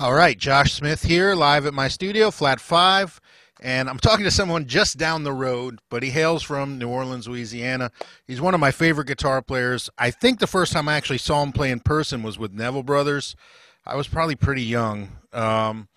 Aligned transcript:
All 0.00 0.14
right, 0.14 0.38
Josh 0.38 0.72
Smith 0.72 1.02
here, 1.02 1.34
live 1.34 1.66
at 1.66 1.74
my 1.74 1.86
studio, 1.86 2.30
Flat 2.30 2.58
Five, 2.58 3.20
and 3.60 3.86
I'm 3.86 3.98
talking 3.98 4.24
to 4.24 4.30
someone 4.30 4.64
just 4.64 4.96
down 4.96 5.24
the 5.24 5.32
road, 5.34 5.78
but 5.90 6.02
he 6.02 6.08
hails 6.08 6.42
from 6.42 6.78
New 6.78 6.88
Orleans, 6.88 7.28
Louisiana. 7.28 7.90
He's 8.26 8.40
one 8.40 8.54
of 8.54 8.60
my 8.60 8.70
favorite 8.70 9.08
guitar 9.08 9.42
players. 9.42 9.90
I 9.98 10.10
think 10.10 10.38
the 10.38 10.46
first 10.46 10.72
time 10.72 10.88
I 10.88 10.94
actually 10.94 11.18
saw 11.18 11.42
him 11.42 11.52
play 11.52 11.70
in 11.70 11.80
person 11.80 12.22
was 12.22 12.38
with 12.38 12.54
Neville 12.54 12.82
Brothers. 12.82 13.36
I 13.84 13.94
was 13.94 14.08
probably 14.08 14.36
pretty 14.36 14.62
young. 14.62 15.18
Um, 15.34 15.88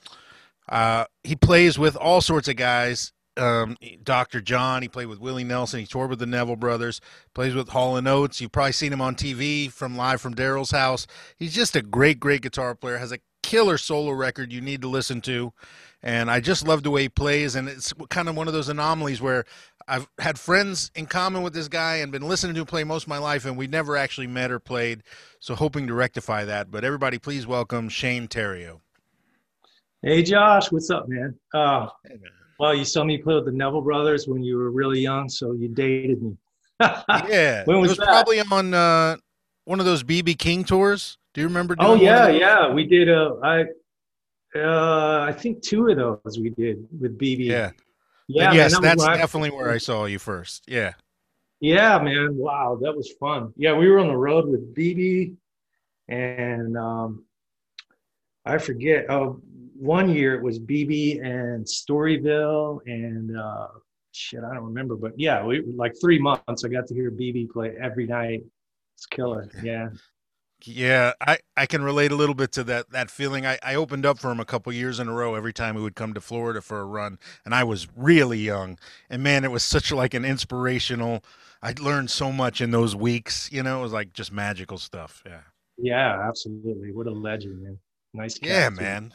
uh, 0.67 1.05
he 1.23 1.37
plays 1.37 1.79
with 1.79 1.95
all 1.95 2.19
sorts 2.19 2.49
of 2.49 2.57
guys. 2.57 3.13
Um, 3.37 3.77
Dr. 4.03 4.41
John, 4.41 4.81
he 4.81 4.89
played 4.89 5.07
with 5.07 5.21
Willie 5.21 5.45
Nelson. 5.45 5.79
He 5.79 5.85
toured 5.85 6.09
with 6.09 6.19
the 6.19 6.25
Neville 6.25 6.57
Brothers. 6.57 6.99
Plays 7.33 7.55
with 7.55 7.69
Hall 7.69 7.95
and 7.95 8.09
Oates. 8.09 8.41
You've 8.41 8.51
probably 8.51 8.73
seen 8.73 8.91
him 8.91 8.99
on 8.99 9.15
TV 9.15 9.71
from 9.71 9.95
live 9.95 10.19
from 10.19 10.35
Daryl's 10.35 10.71
house. 10.71 11.07
He's 11.37 11.55
just 11.55 11.77
a 11.77 11.81
great, 11.81 12.19
great 12.19 12.41
guitar 12.41 12.75
player. 12.75 12.97
Has 12.97 13.13
a 13.13 13.19
killer 13.43 13.77
solo 13.77 14.11
record 14.11 14.51
you 14.51 14.61
need 14.61 14.81
to 14.81 14.87
listen 14.87 15.21
to. 15.21 15.53
And 16.01 16.29
I 16.29 16.39
just 16.39 16.67
love 16.67 16.83
the 16.83 16.89
way 16.89 17.03
he 17.03 17.09
plays. 17.09 17.55
And 17.55 17.69
it's 17.69 17.93
kind 18.09 18.27
of 18.27 18.35
one 18.35 18.47
of 18.47 18.53
those 18.53 18.67
anomalies 18.67 19.21
where 19.21 19.45
I've 19.87 20.07
had 20.17 20.39
friends 20.39 20.91
in 20.95 21.05
common 21.05 21.43
with 21.43 21.53
this 21.53 21.67
guy 21.67 21.97
and 21.97 22.11
been 22.11 22.27
listening 22.27 22.55
to 22.55 22.61
him 22.61 22.65
play 22.65 22.83
most 22.83 23.03
of 23.03 23.09
my 23.09 23.17
life, 23.17 23.45
and 23.45 23.57
we 23.57 23.67
never 23.67 23.95
actually 23.95 24.27
met 24.27 24.51
or 24.51 24.59
played. 24.59 25.03
So 25.39 25.55
hoping 25.55 25.87
to 25.87 25.93
rectify 25.93 26.45
that. 26.45 26.71
But 26.71 26.83
everybody, 26.83 27.19
please 27.19 27.45
welcome 27.45 27.89
Shane 27.89 28.27
Theriot. 28.27 28.79
Hey, 30.01 30.23
Josh, 30.23 30.71
what's 30.71 30.89
up, 30.89 31.07
man? 31.07 31.35
Uh, 31.53 31.87
hey, 32.05 32.15
man. 32.15 32.31
Well, 32.59 32.75
you 32.75 32.85
saw 32.85 33.03
me 33.03 33.17
play 33.17 33.35
with 33.35 33.45
the 33.45 33.51
Neville 33.51 33.81
Brothers 33.81 34.27
when 34.27 34.43
you 34.43 34.57
were 34.57 34.71
really 34.71 34.99
young, 34.99 35.29
so 35.29 35.53
you 35.53 35.69
dated 35.69 36.21
me. 36.21 36.37
yeah, 36.79 37.63
when 37.65 37.79
was 37.79 37.91
it 37.91 37.91
was 37.91 37.97
that? 37.99 38.07
probably 38.07 38.39
on 38.39 38.73
uh, 38.73 39.15
one 39.65 39.79
of 39.79 39.85
those 39.85 40.03
BB 40.03 40.37
King 40.37 40.63
tours. 40.63 41.17
Do 41.33 41.41
you 41.41 41.47
remember? 41.47 41.75
oh 41.79 41.95
yeah, 41.95 42.27
yeah. 42.27 42.71
We 42.71 42.85
did. 42.85 43.09
Uh, 43.09 43.35
I 43.43 43.65
uh, 44.55 45.25
I 45.27 45.33
think 45.33 45.61
two 45.61 45.87
of 45.87 45.97
those 45.97 46.39
we 46.39 46.51
did 46.51 46.87
with 46.99 47.17
BB. 47.17 47.45
Yeah. 47.45 47.71
Yeah. 48.27 48.47
And 48.47 48.55
yes, 48.55 48.73
man, 48.73 48.81
that 48.81 48.97
that's 48.99 49.17
definitely 49.19 49.49
I, 49.49 49.53
where 49.53 49.71
I 49.71 49.77
saw 49.77 50.05
you 50.05 50.19
first. 50.19 50.63
Yeah. 50.67 50.93
Yeah, 51.59 51.97
man. 51.99 52.35
Wow, 52.35 52.77
that 52.81 52.95
was 52.95 53.11
fun. 53.19 53.53
Yeah, 53.55 53.73
we 53.73 53.89
were 53.89 53.99
on 53.99 54.07
the 54.07 54.17
road 54.17 54.47
with 54.47 54.75
BB, 54.75 55.35
and 56.07 56.77
um, 56.77 57.25
I 58.45 58.57
forget. 58.57 59.09
Oh, 59.09 59.41
one 59.75 60.09
year 60.09 60.35
it 60.35 60.41
was 60.41 60.59
BB 60.59 61.25
and 61.25 61.65
Storyville 61.65 62.79
and 62.85 63.37
uh, 63.37 63.67
shit, 64.13 64.43
I 64.43 64.53
don't 64.53 64.63
remember, 64.65 64.95
but 64.95 65.11
yeah, 65.17 65.43
we 65.43 65.61
like 65.61 65.93
three 65.99 66.19
months. 66.19 66.63
I 66.63 66.69
got 66.69 66.87
to 66.87 66.93
hear 66.93 67.11
BB 67.11 67.49
play 67.49 67.75
every 67.81 68.07
night. 68.07 68.43
It's 68.95 69.05
killer. 69.05 69.49
Yeah. 69.61 69.89
Yeah, 70.65 71.13
I, 71.19 71.39
I 71.57 71.65
can 71.65 71.83
relate 71.83 72.11
a 72.11 72.15
little 72.15 72.35
bit 72.35 72.51
to 72.53 72.63
that 72.65 72.91
that 72.91 73.11
feeling. 73.11 73.45
I, 73.45 73.57
I 73.63 73.75
opened 73.75 74.05
up 74.05 74.17
for 74.17 74.31
him 74.31 74.39
a 74.39 74.45
couple 74.45 74.71
years 74.71 74.99
in 74.99 75.07
a 75.07 75.13
row 75.13 75.35
every 75.35 75.53
time 75.53 75.75
he 75.75 75.81
would 75.81 75.95
come 75.95 76.13
to 76.13 76.21
Florida 76.21 76.61
for 76.61 76.79
a 76.79 76.85
run, 76.85 77.19
and 77.45 77.53
I 77.53 77.63
was 77.63 77.87
really 77.95 78.39
young. 78.39 78.77
And 79.09 79.21
man, 79.23 79.43
it 79.43 79.51
was 79.51 79.63
such 79.63 79.91
like 79.91 80.13
an 80.13 80.25
inspirational. 80.25 81.23
I 81.61 81.73
learned 81.79 82.11
so 82.11 82.31
much 82.31 82.61
in 82.61 82.71
those 82.71 82.95
weeks. 82.95 83.49
You 83.51 83.63
know, 83.63 83.79
it 83.79 83.83
was 83.83 83.93
like 83.93 84.13
just 84.13 84.31
magical 84.31 84.77
stuff. 84.77 85.21
Yeah. 85.25 85.41
Yeah, 85.77 86.27
absolutely. 86.27 86.91
What 86.91 87.07
a 87.07 87.11
legend, 87.11 87.63
man. 87.63 87.79
Nice. 88.13 88.39
Yeah, 88.41 88.69
man. 88.69 89.13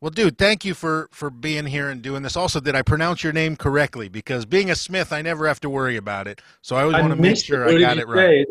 Well, 0.00 0.10
dude, 0.10 0.38
thank 0.38 0.64
you 0.64 0.72
for 0.72 1.08
for 1.12 1.28
being 1.28 1.66
here 1.66 1.90
and 1.90 2.00
doing 2.00 2.22
this. 2.22 2.34
Also, 2.36 2.58
did 2.58 2.74
I 2.74 2.80
pronounce 2.82 3.22
your 3.22 3.34
name 3.34 3.54
correctly? 3.54 4.08
Because 4.08 4.46
being 4.46 4.70
a 4.70 4.74
Smith, 4.74 5.12
I 5.12 5.20
never 5.20 5.46
have 5.46 5.60
to 5.60 5.70
worry 5.70 5.96
about 5.96 6.26
it. 6.26 6.40
So 6.62 6.74
I 6.74 6.82
always 6.82 6.96
want 6.96 7.10
to 7.10 7.20
make 7.20 7.36
sure 7.36 7.68
I 7.68 7.78
got 7.78 7.98
it 7.98 8.08
right. 8.08 8.46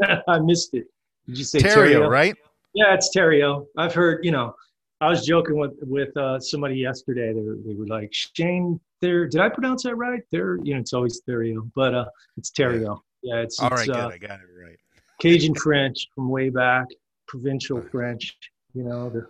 I 0.28 0.38
missed 0.38 0.74
it. 0.74 0.86
Did 1.26 1.38
you 1.38 1.44
say 1.44 1.58
Terrio, 1.60 2.08
right? 2.08 2.36
Yeah, 2.74 2.94
it's 2.94 3.14
Terrio. 3.14 3.66
I've 3.76 3.94
heard, 3.94 4.24
you 4.24 4.30
know, 4.30 4.54
I 5.00 5.08
was 5.08 5.26
joking 5.26 5.58
with 5.58 5.72
with 5.82 6.16
uh, 6.16 6.38
somebody 6.40 6.76
yesterday. 6.76 7.32
They 7.32 7.40
were, 7.40 7.56
they 7.64 7.74
were 7.74 7.86
like, 7.86 8.12
Shane, 8.12 8.80
there. 9.00 9.26
Did 9.26 9.40
I 9.40 9.48
pronounce 9.48 9.82
that 9.82 9.96
right? 9.96 10.22
There, 10.30 10.58
you 10.62 10.74
know, 10.74 10.80
it's 10.80 10.92
always 10.92 11.20
Terrio, 11.28 11.70
but 11.74 11.94
uh, 11.94 12.04
it's 12.36 12.50
Theriot. 12.50 13.00
Yeah, 13.22 13.36
it's 13.36 13.58
all 13.60 13.68
it's, 13.68 13.88
right. 13.88 13.90
Uh, 13.90 14.08
good, 14.08 14.14
I 14.14 14.18
got 14.18 14.40
it 14.40 14.46
right. 14.56 14.78
Cajun 15.20 15.54
French 15.54 16.08
from 16.14 16.28
way 16.28 16.50
back, 16.50 16.86
provincial 17.26 17.80
French. 17.80 18.36
You 18.74 18.84
know, 18.84 19.10
the 19.10 19.26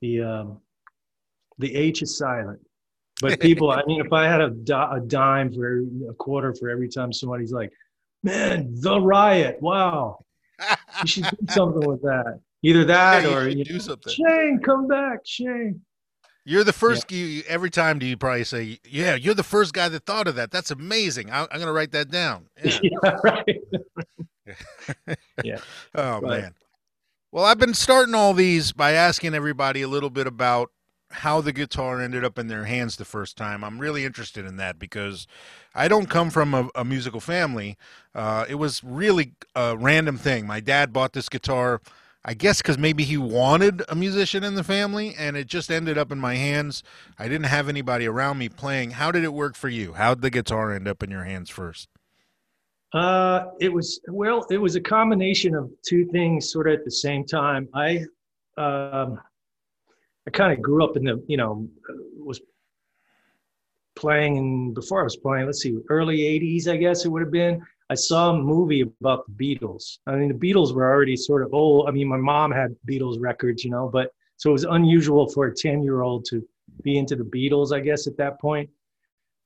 the 0.00 0.22
um, 0.22 0.60
the 1.58 1.74
H 1.74 2.02
is 2.02 2.16
silent. 2.16 2.60
But 3.22 3.40
people, 3.40 3.70
I 3.70 3.82
mean, 3.86 4.04
if 4.04 4.12
I 4.12 4.26
had 4.26 4.42
a, 4.42 4.52
a 4.92 5.00
dime 5.00 5.50
for 5.52 5.78
a 6.10 6.14
quarter 6.14 6.54
for 6.54 6.68
every 6.68 6.88
time 6.88 7.14
somebody's 7.14 7.52
like, 7.52 7.72
"Man, 8.22 8.74
the 8.78 9.00
riot! 9.00 9.56
Wow, 9.62 10.18
you 11.02 11.06
should 11.06 11.24
do 11.24 11.52
something 11.52 11.86
with 11.88 12.02
that. 12.02 12.40
Either 12.62 12.84
that 12.84 13.24
yeah, 13.24 13.34
or 13.34 13.48
you 13.48 13.64
do 13.64 13.78
something. 13.78 14.12
Shane, 14.12 14.60
come 14.64 14.88
back, 14.88 15.20
Shane. 15.24 15.82
You're 16.44 16.64
the 16.64 16.72
first. 16.72 17.10
Yeah. 17.10 17.18
You 17.18 17.42
every 17.48 17.70
time 17.70 17.98
do 17.98 18.06
you 18.06 18.16
probably 18.16 18.44
say, 18.44 18.78
"Yeah, 18.88 19.16
you're 19.16 19.34
the 19.34 19.42
first 19.42 19.74
guy 19.74 19.88
that 19.88 20.06
thought 20.06 20.28
of 20.28 20.36
that. 20.36 20.50
That's 20.50 20.70
amazing. 20.70 21.30
I, 21.30 21.42
am 21.42 21.48
going 21.52 21.66
to 21.66 21.72
write 21.72 21.92
that 21.92 22.10
down." 22.10 22.48
Yeah, 22.64 22.78
yeah 22.82 23.16
right. 23.24 25.18
yeah. 25.44 25.58
Oh 25.94 26.20
man. 26.20 26.54
Well, 27.32 27.44
I've 27.44 27.58
been 27.58 27.74
starting 27.74 28.14
all 28.14 28.32
these 28.32 28.72
by 28.72 28.92
asking 28.92 29.34
everybody 29.34 29.82
a 29.82 29.88
little 29.88 30.08
bit 30.08 30.26
about 30.26 30.70
how 31.10 31.40
the 31.40 31.52
guitar 31.52 32.00
ended 32.00 32.24
up 32.24 32.38
in 32.38 32.48
their 32.48 32.64
hands 32.64 32.96
the 32.96 33.04
first 33.04 33.36
time. 33.36 33.62
I'm 33.62 33.78
really 33.78 34.04
interested 34.04 34.44
in 34.44 34.56
that 34.56 34.78
because 34.78 35.26
I 35.74 35.88
don't 35.88 36.10
come 36.10 36.30
from 36.30 36.54
a, 36.54 36.68
a 36.74 36.84
musical 36.84 37.20
family. 37.20 37.76
Uh, 38.14 38.44
it 38.48 38.56
was 38.56 38.82
really 38.82 39.32
a 39.54 39.76
random 39.76 40.18
thing. 40.18 40.46
My 40.46 40.60
dad 40.60 40.92
bought 40.92 41.12
this 41.12 41.28
guitar, 41.28 41.80
I 42.24 42.34
guess, 42.34 42.60
because 42.60 42.76
maybe 42.76 43.04
he 43.04 43.16
wanted 43.16 43.82
a 43.88 43.94
musician 43.94 44.42
in 44.42 44.56
the 44.56 44.64
family, 44.64 45.14
and 45.16 45.36
it 45.36 45.46
just 45.46 45.70
ended 45.70 45.96
up 45.96 46.10
in 46.10 46.18
my 46.18 46.34
hands. 46.34 46.82
I 47.18 47.28
didn't 47.28 47.46
have 47.46 47.68
anybody 47.68 48.06
around 48.06 48.38
me 48.38 48.48
playing. 48.48 48.92
How 48.92 49.12
did 49.12 49.22
it 49.22 49.32
work 49.32 49.54
for 49.54 49.68
you? 49.68 49.94
How 49.94 50.14
did 50.14 50.22
the 50.22 50.30
guitar 50.30 50.72
end 50.72 50.88
up 50.88 51.02
in 51.02 51.10
your 51.10 51.24
hands 51.24 51.50
first? 51.50 51.88
Uh, 52.92 53.46
it 53.60 53.72
was 53.72 54.00
well, 54.08 54.46
it 54.50 54.58
was 54.58 54.74
a 54.76 54.80
combination 54.80 55.54
of 55.54 55.70
two 55.86 56.06
things, 56.06 56.50
sort 56.50 56.68
of 56.68 56.74
at 56.74 56.84
the 56.84 56.90
same 56.90 57.24
time. 57.24 57.68
I 57.74 58.06
um, 58.56 59.20
I 60.26 60.30
kind 60.30 60.52
of 60.52 60.60
grew 60.60 60.84
up 60.84 60.96
in 60.96 61.04
the, 61.04 61.22
you 61.28 61.36
know, 61.36 61.68
was 62.16 62.40
playing 63.94 64.38
and 64.38 64.74
before 64.74 65.00
I 65.00 65.04
was 65.04 65.16
playing, 65.16 65.46
let's 65.46 65.62
see, 65.62 65.78
early 65.88 66.18
80s, 66.18 66.68
I 66.68 66.76
guess 66.76 67.04
it 67.04 67.08
would 67.08 67.22
have 67.22 67.30
been. 67.30 67.64
I 67.88 67.94
saw 67.94 68.30
a 68.30 68.36
movie 68.36 68.80
about 68.80 69.24
the 69.26 69.32
Beatles. 69.32 69.98
I 70.06 70.16
mean, 70.16 70.28
the 70.28 70.34
Beatles 70.34 70.74
were 70.74 70.86
already 70.86 71.16
sort 71.16 71.42
of 71.42 71.54
old. 71.54 71.88
I 71.88 71.92
mean, 71.92 72.08
my 72.08 72.16
mom 72.16 72.50
had 72.50 72.74
Beatles 72.88 73.16
records, 73.20 73.64
you 73.64 73.70
know, 73.70 73.88
but 73.88 74.10
so 74.36 74.50
it 74.50 74.52
was 74.52 74.64
unusual 74.64 75.28
for 75.28 75.46
a 75.46 75.54
10 75.54 75.82
year 75.82 76.02
old 76.02 76.24
to 76.26 76.46
be 76.82 76.98
into 76.98 77.16
the 77.16 77.24
Beatles, 77.24 77.72
I 77.72 77.80
guess, 77.80 78.06
at 78.06 78.16
that 78.16 78.40
point. 78.40 78.68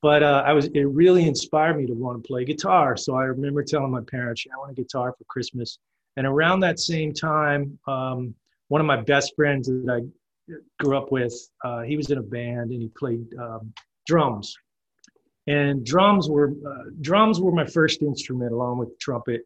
But 0.03 0.23
uh, 0.23 0.43
I 0.47 0.55
was, 0.55 0.67
it 0.67 0.85
really 0.85 1.29
inspired 1.29 1.77
me 1.77 1.87
to 1.87 1.93
want 1.93 2.23
to 2.23 2.27
play 2.27 2.47
guitar. 2.47 2.97
So 2.97 3.15
I 3.15 3.25
remember 3.25 3.63
telling 3.63 3.91
my 3.91 4.01
parents, 4.01 4.47
I 4.53 4.57
want 4.57 4.73
a 4.73 4.75
guitar 4.75 5.15
for 5.17 5.25
Christmas. 5.25 5.79
And 6.17 6.27
around 6.27 6.61
that 6.61 6.81
same 6.81 7.13
time, 7.13 7.79
um, 7.87 8.35
one 8.69 8.81
of 8.81 8.87
my 8.87 9.03
best 9.03 9.35
friends 9.37 9.69
that 9.69 9.87
I 9.91 10.07
grew 10.79 10.97
up 10.97 11.13
with, 11.13 11.35
uh, 11.65 11.83
he 11.83 11.97
was 11.97 12.11
in 12.11 12.19
a 12.19 12.23
band 12.23 12.71
and 12.71 12.83
he 12.83 12.89
played 12.97 13.27
um, 13.41 13.73
drums. 14.07 14.55
And 15.47 15.85
drums 15.85 16.29
were 16.29 16.51
uh, 16.51 16.91
drums 17.01 17.41
were 17.41 17.53
my 17.53 17.67
first 17.67 18.03
instrument 18.03 18.53
along 18.53 18.79
with 18.79 18.99
trumpet, 19.01 19.43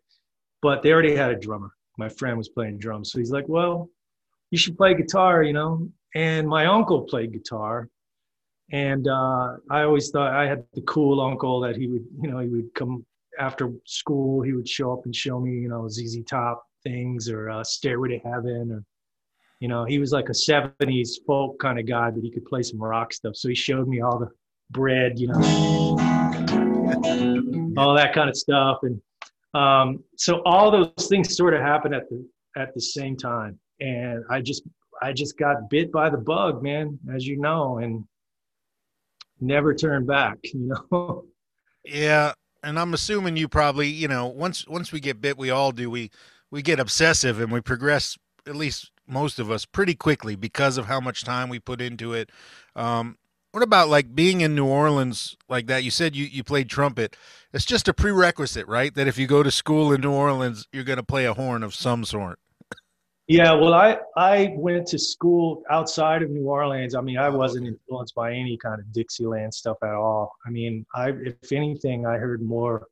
but 0.60 0.82
they 0.82 0.92
already 0.92 1.14
had 1.14 1.30
a 1.30 1.36
drummer. 1.36 1.70
My 1.96 2.08
friend 2.08 2.36
was 2.36 2.48
playing 2.48 2.78
drums, 2.78 3.12
so 3.12 3.18
he's 3.18 3.30
like, 3.30 3.48
"Well, 3.48 3.88
you 4.50 4.58
should 4.58 4.76
play 4.76 4.94
guitar," 4.94 5.44
you 5.44 5.52
know. 5.52 5.88
And 6.14 6.48
my 6.48 6.66
uncle 6.66 7.02
played 7.02 7.32
guitar, 7.32 7.88
and 8.72 9.06
uh, 9.06 9.56
I 9.70 9.82
always 9.82 10.10
thought 10.10 10.32
I 10.32 10.46
had 10.46 10.64
the 10.74 10.82
cool 10.82 11.20
uncle 11.20 11.60
that 11.60 11.76
he 11.76 11.86
would, 11.86 12.04
you 12.20 12.30
know, 12.30 12.38
he 12.38 12.48
would 12.48 12.74
come 12.74 13.06
after 13.38 13.70
school, 13.84 14.42
he 14.42 14.52
would 14.52 14.68
show 14.68 14.92
up 14.92 15.04
and 15.04 15.14
show 15.14 15.40
me, 15.40 15.52
you 15.52 15.68
know, 15.68 15.88
ZZ 15.88 16.18
Top 16.28 16.64
things 16.82 17.28
or 17.28 17.50
uh, 17.50 17.64
Stairway 17.64 18.10
to 18.10 18.18
Heaven 18.18 18.70
or 18.72 18.84
you 19.64 19.68
know, 19.68 19.86
he 19.86 19.98
was 19.98 20.12
like 20.12 20.28
a 20.28 20.32
70s 20.32 21.24
folk 21.26 21.58
kind 21.58 21.78
of 21.78 21.86
guy, 21.86 22.10
but 22.10 22.22
he 22.22 22.30
could 22.30 22.44
play 22.44 22.62
some 22.62 22.78
rock 22.78 23.14
stuff. 23.14 23.34
So 23.34 23.48
he 23.48 23.54
showed 23.54 23.88
me 23.88 24.02
all 24.02 24.18
the 24.18 24.28
bread, 24.70 25.18
you 25.18 25.28
know, 25.28 25.40
all 27.78 27.94
that 27.94 28.12
kind 28.14 28.28
of 28.28 28.36
stuff. 28.36 28.80
And 28.82 29.00
um, 29.54 30.04
so 30.18 30.42
all 30.44 30.70
those 30.70 31.08
things 31.08 31.34
sort 31.34 31.54
of 31.54 31.62
happened 31.62 31.94
at 31.94 32.10
the 32.10 32.28
at 32.58 32.74
the 32.74 32.80
same 32.82 33.16
time. 33.16 33.58
And 33.80 34.22
I 34.28 34.42
just 34.42 34.64
I 35.00 35.14
just 35.14 35.38
got 35.38 35.70
bit 35.70 35.90
by 35.90 36.10
the 36.10 36.18
bug, 36.18 36.62
man, 36.62 36.98
as 37.14 37.26
you 37.26 37.38
know, 37.38 37.78
and 37.78 38.04
never 39.40 39.74
turned 39.74 40.06
back, 40.06 40.36
you 40.44 40.74
know. 40.90 41.24
yeah, 41.86 42.34
and 42.62 42.78
I'm 42.78 42.92
assuming 42.92 43.38
you 43.38 43.48
probably, 43.48 43.88
you 43.88 44.08
know, 44.08 44.26
once 44.26 44.68
once 44.68 44.92
we 44.92 45.00
get 45.00 45.22
bit, 45.22 45.38
we 45.38 45.48
all 45.48 45.72
do. 45.72 45.88
We 45.88 46.10
we 46.50 46.60
get 46.60 46.80
obsessive 46.80 47.40
and 47.40 47.50
we 47.50 47.62
progress 47.62 48.18
at 48.46 48.56
least 48.56 48.90
most 49.06 49.38
of 49.38 49.50
us 49.50 49.64
pretty 49.64 49.94
quickly 49.94 50.36
because 50.36 50.78
of 50.78 50.86
how 50.86 51.00
much 51.00 51.24
time 51.24 51.48
we 51.48 51.58
put 51.58 51.80
into 51.80 52.12
it. 52.12 52.30
Um, 52.74 53.18
what 53.52 53.62
about 53.62 53.88
like 53.88 54.14
being 54.14 54.40
in 54.40 54.54
New 54.56 54.66
Orleans 54.66 55.36
like 55.48 55.66
that? 55.68 55.84
You 55.84 55.90
said 55.90 56.16
you, 56.16 56.24
you 56.24 56.42
played 56.42 56.68
trumpet. 56.68 57.16
It's 57.52 57.64
just 57.64 57.86
a 57.86 57.94
prerequisite, 57.94 58.66
right? 58.66 58.92
That 58.94 59.06
if 59.06 59.16
you 59.16 59.28
go 59.28 59.44
to 59.44 59.50
school 59.50 59.92
in 59.92 60.00
New 60.00 60.10
Orleans, 60.10 60.66
you're 60.72 60.82
going 60.82 60.96
to 60.96 61.04
play 61.04 61.24
a 61.24 61.34
horn 61.34 61.62
of 61.62 61.72
some 61.72 62.04
sort. 62.04 62.40
Yeah, 63.26 63.52
well, 63.52 63.72
I 63.72 63.98
I 64.16 64.54
went 64.56 64.86
to 64.88 64.98
school 64.98 65.62
outside 65.70 66.22
of 66.22 66.30
New 66.30 66.46
Orleans. 66.46 66.94
I 66.94 67.00
mean, 67.00 67.16
I 67.16 67.30
wasn't 67.30 67.66
influenced 67.66 68.14
by 68.14 68.34
any 68.34 68.58
kind 68.58 68.80
of 68.80 68.92
Dixieland 68.92 69.54
stuff 69.54 69.78
at 69.82 69.94
all. 69.94 70.32
I 70.44 70.50
mean, 70.50 70.84
I 70.94 71.10
if 71.10 71.52
anything, 71.52 72.04
I 72.06 72.18
heard 72.18 72.42
more. 72.42 72.86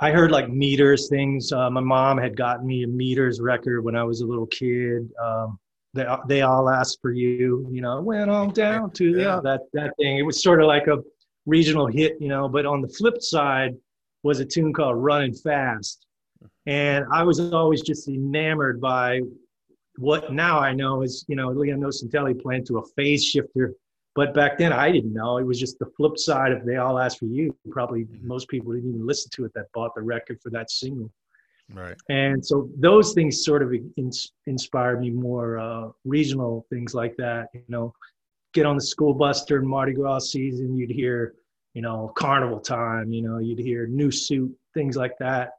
I 0.00 0.10
heard 0.12 0.30
like 0.30 0.48
meters 0.48 1.08
things. 1.08 1.52
Uh, 1.52 1.68
my 1.70 1.80
mom 1.80 2.16
had 2.16 2.36
gotten 2.36 2.66
me 2.66 2.84
a 2.84 2.88
meters 2.88 3.40
record 3.40 3.84
when 3.84 3.94
I 3.94 4.02
was 4.02 4.22
a 4.22 4.26
little 4.26 4.46
kid. 4.46 5.10
Um, 5.22 5.58
they 5.92 6.06
they 6.26 6.42
all 6.42 6.70
asked 6.70 6.98
for 7.02 7.12
you. 7.12 7.68
You 7.70 7.82
know, 7.82 8.00
went 8.00 8.30
on 8.30 8.50
down 8.50 8.92
to 8.92 9.10
yeah. 9.10 9.24
yeah 9.24 9.40
that 9.42 9.60
that 9.74 9.92
thing. 9.98 10.18
It 10.18 10.22
was 10.22 10.42
sort 10.42 10.62
of 10.62 10.68
like 10.68 10.86
a 10.86 10.98
regional 11.44 11.86
hit, 11.86 12.16
you 12.18 12.28
know. 12.28 12.48
But 12.48 12.64
on 12.64 12.80
the 12.80 12.88
flip 12.88 13.20
side 13.20 13.74
was 14.22 14.40
a 14.40 14.44
tune 14.44 14.72
called 14.72 14.96
"Running 14.96 15.34
Fast." 15.34 16.06
And 16.66 17.04
I 17.12 17.22
was 17.22 17.38
always 17.38 17.82
just 17.82 18.08
enamored 18.08 18.80
by 18.80 19.20
what 19.98 20.32
now 20.32 20.58
I 20.58 20.72
know 20.72 21.02
is, 21.02 21.24
you 21.28 21.36
know, 21.36 21.50
Leon 21.50 21.80
Nocentelli 21.80 22.40
playing 22.40 22.64
to 22.66 22.78
a 22.78 22.86
phase 22.96 23.24
shifter. 23.24 23.74
But 24.14 24.34
back 24.34 24.58
then 24.58 24.72
I 24.72 24.90
didn't 24.90 25.12
know. 25.12 25.38
It 25.38 25.46
was 25.46 25.58
just 25.58 25.78
the 25.78 25.86
flip 25.96 26.18
side 26.18 26.52
of 26.52 26.64
They 26.64 26.76
All 26.76 26.98
Ask 26.98 27.18
For 27.18 27.26
You. 27.26 27.54
Probably 27.70 28.06
most 28.22 28.48
people 28.48 28.72
didn't 28.72 28.90
even 28.90 29.06
listen 29.06 29.30
to 29.34 29.44
it 29.44 29.52
that 29.54 29.66
bought 29.72 29.94
the 29.94 30.02
record 30.02 30.40
for 30.42 30.50
that 30.50 30.70
single. 30.70 31.10
Right. 31.72 31.96
And 32.08 32.44
so 32.44 32.68
those 32.78 33.12
things 33.14 33.44
sort 33.44 33.62
of 33.62 33.72
in, 33.72 34.10
inspired 34.46 35.00
me 35.00 35.10
more 35.10 35.58
uh, 35.58 35.90
regional 36.04 36.66
things 36.70 36.94
like 36.94 37.16
that. 37.18 37.48
You 37.54 37.62
know, 37.68 37.94
get 38.52 38.66
on 38.66 38.74
the 38.74 38.82
school 38.82 39.14
bus 39.14 39.44
during 39.44 39.68
Mardi 39.68 39.92
Gras 39.92 40.30
season, 40.30 40.76
you'd 40.76 40.90
hear, 40.90 41.34
you 41.74 41.82
know, 41.82 42.12
carnival 42.16 42.58
time, 42.58 43.12
you 43.12 43.22
know, 43.22 43.38
you'd 43.38 43.60
hear 43.60 43.86
new 43.86 44.10
suit, 44.10 44.52
things 44.74 44.96
like 44.96 45.16
that 45.20 45.52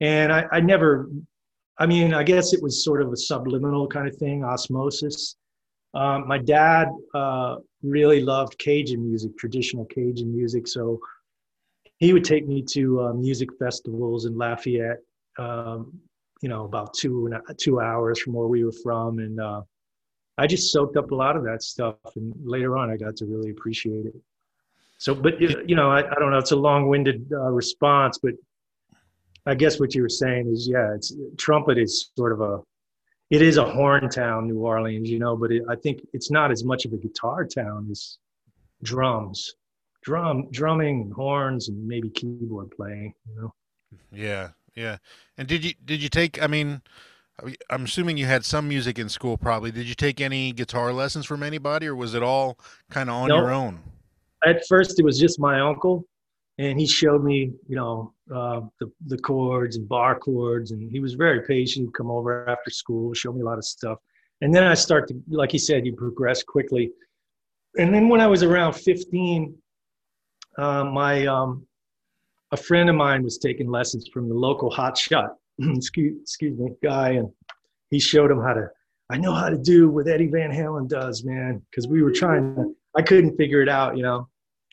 and 0.00 0.32
I, 0.32 0.46
I 0.52 0.60
never 0.60 1.08
i 1.78 1.86
mean 1.86 2.14
i 2.14 2.22
guess 2.22 2.52
it 2.52 2.62
was 2.62 2.84
sort 2.84 3.02
of 3.02 3.12
a 3.12 3.16
subliminal 3.16 3.86
kind 3.86 4.08
of 4.08 4.16
thing 4.16 4.44
osmosis 4.44 5.36
um, 5.96 6.28
my 6.28 6.38
dad 6.38 6.88
uh, 7.14 7.56
really 7.82 8.20
loved 8.20 8.58
cajun 8.58 9.02
music 9.08 9.36
traditional 9.38 9.84
cajun 9.86 10.34
music. 10.34 10.68
So 10.68 11.00
he 11.98 12.12
would 12.12 12.24
take 12.24 12.46
me 12.46 12.62
to 12.72 13.00
uh, 13.00 13.12
music 13.14 13.48
festivals 13.58 14.26
in 14.26 14.36
lafayette 14.36 14.98
um, 15.38 15.98
you 16.42 16.48
know 16.48 16.64
about 16.64 16.92
two 16.94 17.26
and 17.26 17.58
two 17.58 17.80
hours 17.80 18.20
from 18.20 18.34
where 18.34 18.46
we 18.46 18.64
were 18.64 18.78
from. 18.82 19.18
And 19.18 19.40
uh, 19.40 19.62
i 20.38 20.46
just 20.46 20.70
soaked 20.70 20.96
up 20.96 21.10
a 21.10 21.14
lot 21.14 21.36
of 21.36 21.44
that 21.44 21.62
stuff. 21.62 21.96
And 22.14 22.32
later 22.44 22.76
on 22.76 22.90
i 22.90 22.96
got 22.96 23.16
to 23.16 23.26
really 23.26 23.50
appreciate 23.50 24.06
it. 24.06 24.14
So 24.98 25.14
but 25.14 25.40
you 25.40 25.74
know 25.74 25.90
i, 25.90 26.00
I 26.00 26.14
don't 26.18 26.30
know. 26.30 26.38
It's 26.38 26.52
a 26.52 26.56
long-winded 26.56 27.32
uh, 27.32 27.50
response 27.50 28.18
but 28.22 28.34
I 29.48 29.54
guess 29.54 29.78
what 29.78 29.94
you 29.94 30.02
were 30.02 30.08
saying 30.08 30.48
is, 30.48 30.68
yeah, 30.68 30.92
it's 30.92 31.14
trumpet 31.38 31.78
is 31.78 32.10
sort 32.16 32.32
of 32.32 32.40
a, 32.40 32.58
it 33.30 33.42
is 33.42 33.56
a 33.56 33.64
horn 33.64 34.08
town, 34.08 34.46
New 34.46 34.58
Orleans, 34.58 35.10
you 35.10 35.18
know, 35.18 35.36
but 35.36 35.50
it, 35.50 35.62
I 35.68 35.76
think 35.76 36.06
it's 36.12 36.30
not 36.30 36.50
as 36.52 36.64
much 36.64 36.84
of 36.84 36.92
a 36.92 36.96
guitar 36.96 37.44
town 37.44 37.88
as 37.90 38.18
drums, 38.82 39.54
drum, 40.02 40.48
drumming, 40.52 41.10
horns, 41.10 41.68
and 41.68 41.86
maybe 41.86 42.08
keyboard 42.10 42.70
playing, 42.70 43.14
you 43.28 43.40
know. 43.40 43.54
Yeah, 44.12 44.50
yeah. 44.74 44.98
And 45.36 45.48
did 45.48 45.64
you 45.64 45.72
did 45.84 46.02
you 46.02 46.08
take? 46.08 46.40
I 46.42 46.46
mean, 46.46 46.82
I'm 47.68 47.84
assuming 47.84 48.16
you 48.16 48.26
had 48.26 48.44
some 48.44 48.68
music 48.68 48.98
in 48.98 49.08
school, 49.08 49.36
probably. 49.36 49.70
Did 49.70 49.86
you 49.86 49.94
take 49.94 50.20
any 50.20 50.52
guitar 50.52 50.92
lessons 50.92 51.26
from 51.26 51.42
anybody, 51.42 51.86
or 51.86 51.96
was 51.96 52.14
it 52.14 52.22
all 52.22 52.58
kind 52.90 53.10
of 53.10 53.16
on 53.16 53.28
nope. 53.28 53.38
your 53.38 53.50
own? 53.50 53.80
At 54.44 54.66
first, 54.68 54.98
it 55.00 55.04
was 55.04 55.18
just 55.18 55.40
my 55.40 55.60
uncle, 55.60 56.04
and 56.58 56.78
he 56.78 56.86
showed 56.86 57.24
me, 57.24 57.52
you 57.66 57.76
know, 57.76 58.12
uh, 58.34 58.60
the 58.80 58.90
the 59.06 59.18
chords 59.18 59.76
and 59.76 59.88
bar 59.88 60.18
chords, 60.18 60.72
and 60.72 60.90
he 60.90 61.00
was 61.00 61.14
very 61.14 61.42
patient. 61.42 61.94
Come 61.94 62.10
over 62.10 62.48
after 62.48 62.70
school, 62.70 63.14
show 63.14 63.32
me 63.32 63.42
a 63.42 63.44
lot 63.44 63.58
of 63.58 63.64
stuff, 63.64 63.98
and 64.40 64.54
then 64.54 64.64
I 64.64 64.74
start 64.74 65.08
to, 65.08 65.14
like 65.28 65.52
he 65.52 65.58
said, 65.58 65.86
you 65.86 65.94
progress 65.94 66.42
quickly. 66.42 66.90
And 67.78 67.94
then 67.94 68.08
when 68.08 68.20
I 68.20 68.26
was 68.26 68.42
around 68.42 68.72
15, 68.72 69.54
uh, 70.58 70.84
my 70.84 71.26
um, 71.26 71.66
a 72.52 72.56
friend 72.56 72.88
of 72.88 72.96
mine 72.96 73.22
was 73.22 73.38
taking 73.38 73.70
lessons 73.70 74.08
from 74.12 74.28
the 74.28 74.34
local 74.34 74.70
hot 74.70 74.96
shot, 74.96 75.30
excuse, 75.58 76.20
excuse 76.22 76.58
me, 76.58 76.70
guy, 76.82 77.10
and 77.10 77.28
he 77.90 78.00
showed 78.00 78.30
him 78.30 78.40
how 78.40 78.54
to. 78.54 78.68
I 79.08 79.18
know 79.18 79.32
how 79.32 79.48
to 79.48 79.58
do 79.58 79.88
what 79.88 80.08
Eddie 80.08 80.26
Van 80.26 80.50
Halen 80.50 80.88
does, 80.88 81.22
man, 81.22 81.62
because 81.70 81.86
we 81.86 82.02
were 82.02 82.10
trying. 82.10 82.56
To, 82.56 82.74
I 82.96 83.02
couldn't 83.02 83.36
figure 83.36 83.62
it 83.62 83.68
out, 83.68 83.96
you 83.96 84.02
know 84.02 84.28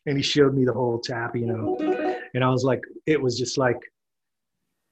and 0.05 0.17
he 0.17 0.23
showed 0.23 0.53
me 0.53 0.65
the 0.65 0.73
whole 0.73 0.99
tap, 0.99 1.35
you 1.35 1.45
know, 1.45 1.77
and 2.33 2.43
I 2.43 2.49
was 2.49 2.63
like, 2.63 2.81
it 3.05 3.21
was 3.21 3.37
just 3.37 3.57
like 3.57 3.77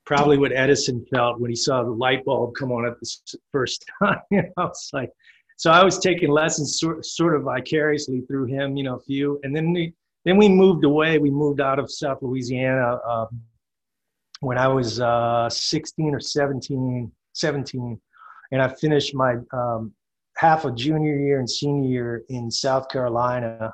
probably 0.05 0.37
what 0.37 0.51
Edison 0.51 1.05
felt 1.11 1.39
when 1.39 1.49
he 1.49 1.55
saw 1.55 1.83
the 1.83 1.91
light 1.91 2.25
bulb 2.25 2.53
come 2.57 2.71
on 2.71 2.85
at 2.85 2.99
the 2.99 3.37
first 3.51 3.85
time. 4.03 4.19
know, 4.31 4.49
it's 4.57 4.89
like, 4.93 5.11
so 5.57 5.71
I 5.71 5.83
was 5.83 5.99
taking 5.99 6.29
lessons 6.29 6.79
sort, 6.79 7.05
sort 7.05 7.35
of 7.35 7.43
vicariously 7.43 8.21
through 8.21 8.45
him, 8.45 8.75
you 8.75 8.83
know, 8.83 8.95
a 8.95 9.01
few, 9.01 9.39
and 9.43 9.55
then 9.55 9.73
we 9.73 9.93
then 10.25 10.37
we 10.37 10.49
moved 10.49 10.85
away. 10.85 11.17
We 11.17 11.31
moved 11.31 11.61
out 11.61 11.79
of 11.79 11.91
South 11.91 12.19
Louisiana 12.21 12.99
uh, 13.07 13.25
when 14.39 14.57
I 14.57 14.67
was 14.67 14.99
uh, 14.99 15.49
16 15.49 16.13
or 16.13 16.19
17, 16.19 17.11
17, 17.33 18.01
and 18.51 18.61
I 18.61 18.67
finished 18.67 19.15
my 19.15 19.35
um, 19.51 19.93
half 20.35 20.65
a 20.65 20.71
junior 20.71 21.17
year 21.17 21.39
and 21.39 21.49
senior 21.49 21.89
year 21.89 22.23
in 22.29 22.51
South 22.51 22.89
Carolina 22.89 23.73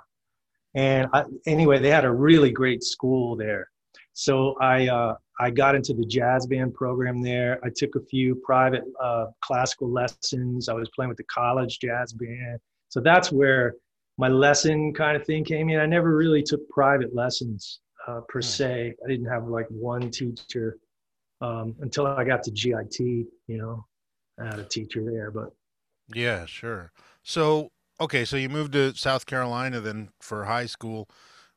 and 0.78 1.08
I, 1.12 1.24
anyway, 1.48 1.80
they 1.80 1.90
had 1.90 2.06
a 2.06 2.12
really 2.12 2.52
great 2.52 2.84
school 2.84 3.36
there. 3.36 3.68
So 4.14 4.56
I 4.62 4.88
uh, 4.88 5.16
I 5.40 5.50
got 5.50 5.74
into 5.74 5.94
the 5.96 6.06
jazz 6.06 6.46
band 6.46 6.76
program 6.76 7.22
there. 7.22 7.60
I 7.64 7.70
took 7.76 7.96
a 7.96 8.00
few 8.02 8.36
private 8.36 8.84
uh, 9.02 9.26
classical 9.42 9.92
lessons. 9.92 10.70
I 10.70 10.74
was 10.74 10.88
playing 10.96 11.10
with 11.10 11.18
the 11.18 11.24
college 11.26 11.80
jazz 11.80 12.14
band. 12.14 12.60
So 12.90 13.00
that's 13.00 13.32
where 13.32 13.74
my 14.20 14.28
lesson 14.28 14.94
kind 14.94 15.18
of 15.18 15.26
thing 15.26 15.44
came 15.44 15.70
in. 15.70 15.80
I 15.80 15.88
never 15.88 16.16
really 16.16 16.44
took 16.44 16.68
private 16.70 17.14
lessons 17.16 17.80
uh, 18.08 18.22
per 18.30 18.40
hmm. 18.40 18.44
se. 18.44 18.94
I 19.04 19.10
didn't 19.10 19.28
have 19.28 19.48
like 19.48 19.68
one 19.70 20.12
teacher 20.12 20.78
um, 21.42 21.76
until 21.82 22.06
I 22.06 22.24
got 22.24 22.44
to 22.44 22.52
GIT. 22.52 23.00
You 23.00 23.28
know, 23.48 23.86
I 24.40 24.46
had 24.46 24.60
a 24.60 24.64
teacher 24.64 25.04
there, 25.04 25.32
but 25.32 25.50
yeah, 26.14 26.46
sure. 26.46 26.92
So 27.24 27.72
okay, 28.00 28.26
so 28.26 28.38
you 28.38 28.50
moved 28.50 28.74
to 28.74 28.96
South 28.96 29.26
Carolina 29.26 29.80
then 29.80 30.10
for 30.20 30.46
high 30.46 30.66
school. 30.66 31.10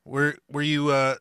Were 0.05 0.35
were 0.49 0.61
you? 0.61 0.89
Uh, 0.89 1.15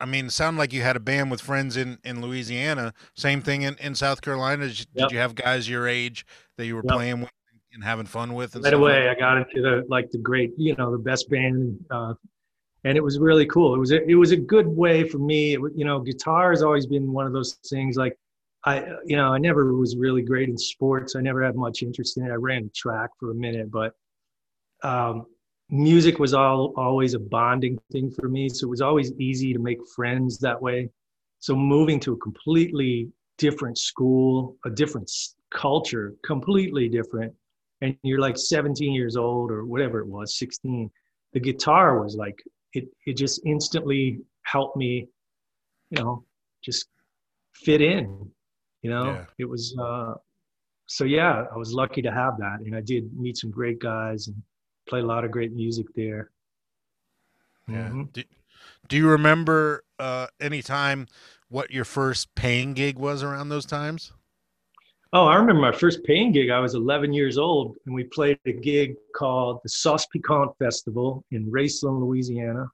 I 0.00 0.06
mean, 0.06 0.28
sound 0.28 0.58
like 0.58 0.72
you 0.72 0.82
had 0.82 0.96
a 0.96 1.00
band 1.00 1.30
with 1.30 1.40
friends 1.40 1.76
in 1.76 1.98
in 2.04 2.20
Louisiana. 2.20 2.92
Same 3.14 3.40
thing 3.40 3.62
in 3.62 3.76
in 3.80 3.94
South 3.94 4.20
Carolina. 4.20 4.68
Did, 4.68 4.86
yep. 4.94 5.12
you 5.12 5.18
have 5.18 5.34
guys 5.34 5.68
your 5.68 5.86
age 5.86 6.26
that 6.56 6.66
you 6.66 6.74
were 6.74 6.82
yep. 6.84 6.94
playing 6.94 7.20
with 7.20 7.30
and 7.74 7.84
having 7.84 8.06
fun 8.06 8.34
with? 8.34 8.56
right 8.56 8.72
away, 8.72 9.08
like 9.08 9.16
I 9.16 9.20
got 9.20 9.38
into 9.38 9.60
the 9.60 9.84
like 9.88 10.10
the 10.10 10.18
great, 10.18 10.52
you 10.56 10.74
know, 10.76 10.90
the 10.90 10.98
best 10.98 11.28
band. 11.28 11.78
Uh, 11.90 12.14
and 12.84 12.96
it 12.96 13.02
was 13.02 13.18
really 13.18 13.46
cool. 13.46 13.74
It 13.74 13.78
was 13.78 13.92
a, 13.92 14.08
it 14.08 14.14
was 14.14 14.30
a 14.30 14.36
good 14.36 14.66
way 14.66 15.08
for 15.08 15.18
me. 15.18 15.54
It, 15.54 15.60
you 15.74 15.84
know, 15.84 16.00
guitar 16.00 16.50
has 16.50 16.62
always 16.62 16.86
been 16.86 17.12
one 17.12 17.26
of 17.26 17.32
those 17.32 17.54
things. 17.68 17.96
Like 17.96 18.16
I, 18.64 18.84
you 19.04 19.16
know, 19.16 19.32
I 19.32 19.38
never 19.38 19.74
was 19.74 19.96
really 19.96 20.22
great 20.22 20.48
in 20.48 20.56
sports. 20.56 21.16
I 21.16 21.20
never 21.20 21.42
had 21.42 21.56
much 21.56 21.82
interest 21.82 22.16
in 22.16 22.26
it. 22.26 22.30
I 22.30 22.34
ran 22.34 22.70
track 22.74 23.10
for 23.18 23.30
a 23.30 23.34
minute, 23.34 23.70
but 23.70 23.94
um, 24.84 25.26
music 25.70 26.18
was 26.18 26.34
all 26.34 26.72
always 26.76 27.14
a 27.14 27.18
bonding 27.18 27.78
thing 27.90 28.10
for 28.10 28.28
me. 28.28 28.48
So 28.48 28.66
it 28.66 28.70
was 28.70 28.82
always 28.82 29.12
easy 29.14 29.52
to 29.52 29.58
make 29.58 29.78
friends 29.94 30.38
that 30.38 30.60
way. 30.60 30.90
So 31.40 31.56
moving 31.56 31.98
to 32.00 32.12
a 32.12 32.16
completely 32.18 33.08
different 33.38 33.78
school, 33.78 34.56
a 34.64 34.70
different 34.70 35.10
culture, 35.50 36.14
completely 36.24 36.88
different, 36.88 37.32
and 37.80 37.96
you're 38.02 38.20
like 38.20 38.36
17 38.36 38.92
years 38.92 39.16
old 39.16 39.50
or 39.50 39.64
whatever 39.64 39.98
it 39.98 40.06
was, 40.06 40.38
16. 40.38 40.90
The 41.32 41.40
guitar 41.40 42.00
was 42.00 42.14
like 42.14 42.42
it. 42.74 42.84
It 43.06 43.16
just 43.16 43.40
instantly 43.44 44.20
helped 44.44 44.76
me, 44.76 45.08
you 45.90 46.02
know, 46.02 46.24
just 46.62 46.86
fit 47.54 47.80
in. 47.80 48.30
You 48.82 48.90
know, 48.90 49.04
yeah. 49.06 49.24
it 49.38 49.48
was. 49.48 49.76
Uh, 49.80 50.14
so 50.86 51.04
yeah, 51.04 51.44
I 51.52 51.56
was 51.56 51.72
lucky 51.72 52.02
to 52.02 52.12
have 52.12 52.36
that, 52.38 52.60
and 52.64 52.76
I 52.76 52.80
did 52.80 53.10
meet 53.16 53.38
some 53.38 53.50
great 53.50 53.80
guys 53.80 54.28
and 54.28 54.36
play 54.88 55.00
a 55.00 55.06
lot 55.06 55.24
of 55.24 55.30
great 55.30 55.52
music 55.52 55.86
there. 55.94 56.30
Yeah. 57.68 57.88
Mm-hmm. 57.88 58.02
Do, 58.12 58.22
do 58.88 58.96
you 58.96 59.08
remember 59.08 59.84
uh, 59.98 60.26
any 60.40 60.62
time 60.62 61.06
what 61.48 61.70
your 61.70 61.84
first 61.84 62.34
paying 62.34 62.74
gig 62.74 62.98
was 62.98 63.22
around 63.22 63.48
those 63.48 63.66
times? 63.66 64.12
Oh, 65.12 65.26
I 65.26 65.36
remember 65.36 65.62
my 65.62 65.72
first 65.72 66.02
paying 66.02 66.32
gig. 66.32 66.50
I 66.50 66.58
was 66.58 66.74
11 66.74 67.12
years 67.12 67.38
old, 67.38 67.76
and 67.86 67.94
we 67.94 68.02
played 68.02 68.36
a 68.46 68.52
gig 68.52 68.96
called 69.14 69.60
the 69.62 69.68
Sauce 69.68 70.06
Piquante 70.14 70.56
Festival 70.58 71.24
in 71.30 71.48
Raceland, 71.48 72.00
Louisiana, 72.00 72.66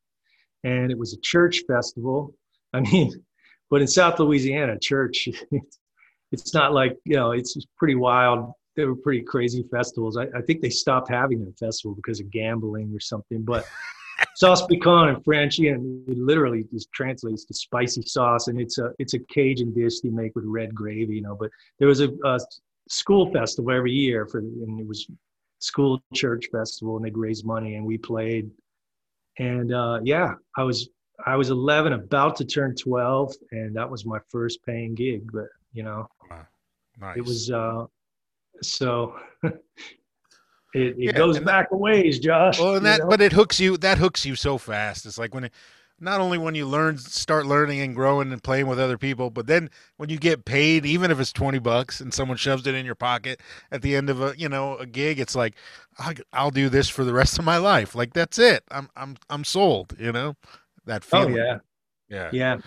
and 0.64 0.90
it 0.90 0.98
was 0.98 1.12
a 1.12 1.20
church 1.20 1.62
festival. 1.68 2.34
I 2.72 2.80
mean, 2.80 3.12
but 3.68 3.82
in 3.82 3.88
South 3.88 4.18
Louisiana, 4.18 4.78
church, 4.78 5.28
it's 6.32 6.54
not 6.54 6.72
like 6.72 6.96
you 7.04 7.16
know, 7.16 7.32
it's 7.32 7.56
pretty 7.76 7.94
wild 7.94 8.52
they 8.76 8.84
were 8.84 8.96
pretty 8.96 9.22
crazy 9.22 9.64
festivals. 9.70 10.16
I, 10.16 10.24
I 10.36 10.42
think 10.42 10.60
they 10.60 10.70
stopped 10.70 11.10
having 11.10 11.44
that 11.44 11.58
festival 11.58 11.94
because 11.94 12.20
of 12.20 12.30
gambling 12.30 12.94
or 12.94 13.00
something. 13.00 13.42
But 13.42 13.66
sauce 14.36 14.64
piquant 14.66 15.16
in 15.16 15.22
French, 15.22 15.58
and 15.58 16.08
it 16.08 16.18
literally 16.18 16.64
just 16.72 16.90
translates 16.92 17.44
to 17.46 17.54
spicy 17.54 18.02
sauce, 18.02 18.48
and 18.48 18.60
it's 18.60 18.78
a 18.78 18.92
it's 18.98 19.14
a 19.14 19.18
Cajun 19.18 19.72
dish 19.74 20.00
they 20.00 20.10
make 20.10 20.34
with 20.34 20.44
red 20.46 20.74
gravy, 20.74 21.16
you 21.16 21.22
know. 21.22 21.36
But 21.38 21.50
there 21.78 21.88
was 21.88 22.00
a, 22.00 22.10
a 22.24 22.38
school 22.88 23.30
festival 23.32 23.72
every 23.72 23.92
year 23.92 24.26
for, 24.26 24.38
and 24.38 24.80
it 24.80 24.86
was 24.86 25.06
school 25.58 26.02
church 26.14 26.46
festival, 26.52 26.96
and 26.96 27.04
they'd 27.04 27.16
raise 27.16 27.44
money, 27.44 27.74
and 27.74 27.84
we 27.84 27.98
played. 27.98 28.50
And 29.38 29.72
uh, 29.72 30.00
yeah, 30.04 30.34
I 30.56 30.62
was 30.64 30.88
I 31.26 31.36
was 31.36 31.50
11, 31.50 31.92
about 31.92 32.36
to 32.36 32.44
turn 32.44 32.74
12, 32.74 33.34
and 33.52 33.76
that 33.76 33.90
was 33.90 34.06
my 34.06 34.18
first 34.30 34.64
paying 34.64 34.94
gig. 34.94 35.30
But 35.32 35.46
you 35.72 35.82
know, 35.82 36.08
Wow. 36.30 36.46
Nice. 37.00 37.16
it 37.16 37.24
was 37.24 37.50
uh, 37.50 37.84
so. 38.62 39.16
It, 40.72 40.80
it 40.80 40.98
Yeah, 40.98 41.12
goes 41.12 41.40
back 41.40 41.68
a 41.72 41.76
ways, 41.76 42.18
Josh. 42.18 42.60
Well, 42.60 42.76
and 42.76 42.86
that, 42.86 43.00
know? 43.00 43.08
but 43.08 43.20
it 43.20 43.32
hooks 43.32 43.58
you. 43.58 43.76
That 43.76 43.98
hooks 43.98 44.24
you 44.24 44.36
so 44.36 44.56
fast. 44.56 45.04
It's 45.04 45.18
like 45.18 45.34
when, 45.34 45.44
it, 45.44 45.52
not 45.98 46.20
only 46.20 46.38
when 46.38 46.54
you 46.54 46.66
learn, 46.66 46.96
start 46.96 47.44
learning 47.44 47.80
and 47.80 47.94
growing 47.94 48.32
and 48.32 48.42
playing 48.42 48.68
with 48.68 48.78
other 48.78 48.96
people, 48.96 49.30
but 49.30 49.46
then 49.46 49.68
when 49.96 50.08
you 50.08 50.18
get 50.18 50.44
paid, 50.44 50.86
even 50.86 51.10
if 51.10 51.18
it's 51.18 51.32
twenty 51.32 51.58
bucks, 51.58 52.00
and 52.00 52.14
someone 52.14 52.36
shoves 52.36 52.66
it 52.66 52.74
in 52.74 52.86
your 52.86 52.94
pocket 52.94 53.40
at 53.72 53.82
the 53.82 53.96
end 53.96 54.10
of 54.10 54.22
a, 54.22 54.34
you 54.36 54.48
know, 54.48 54.76
a 54.78 54.86
gig, 54.86 55.18
it's 55.18 55.34
like, 55.34 55.56
I, 55.98 56.14
I'll 56.32 56.50
do 56.52 56.68
this 56.68 56.88
for 56.88 57.04
the 57.04 57.12
rest 57.12 57.38
of 57.38 57.44
my 57.44 57.56
life. 57.56 57.94
Like 57.94 58.12
that's 58.12 58.38
it. 58.38 58.62
I'm, 58.70 58.88
I'm, 58.96 59.16
I'm 59.28 59.44
sold. 59.44 59.96
You 59.98 60.12
know, 60.12 60.36
that 60.86 61.02
oh, 61.12 61.18
feeling. 61.18 61.34
oh 61.34 61.44
yeah, 61.44 61.58
yeah, 62.08 62.30
yeah, 62.32 62.58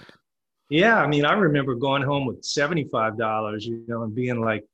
yeah. 0.69 0.97
I 1.01 1.07
mean, 1.07 1.23
I 1.25 1.33
remember 1.33 1.75
going 1.75 2.03
home 2.03 2.25
with 2.25 2.43
seventy-five 2.43 3.17
dollars, 3.17 3.65
you 3.65 3.83
know, 3.87 4.03
and 4.03 4.13
being 4.13 4.41
like 4.41 4.65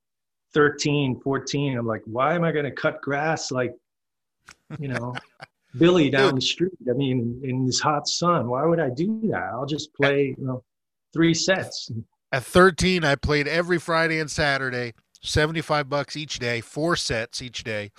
13, 0.54 1.20
14. 1.20 1.78
I'm 1.78 1.86
like, 1.86 2.02
why 2.06 2.36
am 2.36 2.44
I 2.44 2.52
going 2.52 2.66
to 2.66 2.72
cut 2.72 3.02
grass 3.02 3.52
like, 3.52 3.74
you 4.80 4.88
know, 4.88 5.16
Billy 5.78 6.10
down 6.12 6.36
the 6.36 6.42
street? 6.42 6.74
I 6.90 6.94
mean, 6.94 7.40
in, 7.44 7.66
this 7.66 7.80
hot 7.80 8.08
sun, 8.08 8.48
why 8.48 8.66
would 8.66 8.80
I 8.80 8.90
do 8.90 9.22
that? 9.32 9.50
I'll 9.54 9.66
just 9.66 9.94
play, 9.94 10.36
you 10.38 10.46
know, 10.46 10.64
three 11.14 11.34
sets. 11.34 11.92
At 12.32 12.44
13, 12.44 13.04
I 13.04 13.16
played 13.16 13.48
every 13.48 13.80
Friday 13.80 14.20
and 14.20 14.30
Saturday, 14.30 14.94
75 15.22 15.90
bucks 15.90 16.16
each 16.16 16.40
day, 16.40 16.62
four 16.62 16.96
sets 16.96 17.42
each 17.42 17.64
day. 17.64 17.92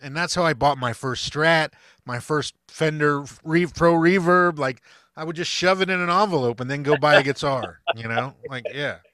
And 0.00 0.16
that's 0.16 0.34
how 0.34 0.44
I 0.44 0.54
bought 0.54 0.78
my 0.78 0.92
first 0.92 1.30
Strat, 1.30 1.72
my 2.04 2.18
first 2.18 2.54
Fender 2.68 3.24
Re- 3.44 3.66
Pro 3.66 3.94
Reverb. 3.94 4.58
Like, 4.58 4.82
I 5.16 5.24
would 5.24 5.36
just 5.36 5.50
shove 5.50 5.80
it 5.80 5.90
in 5.90 6.00
an 6.00 6.10
envelope 6.10 6.58
and 6.58 6.70
then 6.70 6.82
go 6.82 6.96
buy 6.96 7.16
a 7.16 7.22
guitar, 7.22 7.80
you 7.94 8.08
know? 8.08 8.34
Like, 8.48 8.64
yeah, 8.72 8.98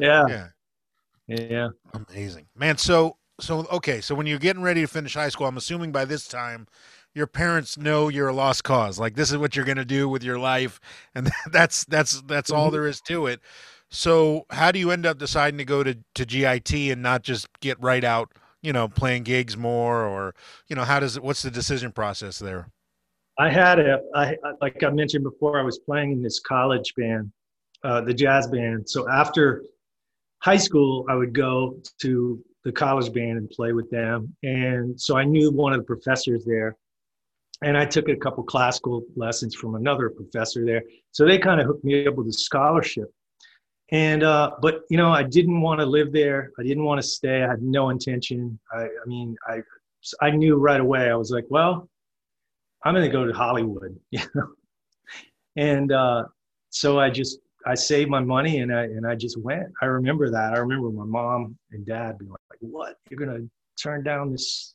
Yeah, 0.00 0.26
yeah. 0.28 0.46
Yeah. 1.30 1.68
Amazing. 1.94 2.46
Man, 2.56 2.76
so, 2.76 3.16
so, 3.40 3.66
okay, 3.72 4.00
so 4.00 4.14
when 4.14 4.26
you're 4.26 4.38
getting 4.38 4.62
ready 4.62 4.80
to 4.80 4.86
finish 4.86 5.14
high 5.14 5.28
school, 5.28 5.46
I'm 5.46 5.56
assuming 5.56 5.92
by 5.92 6.04
this 6.04 6.26
time 6.26 6.66
your 7.14 7.26
parents 7.26 7.78
know 7.78 8.08
you're 8.08 8.28
a 8.28 8.32
lost 8.32 8.64
cause. 8.64 8.98
Like, 8.98 9.14
this 9.14 9.30
is 9.30 9.38
what 9.38 9.56
you're 9.56 9.64
going 9.64 9.78
to 9.78 9.84
do 9.84 10.08
with 10.08 10.22
your 10.22 10.38
life. 10.38 10.80
And 11.14 11.30
that's, 11.52 11.84
that's, 11.84 12.20
that's 12.22 12.50
all 12.50 12.68
Mhm. 12.68 12.72
there 12.72 12.86
is 12.86 13.00
to 13.02 13.26
it. 13.26 13.40
So 13.90 14.46
how 14.50 14.70
do 14.70 14.78
you 14.78 14.90
end 14.90 15.06
up 15.06 15.18
deciding 15.18 15.58
to 15.58 15.64
go 15.64 15.82
to, 15.82 15.96
to 16.14 16.24
GIT 16.24 16.72
and 16.72 17.02
not 17.02 17.22
just 17.22 17.48
get 17.60 17.80
right 17.80 18.04
out, 18.04 18.32
you 18.62 18.72
know, 18.72 18.86
playing 18.88 19.24
gigs 19.24 19.56
more 19.56 20.04
or, 20.04 20.34
you 20.68 20.76
know, 20.76 20.84
how 20.84 21.00
does 21.00 21.16
it, 21.16 21.22
what's 21.22 21.42
the 21.42 21.50
decision 21.50 21.90
process 21.90 22.38
there? 22.38 22.68
I 23.38 23.48
had 23.48 23.80
a, 23.80 24.00
I, 24.14 24.36
like 24.60 24.82
I 24.84 24.90
mentioned 24.90 25.24
before, 25.24 25.58
I 25.58 25.62
was 25.62 25.78
playing 25.78 26.12
in 26.12 26.22
this 26.22 26.38
college 26.40 26.94
band, 26.94 27.32
uh, 27.82 28.02
the 28.02 28.12
jazz 28.12 28.46
band. 28.46 28.88
So 28.88 29.10
after 29.10 29.64
high 30.40 30.56
school, 30.56 31.06
I 31.08 31.14
would 31.14 31.34
go 31.34 31.80
to 32.00 32.42
the 32.64 32.72
college 32.72 33.12
band 33.12 33.38
and 33.38 33.48
play 33.50 33.72
with 33.72 33.90
them. 33.90 34.34
And 34.42 35.00
so 35.00 35.16
I 35.16 35.24
knew 35.24 35.50
one 35.50 35.72
of 35.72 35.78
the 35.78 35.84
professors 35.84 36.44
there. 36.44 36.76
And 37.62 37.76
I 37.76 37.84
took 37.84 38.08
a 38.08 38.16
couple 38.16 38.42
classical 38.42 39.02
lessons 39.16 39.54
from 39.54 39.74
another 39.74 40.08
professor 40.08 40.64
there. 40.64 40.82
So 41.12 41.26
they 41.26 41.38
kind 41.38 41.60
of 41.60 41.66
hooked 41.66 41.84
me 41.84 42.06
up 42.06 42.14
with 42.14 42.28
a 42.28 42.32
scholarship. 42.32 43.12
And, 43.92 44.22
uh, 44.22 44.52
but, 44.62 44.82
you 44.88 44.96
know, 44.96 45.10
I 45.10 45.24
didn't 45.24 45.60
want 45.60 45.80
to 45.80 45.86
live 45.86 46.12
there. 46.12 46.52
I 46.58 46.62
didn't 46.62 46.84
want 46.84 47.02
to 47.02 47.06
stay. 47.06 47.42
I 47.42 47.48
had 47.48 47.62
no 47.62 47.90
intention. 47.90 48.58
I, 48.72 48.84
I 48.84 49.06
mean, 49.06 49.36
I, 49.46 49.60
I 50.22 50.30
knew 50.30 50.56
right 50.56 50.80
away. 50.80 51.10
I 51.10 51.16
was 51.16 51.30
like, 51.30 51.44
well, 51.50 51.88
I'm 52.84 52.94
going 52.94 53.04
to 53.04 53.12
go 53.12 53.26
to 53.26 53.32
Hollywood, 53.32 53.98
you 54.10 54.20
know. 54.34 54.48
And 55.56 55.92
uh, 55.92 56.24
so 56.70 56.98
I 56.98 57.10
just 57.10 57.40
I 57.66 57.74
saved 57.74 58.10
my 58.10 58.20
money 58.20 58.58
and 58.60 58.74
I 58.74 58.84
and 58.84 59.06
I 59.06 59.14
just 59.14 59.38
went. 59.40 59.68
I 59.82 59.86
remember 59.86 60.30
that. 60.30 60.54
I 60.54 60.58
remember 60.58 60.90
my 60.90 61.04
mom 61.04 61.56
and 61.72 61.84
dad 61.84 62.18
being 62.18 62.30
like, 62.30 62.58
"What? 62.60 62.96
You're 63.10 63.26
to 63.26 63.48
turn 63.80 64.02
down 64.02 64.32
this 64.32 64.74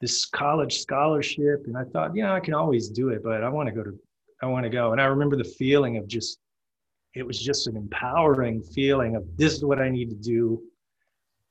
this 0.00 0.26
college 0.26 0.78
scholarship?" 0.80 1.64
And 1.66 1.76
I 1.76 1.84
thought, 1.84 2.14
yeah, 2.14 2.32
I 2.32 2.40
can 2.40 2.54
always 2.54 2.88
do 2.88 3.08
it, 3.08 3.22
but 3.22 3.42
I 3.42 3.48
want 3.48 3.68
to 3.68 3.74
go 3.74 3.82
to 3.82 3.98
I 4.42 4.46
want 4.46 4.64
to 4.64 4.70
go. 4.70 4.92
And 4.92 5.00
I 5.00 5.06
remember 5.06 5.36
the 5.36 5.44
feeling 5.44 5.96
of 5.96 6.06
just 6.06 6.38
it 7.14 7.26
was 7.26 7.40
just 7.42 7.66
an 7.66 7.76
empowering 7.76 8.62
feeling 8.62 9.16
of 9.16 9.24
this 9.36 9.54
is 9.54 9.64
what 9.64 9.80
I 9.80 9.88
need 9.88 10.10
to 10.10 10.16
do. 10.16 10.62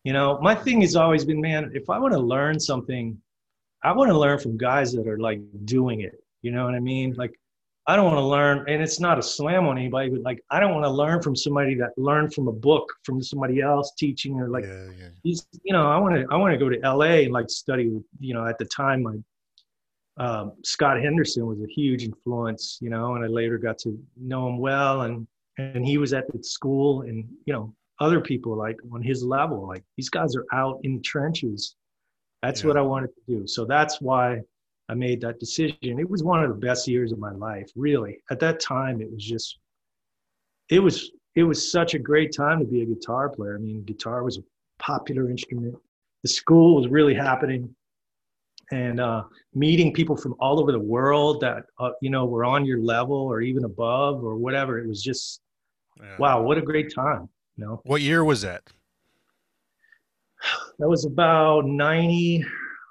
You 0.04 0.14
know, 0.14 0.40
my 0.40 0.54
thing 0.54 0.82
has 0.82 0.96
always 0.96 1.26
been, 1.26 1.42
man, 1.42 1.72
if 1.74 1.90
I 1.90 1.98
want 1.98 2.14
to 2.14 2.20
learn 2.20 2.60
something, 2.60 3.20
I 3.84 3.92
want 3.92 4.12
to 4.12 4.18
learn 4.18 4.38
from 4.38 4.58
guys 4.58 4.94
that 4.94 5.08
are 5.08 5.18
like 5.18 5.42
doing 5.66 6.02
it. 6.02 6.24
You 6.44 6.52
know 6.52 6.66
what 6.66 6.76
I 6.76 6.80
mean? 6.80 7.14
Like, 7.14 7.34
I 7.88 7.96
don't 7.96 8.06
want 8.06 8.18
to 8.18 8.26
learn, 8.26 8.66
and 8.68 8.82
it's 8.82 9.00
not 9.00 9.20
a 9.20 9.22
slam 9.22 9.68
on 9.68 9.78
anybody, 9.78 10.10
but 10.10 10.22
like, 10.22 10.44
I 10.50 10.60
don't 10.60 10.74
want 10.74 10.86
to 10.86 10.90
learn 10.90 11.22
from 11.22 11.36
somebody 11.36 11.76
that 11.76 11.92
learned 11.98 12.34
from 12.34 12.48
a 12.48 12.52
book 12.52 12.92
from 13.04 13.22
somebody 13.22 13.62
else 13.62 13.94
teaching 13.98 14.40
or 14.40 14.50
like, 14.50 14.64
yeah, 14.64 14.90
yeah. 15.00 15.10
he's, 15.22 15.46
you 15.64 15.72
know, 15.72 15.88
I 15.88 15.98
want 16.00 16.16
to, 16.16 16.26
I 16.32 16.36
want 16.38 16.52
to 16.54 16.58
go 16.58 16.68
to 16.70 16.80
LA 16.80 17.24
and 17.26 17.32
like 17.32 17.50
study 17.50 17.90
with, 17.90 18.04
you 18.20 18.34
know, 18.34 18.48
at 18.48 18.58
the 18.58 18.66
time, 18.66 19.04
my 19.04 19.16
um, 20.18 20.54
Scott 20.64 21.02
Henderson 21.02 21.46
was 21.46 21.60
a 21.62 21.68
huge 21.68 22.04
influence, 22.04 22.80
you 22.82 22.90
know, 22.90 23.16
and 23.16 23.24
I 23.24 23.28
later 23.28 23.58
got 23.58 23.78
to 23.80 23.98
know 24.18 24.48
him 24.48 24.58
well, 24.58 25.02
and 25.02 25.28
and 25.58 25.86
he 25.86 25.98
was 25.98 26.14
at 26.14 26.26
the 26.32 26.42
school, 26.44 27.02
and 27.02 27.28
you 27.46 27.54
know, 27.54 27.74
other 28.00 28.20
people 28.22 28.56
like 28.56 28.78
on 28.94 29.02
his 29.04 29.24
level, 29.24 29.68
like 29.68 29.84
these 29.98 30.10
guys 30.10 30.36
are 30.36 30.46
out 30.54 30.80
in 30.84 30.96
the 30.96 31.02
trenches. 31.02 31.76
That's 32.42 32.62
Yeah. 32.62 32.68
what 32.70 32.78
I 32.78 32.82
wanted 32.82 33.10
to 33.16 33.22
do. 33.28 33.48
So 33.48 33.66
that's 33.66 34.02
why 34.02 34.42
I 34.88 34.94
made 34.94 35.22
that 35.22 35.40
decision. 35.40 35.78
It 35.82 36.10
was 36.10 36.24
one 36.24 36.44
of 36.44 36.50
the 36.50 36.56
best 36.56 36.88
years 36.88 37.12
of 37.12 37.20
my 37.20 37.32
life, 37.32 37.70
really. 37.76 38.20
At 38.30 38.40
that 38.42 38.60
time, 38.60 39.02
it 39.02 39.12
was 39.12 39.24
just, 39.24 39.58
it 40.70 40.80
was, 40.80 41.12
it 41.36 41.44
was 41.44 41.72
such 41.72 41.96
a 41.96 42.00
great 42.00 42.32
time 42.36 42.60
to 42.60 42.66
be 42.66 42.82
a 42.82 42.86
guitar 42.86 43.30
player. 43.30 43.56
I 43.56 43.60
mean, 43.60 43.84
guitar 43.84 44.24
was 44.24 44.38
a 44.38 44.44
popular 44.78 45.30
instrument. 45.30 45.76
The 46.24 46.30
school 46.30 46.76
was 46.76 46.88
really 46.88 47.14
happening, 47.14 47.76
and 48.72 49.00
uh, 49.00 49.24
meeting 49.54 49.94
people 49.94 50.16
from 50.18 50.36
all 50.40 50.60
over 50.60 50.72
the 50.72 50.80
world 50.80 51.42
that 51.42 51.66
uh, 51.80 51.92
you 52.02 52.10
know 52.10 52.26
were 52.26 52.44
on 52.46 52.66
your 52.66 52.80
level 52.80 53.16
or 53.16 53.42
even 53.42 53.64
above 53.64 54.24
or 54.24 54.36
whatever. 54.36 54.80
It 54.80 54.88
was 54.88 55.04
just, 55.04 55.42
yeah. 56.02 56.16
wow, 56.18 56.42
what 56.42 56.58
a 56.58 56.62
great 56.62 56.94
time. 56.94 57.30
You 57.58 57.66
know, 57.66 57.82
What 57.86 58.02
year 58.02 58.24
was 58.24 58.42
that? 58.42 58.64
that 60.80 60.88
was 60.90 61.06
about 61.06 61.66
90 61.66 62.44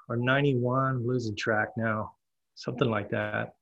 or 0.09 0.15
91 0.17 0.95
I'm 0.97 1.07
losing 1.07 1.35
track 1.35 1.69
now 1.77 2.13
something 2.55 2.89
like 2.89 3.09
that 3.09 3.55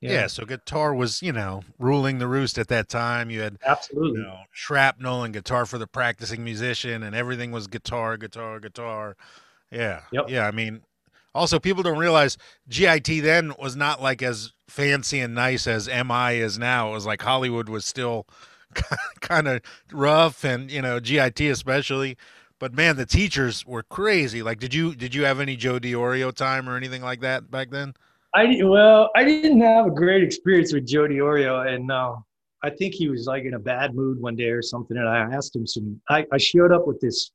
Yeah. 0.00 0.26
so 0.26 0.44
guitar 0.44 0.94
was, 0.94 1.22
you 1.22 1.32
know, 1.32 1.62
ruling 1.78 2.18
the 2.18 2.26
roost 2.28 2.58
at 2.58 2.68
that 2.68 2.88
time. 2.88 3.30
You 3.30 3.40
had, 3.40 3.58
absolutely 3.66 4.20
you 4.20 4.26
know, 4.26 4.40
shrapnel 4.52 5.22
and 5.24 5.32
guitar 5.32 5.64
for 5.66 5.78
the 5.78 5.86
practicing 5.86 6.44
musician, 6.44 7.02
and 7.02 7.14
everything 7.16 7.50
was 7.50 7.66
guitar, 7.66 8.16
guitar, 8.16 8.60
guitar. 8.60 9.16
Yeah. 9.70 10.02
Yep. 10.12 10.28
Yeah. 10.28 10.46
I 10.46 10.50
mean, 10.50 10.82
also, 11.34 11.58
people 11.58 11.82
don't 11.82 11.98
realize 11.98 12.38
GIT 12.68 13.22
then 13.22 13.52
was 13.58 13.76
not 13.76 14.00
like 14.02 14.22
as 14.22 14.52
fancy 14.68 15.20
and 15.20 15.34
nice 15.34 15.66
as 15.66 15.86
MI 15.88 16.36
is 16.40 16.58
now. 16.58 16.90
It 16.90 16.92
was 16.92 17.06
like 17.06 17.22
Hollywood 17.22 17.68
was 17.68 17.84
still 17.84 18.26
kind 19.20 19.48
of 19.48 19.60
rough, 19.92 20.44
and 20.44 20.70
you 20.70 20.82
know, 20.82 21.00
GIT 21.00 21.40
especially. 21.40 22.16
But 22.58 22.74
man, 22.74 22.96
the 22.96 23.06
teachers 23.06 23.66
were 23.66 23.82
crazy. 23.82 24.42
Like, 24.42 24.58
did 24.58 24.72
you 24.72 24.94
did 24.94 25.14
you 25.14 25.24
have 25.24 25.40
any 25.40 25.56
Joe 25.56 25.78
Diorio 25.78 26.32
time 26.34 26.68
or 26.68 26.76
anything 26.76 27.02
like 27.02 27.20
that 27.20 27.50
back 27.50 27.70
then? 27.70 27.94
I 28.34 28.60
well, 28.62 29.10
I 29.14 29.24
didn't 29.24 29.60
have 29.60 29.86
a 29.86 29.90
great 29.90 30.22
experience 30.22 30.72
with 30.72 30.86
Joe 30.86 31.06
Diorio, 31.06 31.66
and 31.66 31.90
uh, 31.90 32.16
I 32.62 32.70
think 32.70 32.94
he 32.94 33.08
was 33.08 33.26
like 33.26 33.44
in 33.44 33.54
a 33.54 33.58
bad 33.58 33.94
mood 33.94 34.20
one 34.20 34.36
day 34.36 34.50
or 34.50 34.62
something. 34.62 34.96
And 34.96 35.08
I 35.08 35.18
asked 35.34 35.54
him 35.54 35.66
some. 35.66 36.00
I, 36.08 36.26
I 36.32 36.38
showed 36.38 36.72
up 36.72 36.86
with 36.86 37.00
this 37.00 37.30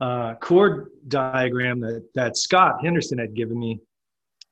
uh, 0.00 0.34
chord 0.34 0.88
diagram 1.08 1.80
that 1.80 2.04
that 2.14 2.36
Scott 2.36 2.82
Henderson 2.82 3.18
had 3.18 3.34
given 3.34 3.58
me, 3.58 3.80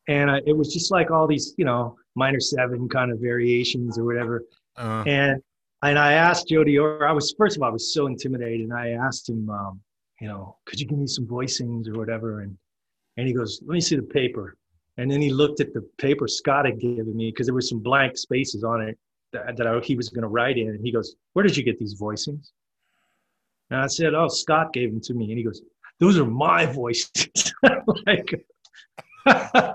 and 0.09 0.31
I, 0.31 0.41
it 0.47 0.57
was 0.57 0.73
just 0.73 0.91
like 0.91 1.11
all 1.11 1.27
these, 1.27 1.55
you 1.57 1.65
know, 1.65 1.97
minor 2.15 2.41
seven 2.41 2.89
kind 2.89 3.11
of 3.11 3.19
variations 3.19 3.99
or 3.99 4.05
whatever. 4.05 4.45
Uh, 4.77 5.05
And 5.07 5.43
and 5.83 5.99
I 5.99 6.13
asked 6.13 6.49
Joe 6.49 6.65
Diorio. 6.65 7.03
I 7.03 7.13
was 7.13 7.35
first 7.37 7.57
of 7.57 7.63
all, 7.63 7.69
I 7.69 7.73
was 7.73 7.95
so 7.95 8.07
intimidated, 8.07 8.61
and 8.61 8.73
I 8.73 8.91
asked 8.91 9.29
him, 9.29 9.49
um, 9.51 9.81
you 10.21 10.29
know, 10.29 10.57
could 10.67 10.79
you 10.81 10.87
give 10.87 10.99
me 10.99 11.07
some 11.07 11.27
voicings 11.27 11.89
or 11.89 11.99
whatever? 11.99 12.41
And 12.41 12.57
and 13.17 13.27
he 13.27 13.35
goes, 13.35 13.61
let 13.67 13.75
me 13.75 13.81
see 13.81 13.97
the 13.97 14.03
paper. 14.03 14.57
And 14.97 15.11
then 15.11 15.21
he 15.21 15.31
looked 15.31 15.61
at 15.61 15.73
the 15.73 15.83
paper 15.99 16.29
Scott 16.29 16.67
had 16.67 16.79
given 16.81 17.17
me 17.17 17.31
because 17.31 17.47
there 17.47 17.55
were 17.55 17.61
some 17.61 17.81
blank 17.81 18.17
spaces 18.17 18.65
on 18.65 18.83
it 18.83 18.99
that, 19.33 19.57
that 19.57 19.67
I, 19.67 19.81
he 19.81 19.97
was 19.97 20.09
going 20.09 20.23
to 20.23 20.29
write 20.29 20.59
in. 20.59 20.69
And 20.69 20.85
he 20.85 20.93
goes, 20.93 21.17
Where 21.33 21.43
did 21.43 21.57
you 21.57 21.63
get 21.63 21.79
these 21.79 22.01
voicings? 22.01 22.51
And 23.71 23.81
I 23.81 23.87
said, 23.87 24.15
Oh, 24.15 24.29
Scott 24.29 24.73
gave 24.73 24.91
them 24.91 25.01
to 25.03 25.15
me. 25.15 25.31
And 25.31 25.39
he 25.39 25.45
goes, 25.45 25.63
Those 25.99 26.19
are 26.19 26.27
my 26.27 26.67
voices. 26.67 27.53
like, 28.07 28.45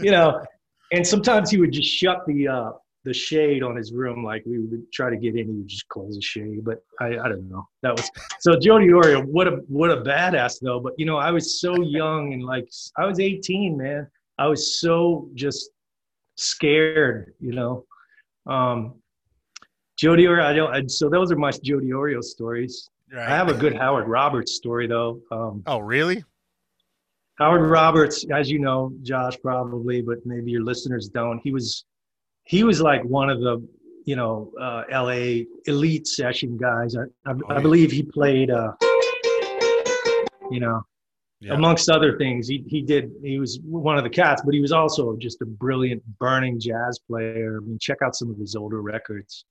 you 0.00 0.10
know, 0.10 0.44
and 0.92 1.06
sometimes 1.06 1.50
he 1.50 1.58
would 1.58 1.72
just 1.72 1.88
shut 1.88 2.18
the, 2.26 2.48
uh, 2.48 2.70
the 3.04 3.12
shade 3.12 3.62
on 3.62 3.76
his 3.76 3.92
room. 3.92 4.24
Like 4.24 4.44
we 4.46 4.58
would 4.58 4.90
try 4.92 5.10
to 5.10 5.16
get 5.16 5.36
in, 5.36 5.46
he 5.46 5.52
would 5.52 5.68
just 5.68 5.88
close 5.88 6.14
the 6.14 6.22
shade. 6.22 6.64
But 6.64 6.82
I, 7.00 7.18
I 7.18 7.28
don't 7.28 7.48
know. 7.48 7.66
That 7.82 7.96
was 7.96 8.10
so 8.40 8.58
Joe 8.58 8.76
Diorio. 8.76 9.24
What 9.24 9.48
a 9.48 9.62
what 9.68 9.90
a 9.90 9.98
badass 9.98 10.60
though. 10.60 10.80
But 10.80 10.94
you 10.98 11.06
know, 11.06 11.16
I 11.16 11.30
was 11.30 11.60
so 11.60 11.80
young 11.82 12.32
and 12.32 12.42
like 12.42 12.68
I 12.96 13.06
was 13.06 13.20
18, 13.20 13.76
man. 13.76 14.06
I 14.38 14.46
was 14.46 14.80
so 14.80 15.28
just 15.34 15.70
scared, 16.36 17.34
you 17.40 17.52
know. 17.52 17.84
Um, 18.46 18.94
Joe 19.96 20.12
Diorio. 20.12 20.42
I 20.42 20.52
don't. 20.52 20.74
I, 20.74 20.86
so 20.86 21.08
those 21.08 21.30
are 21.30 21.36
my 21.36 21.50
Joe 21.50 21.78
Diorio 21.78 22.22
stories. 22.22 22.88
Right. 23.12 23.28
I 23.28 23.36
have 23.36 23.48
a 23.48 23.54
good 23.54 23.76
Howard 23.76 24.08
Roberts 24.08 24.52
story 24.52 24.86
though. 24.86 25.20
Um, 25.30 25.62
oh, 25.66 25.78
really? 25.78 26.24
Howard 27.38 27.68
Roberts, 27.70 28.24
as 28.32 28.50
you 28.50 28.58
know, 28.58 28.92
Josh 29.02 29.36
probably, 29.42 30.00
but 30.00 30.18
maybe 30.24 30.50
your 30.50 30.62
listeners 30.62 31.08
don't. 31.08 31.40
He 31.42 31.50
was 31.50 31.84
he 32.44 32.64
was 32.64 32.80
like 32.80 33.02
one 33.04 33.30
of 33.30 33.40
the 33.40 33.66
you 34.04 34.16
know 34.16 34.52
uh, 34.60 34.82
LA 34.90 35.44
elite 35.66 36.06
session 36.06 36.56
guys. 36.56 36.96
I, 36.96 37.02
I, 37.30 37.34
oh, 37.34 37.40
I 37.48 37.60
believe 37.60 37.90
he 37.90 38.02
played. 38.02 38.50
Uh, 38.50 38.72
you 40.50 40.60
know, 40.60 40.82
yeah. 41.40 41.54
amongst 41.54 41.88
other 41.88 42.18
things, 42.18 42.48
he 42.48 42.64
he 42.66 42.82
did. 42.82 43.12
He 43.22 43.38
was 43.38 43.60
one 43.62 43.96
of 43.96 44.04
the 44.04 44.10
cats, 44.10 44.42
but 44.44 44.54
he 44.54 44.60
was 44.60 44.72
also 44.72 45.16
just 45.16 45.40
a 45.42 45.46
brilliant 45.46 46.02
burning 46.18 46.60
jazz 46.60 46.98
player. 47.08 47.58
I 47.60 47.64
mean, 47.64 47.78
check 47.80 47.98
out 48.04 48.14
some 48.14 48.30
of 48.30 48.38
his 48.38 48.54
older 48.54 48.82
records. 48.82 49.44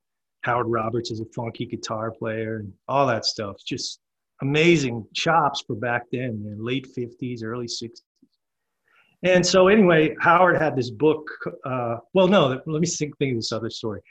Howard 0.44 0.68
Roberts 0.68 1.12
is 1.12 1.20
a 1.20 1.26
funky 1.36 1.66
guitar 1.66 2.12
player 2.12 2.58
and 2.58 2.74
all 2.88 3.06
that 3.08 3.26
stuff. 3.26 3.58
Just 3.66 4.00
amazing 4.42 5.06
chops 5.14 5.64
for 5.66 5.76
back 5.76 6.04
then, 6.12 6.44
man, 6.44 6.58
late 6.64 6.88
50s, 6.98 7.44
early 7.44 7.68
60s. 7.68 8.02
And 9.24 9.46
so, 9.46 9.68
anyway, 9.68 10.16
Howard 10.20 10.58
had 10.58 10.76
this 10.76 10.90
book. 10.90 11.30
Uh, 11.64 11.98
well, 12.14 12.28
no, 12.28 12.60
let 12.66 12.82
me 12.82 12.88
think, 12.88 13.18
think 13.18 13.34
of 13.34 13.38
this 13.38 13.52
other 13.52 13.70
story. 13.70 14.02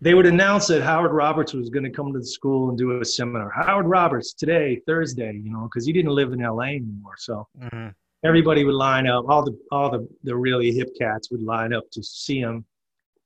They 0.00 0.14
would 0.14 0.26
announce 0.26 0.68
that 0.68 0.82
Howard 0.82 1.12
Roberts 1.12 1.52
was 1.52 1.68
going 1.68 1.84
to 1.84 1.90
come 1.90 2.12
to 2.12 2.20
the 2.20 2.26
school 2.26 2.70
and 2.70 2.78
do 2.78 3.00
a 3.00 3.04
seminar. 3.04 3.50
Howard 3.50 3.86
Roberts 3.86 4.32
today, 4.32 4.80
Thursday, 4.86 5.32
you 5.42 5.52
know, 5.52 5.64
because 5.64 5.84
he 5.84 5.92
didn't 5.92 6.12
live 6.12 6.32
in 6.32 6.40
LA 6.40 6.62
anymore. 6.62 7.16
So 7.18 7.46
mm-hmm. 7.60 7.88
everybody 8.24 8.64
would 8.64 8.74
line 8.74 9.06
up. 9.06 9.26
All 9.28 9.44
the 9.44 9.58
all 9.70 9.90
the 9.90 10.08
the 10.22 10.34
really 10.34 10.72
hip 10.72 10.88
cats 10.98 11.30
would 11.30 11.42
line 11.42 11.74
up 11.74 11.84
to 11.92 12.02
see 12.02 12.38
him. 12.38 12.64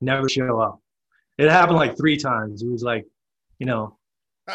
Never 0.01 0.27
show 0.27 0.59
up. 0.59 0.81
It 1.37 1.49
happened 1.49 1.77
like 1.77 1.95
three 1.95 2.17
times. 2.17 2.61
It 2.61 2.69
was 2.69 2.83
like, 2.83 3.05
you 3.59 3.65
know, 3.65 3.97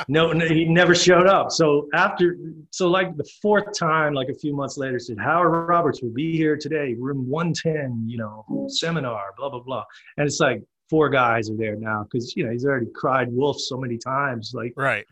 no, 0.08 0.32
no, 0.32 0.46
he 0.46 0.64
never 0.64 0.94
showed 0.94 1.26
up. 1.26 1.50
So 1.50 1.88
after, 1.94 2.36
so 2.70 2.88
like 2.88 3.16
the 3.16 3.28
fourth 3.42 3.76
time, 3.78 4.14
like 4.14 4.28
a 4.28 4.34
few 4.34 4.54
months 4.54 4.76
later, 4.76 4.98
said 4.98 5.18
Howard 5.18 5.68
Roberts 5.68 6.02
will 6.02 6.12
be 6.12 6.36
here 6.36 6.56
today, 6.56 6.94
room 6.98 7.28
110, 7.28 8.04
you 8.06 8.18
know, 8.18 8.68
seminar, 8.68 9.32
blah 9.36 9.50
blah 9.50 9.60
blah. 9.60 9.84
And 10.16 10.26
it's 10.26 10.40
like 10.40 10.62
four 10.88 11.08
guys 11.08 11.50
are 11.50 11.56
there 11.56 11.76
now 11.76 12.04
because 12.04 12.36
you 12.36 12.44
know 12.44 12.50
he's 12.50 12.64
already 12.64 12.86
cried 12.94 13.32
wolf 13.32 13.60
so 13.60 13.76
many 13.76 13.98
times, 13.98 14.52
like 14.54 14.72
right. 14.76 15.06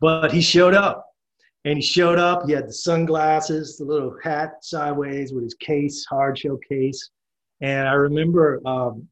But 0.00 0.32
he 0.32 0.40
showed 0.40 0.74
up, 0.74 1.06
and 1.64 1.76
he 1.76 1.82
showed 1.82 2.18
up. 2.18 2.46
He 2.46 2.52
had 2.52 2.68
the 2.68 2.72
sunglasses, 2.72 3.76
the 3.76 3.84
little 3.84 4.16
hat 4.22 4.64
sideways 4.64 5.32
with 5.32 5.44
his 5.44 5.54
case, 5.54 6.04
hard 6.06 6.38
shell 6.38 6.58
case. 6.68 7.10
And 7.60 7.86
I 7.86 7.92
remember 7.92 8.60
um, 8.66 9.06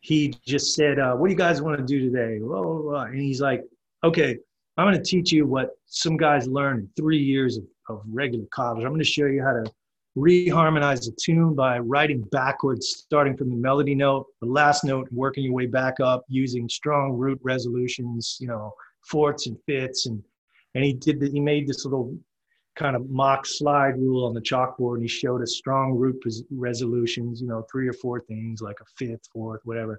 he 0.00 0.34
just 0.46 0.74
said, 0.74 0.98
uh, 0.98 1.14
"What 1.14 1.28
do 1.28 1.32
you 1.32 1.38
guys 1.38 1.62
want 1.62 1.78
to 1.78 1.84
do 1.84 2.10
today?" 2.10 2.38
Blah, 2.38 2.62
blah, 2.62 2.82
blah. 2.82 3.02
And 3.04 3.20
he's 3.20 3.40
like 3.40 3.62
okay, 4.04 4.38
I'm 4.76 4.86
going 4.86 4.96
to 4.96 5.04
teach 5.04 5.32
you 5.32 5.46
what 5.46 5.70
some 5.86 6.16
guys 6.16 6.46
learn 6.46 6.78
in 6.78 6.88
three 6.96 7.18
years 7.18 7.58
of, 7.58 7.64
of 7.88 8.02
regular 8.08 8.46
college. 8.52 8.84
I'm 8.84 8.90
going 8.90 8.98
to 8.98 9.04
show 9.04 9.26
you 9.26 9.42
how 9.42 9.52
to 9.52 9.64
reharmonize 10.16 11.08
a 11.08 11.12
tune 11.20 11.54
by 11.54 11.78
writing 11.78 12.22
backwards, 12.32 12.88
starting 12.88 13.36
from 13.36 13.50
the 13.50 13.56
melody 13.56 13.94
note, 13.94 14.26
the 14.40 14.46
last 14.46 14.84
note, 14.84 15.08
working 15.10 15.44
your 15.44 15.54
way 15.54 15.66
back 15.66 16.00
up 16.00 16.24
using 16.28 16.68
strong 16.68 17.12
root 17.12 17.38
resolutions, 17.42 18.36
you 18.40 18.46
know, 18.46 18.72
fourths 19.08 19.46
and 19.46 19.56
fifths. 19.66 20.06
And, 20.06 20.22
and 20.74 20.84
he 20.84 20.92
did 20.92 21.20
the, 21.20 21.30
he 21.30 21.40
made 21.40 21.66
this 21.66 21.84
little 21.84 22.14
kind 22.76 22.96
of 22.96 23.08
mock 23.10 23.46
slide 23.46 23.98
rule 23.98 24.24
on 24.24 24.34
the 24.34 24.40
chalkboard 24.40 24.94
and 24.94 25.02
he 25.02 25.08
showed 25.08 25.42
us 25.42 25.56
strong 25.56 25.92
root 25.92 26.22
resolutions, 26.50 27.40
you 27.40 27.46
know, 27.46 27.64
three 27.70 27.88
or 27.88 27.92
four 27.92 28.20
things 28.20 28.62
like 28.62 28.80
a 28.80 28.84
fifth, 28.96 29.28
fourth, 29.32 29.60
whatever. 29.64 29.98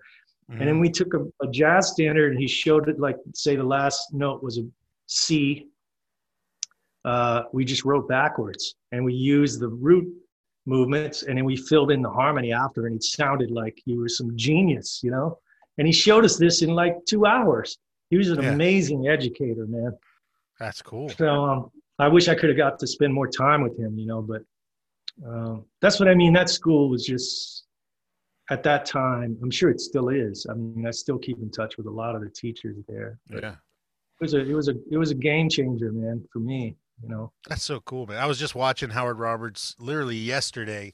Mm-hmm. 0.49 0.59
And 0.59 0.69
then 0.69 0.79
we 0.79 0.89
took 0.89 1.13
a, 1.13 1.25
a, 1.41 1.49
jazz 1.51 1.91
standard 1.91 2.31
and 2.31 2.41
he 2.41 2.47
showed 2.47 2.89
it 2.89 2.99
like, 2.99 3.15
say, 3.33 3.55
the 3.55 3.63
last 3.63 4.13
note 4.13 4.43
was 4.43 4.57
a 4.57 4.63
C. 5.07 5.67
Uh, 7.05 7.43
we 7.53 7.65
just 7.65 7.85
wrote 7.85 8.07
backwards 8.07 8.75
and 8.91 9.03
we 9.03 9.13
used 9.13 9.59
the 9.59 9.67
root 9.67 10.07
movements 10.65 11.23
and 11.23 11.37
then 11.37 11.45
we 11.45 11.55
filled 11.55 11.91
in 11.91 12.01
the 12.01 12.09
harmony 12.09 12.53
after 12.53 12.87
and 12.87 12.95
it 12.95 13.03
sounded 13.03 13.51
like 13.51 13.81
you 13.85 13.99
were 13.99 14.09
some 14.09 14.35
genius, 14.35 15.01
you 15.03 15.11
know? 15.11 15.37
And 15.77 15.87
he 15.87 15.93
showed 15.93 16.23
us 16.23 16.37
this 16.37 16.61
in 16.61 16.69
like 16.69 16.95
two 17.07 17.25
hours. 17.25 17.77
He 18.09 18.17
was 18.17 18.29
an 18.29 18.41
yeah. 18.41 18.51
amazing 18.51 19.07
educator, 19.07 19.65
man. 19.65 19.97
That's 20.59 20.81
cool. 20.81 21.09
So 21.09 21.45
um, 21.45 21.71
I 21.99 22.07
wish 22.07 22.27
I 22.27 22.35
could 22.35 22.49
have 22.49 22.57
got 22.57 22.79
to 22.79 22.87
spend 22.87 23.13
more 23.13 23.27
time 23.27 23.61
with 23.61 23.77
him, 23.77 23.97
you 23.97 24.05
know, 24.05 24.21
but 24.21 24.43
um, 25.25 25.65
that's 25.81 25.99
what 25.99 26.09
I 26.09 26.15
mean. 26.15 26.33
That 26.33 26.49
school 26.49 26.89
was 26.89 27.05
just 27.05 27.62
at 28.49 28.63
that 28.63 28.85
time, 28.85 29.37
I'm 29.41 29.51
sure 29.51 29.69
it 29.69 29.79
still 29.79 30.09
is. 30.09 30.45
I 30.49 30.53
mean, 30.53 30.85
I 30.85 30.91
still 30.91 31.17
keep 31.17 31.37
in 31.39 31.49
touch 31.49 31.77
with 31.77 31.85
a 31.87 31.91
lot 31.91 32.15
of 32.15 32.21
the 32.21 32.29
teachers 32.29 32.77
there. 32.87 33.19
Yeah. 33.29 33.55
It 34.19 34.21
was 34.21 34.33
a 34.33 34.39
it 34.39 34.53
was 34.53 34.69
a 34.69 34.75
it 34.91 34.97
was 34.97 35.11
a 35.11 35.15
game 35.15 35.49
changer, 35.49 35.91
man, 35.91 36.23
for 36.31 36.39
me. 36.39 36.77
You 37.01 37.09
know. 37.09 37.31
That's 37.49 37.63
so 37.63 37.79
cool, 37.81 38.05
man. 38.05 38.17
I 38.17 38.25
was 38.25 38.39
just 38.39 38.55
watching 38.55 38.91
Howard 38.91 39.19
Roberts 39.19 39.75
literally 39.79 40.15
yesterday 40.15 40.93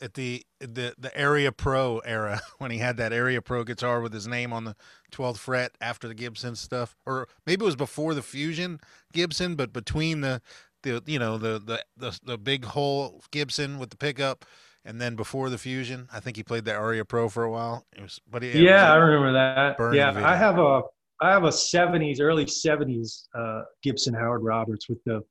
at 0.00 0.14
the 0.14 0.44
the 0.60 0.94
the 0.98 1.10
Aria 1.20 1.52
Pro 1.52 1.98
era 2.00 2.40
when 2.58 2.70
he 2.70 2.78
had 2.78 2.96
that 2.96 3.12
Aria 3.12 3.42
Pro 3.42 3.64
guitar 3.64 4.00
with 4.00 4.12
his 4.12 4.26
name 4.26 4.52
on 4.52 4.64
the 4.64 4.76
12th 5.12 5.38
fret 5.38 5.72
after 5.80 6.08
the 6.08 6.14
Gibson 6.14 6.56
stuff 6.56 6.96
or 7.06 7.28
maybe 7.46 7.62
it 7.62 7.66
was 7.66 7.76
before 7.76 8.14
the 8.14 8.22
Fusion 8.22 8.80
Gibson 9.12 9.56
but 9.56 9.72
between 9.72 10.20
the 10.20 10.40
the 10.82 11.02
you 11.06 11.18
know 11.18 11.38
the 11.38 11.58
the 11.58 11.84
the, 11.96 12.18
the 12.24 12.38
big 12.38 12.64
hole 12.64 13.22
Gibson 13.30 13.78
with 13.78 13.90
the 13.90 13.96
pickup 13.96 14.44
and 14.84 15.00
then 15.00 15.14
before 15.14 15.50
the 15.50 15.58
fusion, 15.58 16.08
I 16.12 16.20
think 16.20 16.36
he 16.36 16.42
played 16.42 16.64
the 16.64 16.74
Aria 16.74 17.04
Pro 17.04 17.28
for 17.28 17.44
a 17.44 17.50
while. 17.50 17.86
It 17.96 18.02
was, 18.02 18.20
but 18.30 18.42
he, 18.42 18.50
yeah, 18.64 18.82
was 18.84 18.90
I 18.90 18.96
remember 18.96 19.32
that. 19.32 19.76
Yeah, 19.94 20.12
video. 20.12 20.28
I 20.28 20.36
have 20.36 20.58
a 20.58 20.82
I 21.20 21.30
have 21.30 21.44
a 21.44 21.48
'70s, 21.48 22.20
early 22.20 22.46
'70s 22.46 23.26
uh, 23.34 23.62
Gibson 23.82 24.14
Howard 24.14 24.42
Roberts 24.42 24.88
with 24.88 25.02
the 25.04 25.22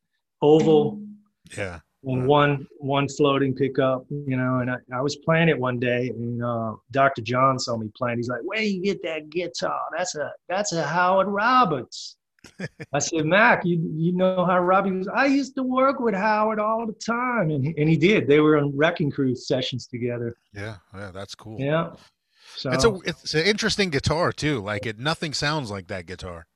oval. 0.41 1.01
Yeah. 1.57 1.79
And 2.03 2.27
one 2.27 2.65
one 2.77 3.09
floating 3.09 3.53
pickup, 3.53 4.05
you 4.09 4.38
know, 4.38 4.59
and 4.59 4.71
I, 4.71 4.77
I 4.93 5.01
was 5.01 5.17
playing 5.17 5.49
it 5.49 5.59
one 5.59 5.79
day, 5.79 6.07
and 6.09 6.41
uh, 6.41 6.75
Dr. 6.91 7.21
John 7.21 7.59
saw 7.59 7.75
me 7.75 7.89
playing. 7.93 8.19
He's 8.19 8.29
like, 8.29 8.39
"Where 8.43 8.62
you 8.62 8.81
get 8.81 9.03
that 9.03 9.29
guitar? 9.29 9.81
That's 9.97 10.15
a 10.15 10.31
that's 10.47 10.71
a 10.71 10.81
Howard 10.81 11.27
Roberts." 11.27 12.15
I 12.93 12.99
said, 12.99 13.25
Mac, 13.25 13.65
you 13.65 13.78
you 13.93 14.13
know 14.13 14.45
Howard 14.45 14.67
Roberts? 14.67 15.08
I 15.13 15.25
used 15.25 15.56
to 15.56 15.63
work 15.63 15.99
with 15.99 16.15
Howard 16.15 16.60
all 16.60 16.86
the 16.86 16.93
time, 16.93 17.49
and 17.49 17.65
he, 17.65 17.73
and 17.78 17.89
he 17.89 17.97
did. 17.97 18.28
They 18.28 18.39
were 18.39 18.58
on 18.58 18.75
Wrecking 18.75 19.12
Crew 19.12 19.36
sessions 19.36 19.88
together. 19.88 20.36
Yeah, 20.54 20.78
yeah, 20.95 21.12
that's 21.12 21.36
cool. 21.36 21.60
Yeah, 21.60 21.91
so 22.56 22.71
it's 22.71 22.86
a 22.86 22.99
it's 23.06 23.34
an 23.34 23.45
interesting 23.45 23.89
guitar 23.89 24.32
too. 24.32 24.60
Like 24.60 24.86
it, 24.86 24.99
nothing 24.99 25.34
sounds 25.34 25.71
like 25.71 25.88
that 25.88 26.06
guitar. 26.06 26.47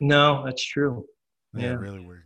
No, 0.00 0.44
that's 0.44 0.64
true. 0.64 1.06
Yeah, 1.54 1.62
yeah 1.62 1.72
really 1.74 2.00
weird. 2.00 2.24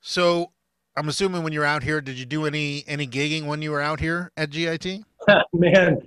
So 0.00 0.52
I'm 0.96 1.08
assuming 1.08 1.42
when 1.42 1.52
you're 1.52 1.64
out 1.64 1.82
here, 1.82 2.00
did 2.00 2.18
you 2.18 2.24
do 2.24 2.46
any 2.46 2.84
any 2.86 3.06
gigging 3.06 3.46
when 3.46 3.62
you 3.62 3.70
were 3.70 3.80
out 3.80 4.00
here 4.00 4.32
at 4.36 4.50
GIT? 4.50 5.02
Man, 5.52 6.00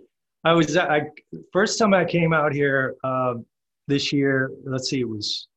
I 0.44 0.54
was 0.54 0.76
I 0.76 1.02
first 1.54 1.78
time 1.78 1.94
I 1.94 2.06
came 2.06 2.34
out 2.34 2.54
here 2.54 2.96
uh, 3.04 3.36
this 3.88 4.12
year. 4.12 4.52
Let's 4.66 4.90
see, 4.90 5.02
it 5.02 5.10
was 5.10 5.48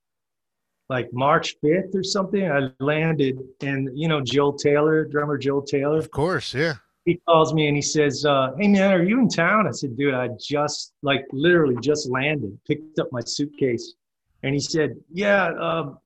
like 0.92 1.10
March 1.14 1.56
5th 1.64 1.94
or 1.94 2.02
something. 2.02 2.50
I 2.50 2.68
landed 2.78 3.40
and, 3.62 3.88
you 3.98 4.08
know, 4.08 4.20
Jill 4.20 4.52
Taylor, 4.52 5.06
drummer 5.06 5.38
Jill 5.38 5.62
Taylor. 5.62 5.96
Of 5.96 6.10
course, 6.10 6.52
yeah. 6.52 6.74
He 7.06 7.18
calls 7.26 7.54
me 7.54 7.66
and 7.66 7.74
he 7.74 7.80
says, 7.80 8.26
uh, 8.26 8.50
Hey 8.58 8.68
man, 8.68 8.92
are 8.92 9.02
you 9.02 9.18
in 9.18 9.28
town? 9.28 9.66
I 9.66 9.70
said, 9.70 9.96
Dude, 9.96 10.12
I 10.12 10.28
just, 10.38 10.92
like, 11.02 11.24
literally 11.32 11.76
just 11.80 12.10
landed, 12.10 12.58
picked 12.68 12.98
up 12.98 13.08
my 13.10 13.22
suitcase. 13.24 13.94
And 14.42 14.52
he 14.52 14.60
said, 14.60 14.96
Yeah, 15.10 15.46
um, 15.58 15.98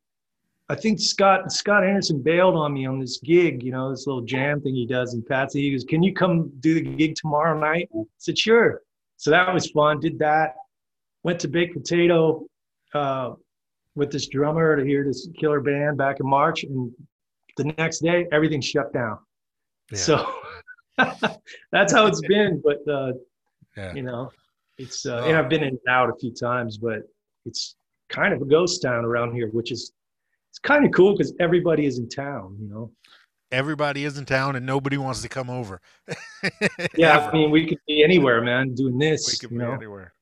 I 0.68 0.77
think 0.77 1.01
Scott 1.01 1.51
Scott 1.51 1.83
Henderson 1.83 2.22
bailed 2.22 2.55
on 2.55 2.72
me 2.72 2.87
on 2.87 3.01
this 3.01 3.18
gig, 3.18 3.64
you 3.64 3.72
know, 3.72 3.90
this 3.90 4.07
little 4.07 4.22
jam 4.22 4.61
thing 4.61 4.77
he 4.77 4.87
does 4.87 5.14
in 5.14 5.22
Patsy. 5.22 5.62
He 5.62 5.72
goes, 5.72 5.83
Can 5.85 6.05
you 6.05 6.14
come 6.14 6.53
do 6.61 6.75
the 6.75 6.83
gig 6.83 7.16
tomorrow 7.16 7.59
night? 7.59 7.88
I 7.92 8.05
said, 8.18 8.38
Sure. 8.38 8.83
So 9.16 9.33
that 9.33 9.53
was 9.53 9.68
fun. 9.70 9.99
Did 9.99 10.20
that. 10.20 10.55
Went 11.25 11.40
to 11.40 11.49
Baked 11.49 11.75
Potato 11.75 12.46
uh, 12.94 13.33
with 13.96 14.12
this 14.12 14.28
drummer 14.28 14.76
to 14.76 14.85
hear 14.85 15.02
this 15.04 15.28
killer 15.38 15.61
band 15.61 15.96
back 15.96 16.20
in 16.20 16.28
March, 16.28 16.62
and 16.62 16.92
the 17.56 17.64
next 17.64 17.98
day 18.00 18.26
everything 18.30 18.61
shut 18.61 18.92
down. 18.92 19.18
Yeah. 19.90 19.98
So 19.98 20.35
that's 21.72 21.92
how 21.92 22.06
it's 22.06 22.20
been. 22.20 22.62
But 22.62 22.87
uh, 22.92 23.12
yeah. 23.76 23.94
you 23.94 24.02
know, 24.02 24.30
it's 24.78 25.06
uh, 25.06 25.24
and 25.24 25.37
I've 25.37 25.48
been 25.48 25.62
in 25.62 25.70
and 25.70 25.78
out 25.88 26.11
a 26.11 26.14
few 26.20 26.32
times, 26.32 26.78
but 26.78 27.00
it's 27.44 27.74
kind 28.09 28.32
of 28.32 28.42
a 28.42 28.44
ghost 28.44 28.82
town 28.82 29.04
around 29.04 29.35
here, 29.35 29.48
which 29.48 29.72
is 29.72 29.92
it's 30.50 30.59
kind 30.59 30.85
of 30.85 30.92
cool 30.92 31.12
because 31.12 31.35
everybody 31.40 31.87
is 31.87 31.98
in 31.98 32.09
town. 32.09 32.56
You 32.61 32.68
know. 32.68 32.92
everybody 33.50 34.04
is 34.04 34.18
in 34.18 34.26
town 34.26 34.56
and 34.56 34.66
nobody 34.66 34.96
wants 34.98 35.22
to 35.22 35.28
come 35.28 35.50
over. 35.50 35.80
yeah, 36.96 37.26
I 37.26 37.32
mean, 37.32 37.50
we 37.50 37.66
could 37.66 37.78
be 37.87 38.04
anywhere, 38.04 38.42
man, 38.42 38.74
doing 38.74 38.98
this. 38.98 39.26
We 39.26 39.38
could 39.38 39.50
be 39.50 39.62
know? 39.62 39.72
anywhere, 39.72 40.12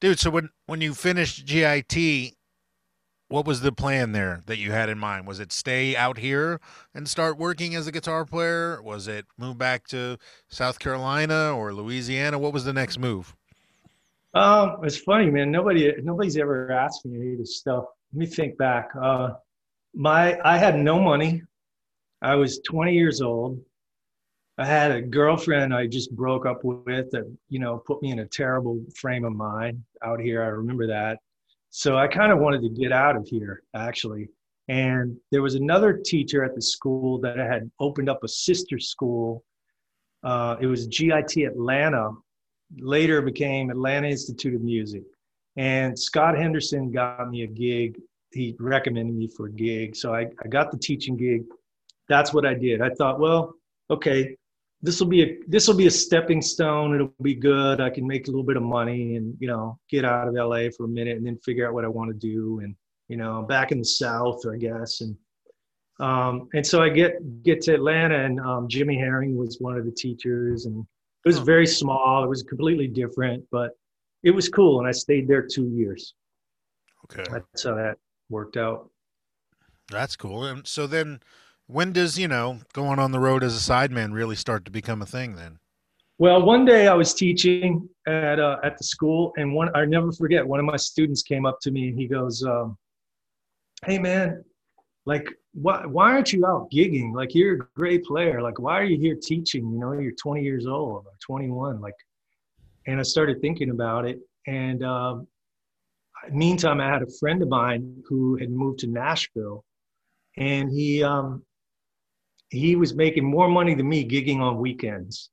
dude. 0.00 0.18
So 0.18 0.30
when 0.30 0.48
when 0.66 0.80
you 0.80 0.94
finished 0.94 1.46
GIT, 1.46 2.35
what 3.28 3.46
was 3.46 3.60
the 3.60 3.72
plan 3.72 4.12
there 4.12 4.42
that 4.46 4.58
you 4.58 4.72
had 4.72 4.88
in 4.88 4.98
mind? 4.98 5.26
Was 5.26 5.40
it 5.40 5.52
stay 5.52 5.96
out 5.96 6.18
here 6.18 6.60
and 6.94 7.08
start 7.08 7.38
working 7.38 7.74
as 7.74 7.86
a 7.86 7.92
guitar 7.92 8.24
player? 8.24 8.80
Was 8.82 9.08
it 9.08 9.26
move 9.36 9.58
back 9.58 9.86
to 9.88 10.18
South 10.48 10.78
Carolina 10.78 11.56
or 11.56 11.72
Louisiana? 11.72 12.38
What 12.38 12.52
was 12.52 12.64
the 12.64 12.72
next 12.72 12.98
move? 12.98 13.34
Um, 14.34 14.76
it's 14.82 14.98
funny, 14.98 15.30
man. 15.30 15.50
Nobody, 15.50 15.92
nobody's 16.02 16.36
ever 16.36 16.70
asked 16.70 17.04
me 17.04 17.18
any 17.18 17.32
of 17.32 17.38
this 17.38 17.56
stuff. 17.56 17.86
Let 18.12 18.20
me 18.20 18.26
think 18.26 18.56
back. 18.58 18.90
Uh, 19.00 19.30
my, 19.94 20.38
I 20.44 20.58
had 20.58 20.78
no 20.78 21.00
money. 21.00 21.42
I 22.22 22.34
was 22.34 22.60
20 22.60 22.94
years 22.94 23.20
old. 23.20 23.58
I 24.58 24.64
had 24.64 24.90
a 24.90 25.02
girlfriend 25.02 25.74
I 25.74 25.86
just 25.86 26.14
broke 26.14 26.46
up 26.46 26.64
with 26.64 27.10
that, 27.10 27.30
you 27.48 27.58
know, 27.58 27.78
put 27.78 28.00
me 28.02 28.10
in 28.10 28.20
a 28.20 28.26
terrible 28.26 28.80
frame 28.94 29.24
of 29.24 29.34
mind 29.34 29.82
out 30.02 30.20
here. 30.20 30.42
I 30.42 30.46
remember 30.46 30.86
that. 30.86 31.18
So 31.76 31.98
I 31.98 32.08
kind 32.08 32.32
of 32.32 32.38
wanted 32.38 32.62
to 32.62 32.70
get 32.70 32.90
out 32.90 33.16
of 33.16 33.28
here, 33.28 33.62
actually. 33.74 34.30
And 34.68 35.14
there 35.30 35.42
was 35.42 35.56
another 35.56 35.92
teacher 35.92 36.42
at 36.42 36.54
the 36.54 36.62
school 36.62 37.18
that 37.20 37.36
had 37.36 37.70
opened 37.78 38.08
up 38.08 38.24
a 38.24 38.28
sister 38.28 38.78
school. 38.78 39.44
Uh, 40.24 40.56
it 40.58 40.64
was 40.64 40.86
GIT 40.86 41.36
Atlanta, 41.36 42.12
later 42.78 43.20
became 43.20 43.68
Atlanta 43.68 44.08
Institute 44.08 44.54
of 44.54 44.62
Music. 44.62 45.02
And 45.56 45.98
Scott 45.98 46.38
Henderson 46.38 46.90
got 46.90 47.28
me 47.28 47.42
a 47.42 47.46
gig. 47.46 48.00
He 48.32 48.56
recommended 48.58 49.14
me 49.14 49.28
for 49.28 49.44
a 49.44 49.52
gig. 49.52 49.96
So 49.96 50.14
I, 50.14 50.28
I 50.42 50.48
got 50.48 50.70
the 50.70 50.78
teaching 50.78 51.18
gig. 51.18 51.42
That's 52.08 52.32
what 52.32 52.46
I 52.46 52.54
did. 52.54 52.80
I 52.80 52.88
thought, 52.88 53.20
well, 53.20 53.52
okay, 53.90 54.34
this 54.82 55.00
will 55.00 55.06
be 55.06 55.22
a 55.22 55.38
this 55.48 55.66
will 55.66 55.74
be 55.74 55.86
a 55.86 55.90
stepping 55.90 56.42
stone. 56.42 56.94
It'll 56.94 57.14
be 57.22 57.34
good. 57.34 57.80
I 57.80 57.90
can 57.90 58.06
make 58.06 58.28
a 58.28 58.30
little 58.30 58.44
bit 58.44 58.56
of 58.56 58.62
money 58.62 59.16
and 59.16 59.34
you 59.40 59.48
know 59.48 59.78
get 59.90 60.04
out 60.04 60.28
of 60.28 60.34
LA 60.34 60.68
for 60.76 60.84
a 60.84 60.88
minute 60.88 61.16
and 61.16 61.26
then 61.26 61.38
figure 61.38 61.66
out 61.66 61.74
what 61.74 61.84
I 61.84 61.88
want 61.88 62.10
to 62.10 62.14
do. 62.14 62.60
And 62.62 62.74
you 63.08 63.16
know, 63.16 63.42
back 63.42 63.72
in 63.72 63.78
the 63.78 63.84
South, 63.84 64.42
I 64.46 64.56
guess. 64.56 65.00
And 65.00 65.16
um, 65.98 66.48
and 66.54 66.66
so 66.66 66.82
I 66.82 66.88
get 66.88 67.42
get 67.42 67.62
to 67.62 67.74
Atlanta, 67.74 68.24
and 68.24 68.40
um, 68.40 68.68
Jimmy 68.68 68.96
Herring 68.98 69.36
was 69.36 69.58
one 69.60 69.76
of 69.76 69.84
the 69.84 69.92
teachers, 69.92 70.66
and 70.66 70.84
it 71.24 71.28
was 71.28 71.38
very 71.38 71.66
small. 71.66 72.24
It 72.24 72.28
was 72.28 72.42
completely 72.42 72.86
different, 72.86 73.44
but 73.50 73.70
it 74.22 74.30
was 74.30 74.48
cool. 74.48 74.78
And 74.78 74.88
I 74.88 74.92
stayed 74.92 75.26
there 75.26 75.42
two 75.42 75.68
years. 75.68 76.14
Okay, 77.04 77.24
that's 77.30 77.64
how 77.64 77.74
that 77.76 77.96
worked 78.28 78.56
out. 78.56 78.90
That's 79.90 80.16
cool. 80.16 80.44
And 80.44 80.66
so 80.66 80.86
then 80.86 81.20
when 81.66 81.92
does 81.92 82.18
you 82.18 82.28
know 82.28 82.58
going 82.72 82.98
on 82.98 83.12
the 83.12 83.20
road 83.20 83.42
as 83.42 83.56
a 83.56 83.72
sideman 83.72 84.12
really 84.12 84.36
start 84.36 84.64
to 84.64 84.70
become 84.70 85.02
a 85.02 85.06
thing 85.06 85.36
then? 85.36 85.58
Well 86.18 86.42
one 86.42 86.64
day 86.64 86.88
i 86.88 86.94
was 86.94 87.12
teaching 87.12 87.88
at 88.06 88.40
uh, 88.40 88.56
at 88.64 88.78
the 88.78 88.84
school 88.84 89.32
and 89.36 89.52
one 89.52 89.68
i 89.74 89.84
never 89.84 90.12
forget 90.12 90.46
one 90.46 90.60
of 90.60 90.66
my 90.66 90.76
students 90.76 91.22
came 91.22 91.44
up 91.44 91.58
to 91.60 91.70
me 91.70 91.88
and 91.88 91.98
he 91.98 92.06
goes 92.06 92.42
um, 92.44 92.78
hey 93.84 93.98
man 93.98 94.42
like 95.04 95.28
why, 95.52 95.86
why 95.86 96.12
aren't 96.12 96.34
you 96.34 96.44
out 96.44 96.68
gigging? 96.70 97.14
Like 97.14 97.34
you're 97.34 97.54
a 97.54 97.58
great 97.76 98.04
player. 98.04 98.42
Like 98.42 98.58
why 98.58 98.78
are 98.78 98.84
you 98.84 98.98
here 98.98 99.16
teaching? 99.20 99.70
You 99.70 99.78
know 99.78 99.92
you're 99.92 100.12
20 100.12 100.42
years 100.42 100.66
old 100.66 101.06
or 101.06 101.12
21 101.24 101.80
like 101.80 101.94
and 102.86 103.00
i 103.00 103.02
started 103.02 103.40
thinking 103.40 103.70
about 103.70 104.06
it 104.06 104.20
and 104.46 104.82
um, 104.84 105.26
meantime 106.30 106.80
i 106.80 106.88
had 106.88 107.02
a 107.02 107.10
friend 107.20 107.42
of 107.42 107.48
mine 107.48 108.02
who 108.08 108.36
had 108.36 108.50
moved 108.50 108.80
to 108.80 108.86
nashville 108.86 109.64
and 110.36 110.70
he 110.70 111.02
um, 111.02 111.42
he 112.50 112.76
was 112.76 112.94
making 112.94 113.24
more 113.24 113.48
money 113.48 113.74
than 113.74 113.88
me 113.88 114.06
gigging 114.06 114.40
on 114.40 114.58
weekends. 114.58 115.30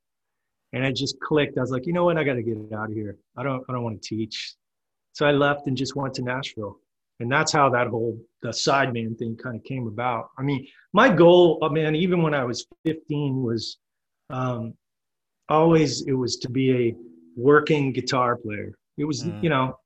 And 0.73 0.83
I 0.83 0.91
just 0.91 1.19
clicked. 1.19 1.57
I 1.57 1.61
was 1.61 1.71
like, 1.71 1.85
you 1.85 1.93
know 1.93 2.05
what? 2.05 2.17
I 2.17 2.23
got 2.23 2.33
to 2.33 2.43
get 2.43 2.57
out 2.75 2.89
of 2.89 2.95
here. 2.95 3.17
I 3.37 3.43
don't, 3.43 3.63
I 3.69 3.73
don't 3.73 3.83
want 3.83 4.01
to 4.01 4.07
teach. 4.07 4.55
So 5.13 5.27
I 5.27 5.31
left 5.31 5.67
and 5.67 5.77
just 5.77 5.95
went 5.95 6.15
to 6.15 6.23
Nashville. 6.23 6.79
And 7.19 7.31
that's 7.31 7.51
how 7.51 7.69
that 7.69 7.87
whole 7.87 8.19
the 8.41 8.49
sideman 8.49 9.17
thing 9.17 9.37
kind 9.41 9.55
of 9.55 9.63
came 9.63 9.87
about. 9.87 10.29
I 10.37 10.41
mean, 10.41 10.67
my 10.93 11.09
goal, 11.09 11.59
I 11.61 11.69
mean, 11.69 11.95
even 11.95 12.23
when 12.23 12.33
I 12.33 12.43
was 12.43 12.65
15, 12.85 13.43
was 13.43 13.77
um, 14.31 14.73
always 15.47 16.01
it 16.07 16.13
was 16.13 16.37
to 16.37 16.49
be 16.49 16.71
a 16.71 16.95
working 17.35 17.93
guitar 17.93 18.35
player. 18.35 18.73
It 18.97 19.05
was, 19.05 19.23
mm. 19.23 19.43
you 19.43 19.49
know, 19.49 19.77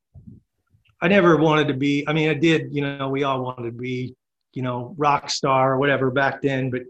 I 1.02 1.10
never 1.10 1.38
wanted 1.38 1.68
to 1.68 1.74
be. 1.74 2.08
I 2.08 2.14
mean, 2.14 2.30
I 2.30 2.34
did. 2.34 2.74
You 2.74 2.82
know, 2.82 3.10
we 3.10 3.24
all 3.24 3.44
wanted 3.44 3.66
to 3.66 3.72
be, 3.78 4.16
you 4.54 4.64
know, 4.64 4.96
rock 4.98 5.30
star 5.30 5.74
or 5.74 5.78
whatever 5.78 6.10
back 6.10 6.42
then. 6.42 6.70
But 6.70 6.84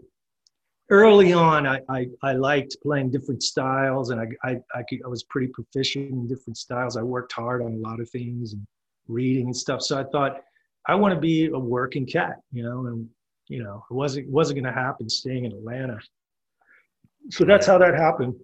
early 0.90 1.32
on, 1.32 1.66
I, 1.66 1.80
I, 1.88 2.08
I, 2.22 2.32
liked 2.32 2.76
playing 2.82 3.10
different 3.10 3.42
styles 3.42 4.10
and 4.10 4.20
I, 4.20 4.26
I, 4.48 4.56
I, 4.74 4.82
could, 4.88 5.00
I 5.04 5.08
was 5.08 5.22
pretty 5.24 5.48
proficient 5.48 6.10
in 6.10 6.26
different 6.26 6.56
styles. 6.56 6.96
I 6.96 7.02
worked 7.02 7.32
hard 7.32 7.62
on 7.62 7.74
a 7.74 7.76
lot 7.76 8.00
of 8.00 8.08
things 8.10 8.54
and 8.54 8.66
reading 9.06 9.46
and 9.46 9.56
stuff. 9.56 9.82
So 9.82 9.98
I 9.98 10.04
thought, 10.04 10.40
I 10.86 10.94
want 10.94 11.14
to 11.14 11.20
be 11.20 11.46
a 11.46 11.58
working 11.58 12.06
cat, 12.06 12.40
you 12.50 12.62
know, 12.62 12.86
and, 12.86 13.08
you 13.48 13.62
know, 13.62 13.84
it 13.90 13.94
wasn't, 13.94 14.30
wasn't 14.30 14.62
going 14.62 14.74
to 14.74 14.80
happen 14.80 15.08
staying 15.08 15.44
in 15.44 15.52
Atlanta. 15.52 15.98
So 17.30 17.44
that's 17.44 17.66
how 17.66 17.76
that 17.78 17.94
happened. 17.94 18.34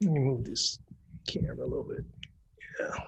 Let 0.00 0.12
me 0.12 0.20
move 0.20 0.44
this 0.44 0.80
camera 1.28 1.64
a 1.64 1.68
little 1.68 1.84
bit. 1.84 2.04
Yeah. 2.80 3.04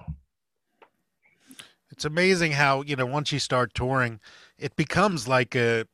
It's 1.91 2.05
amazing 2.05 2.53
how, 2.53 2.83
you 2.83 2.95
know, 2.95 3.05
once 3.05 3.33
you 3.33 3.39
start 3.39 3.73
touring, 3.73 4.21
it 4.57 4.75
becomes 4.77 5.27
like 5.27 5.55
a, 5.55 5.85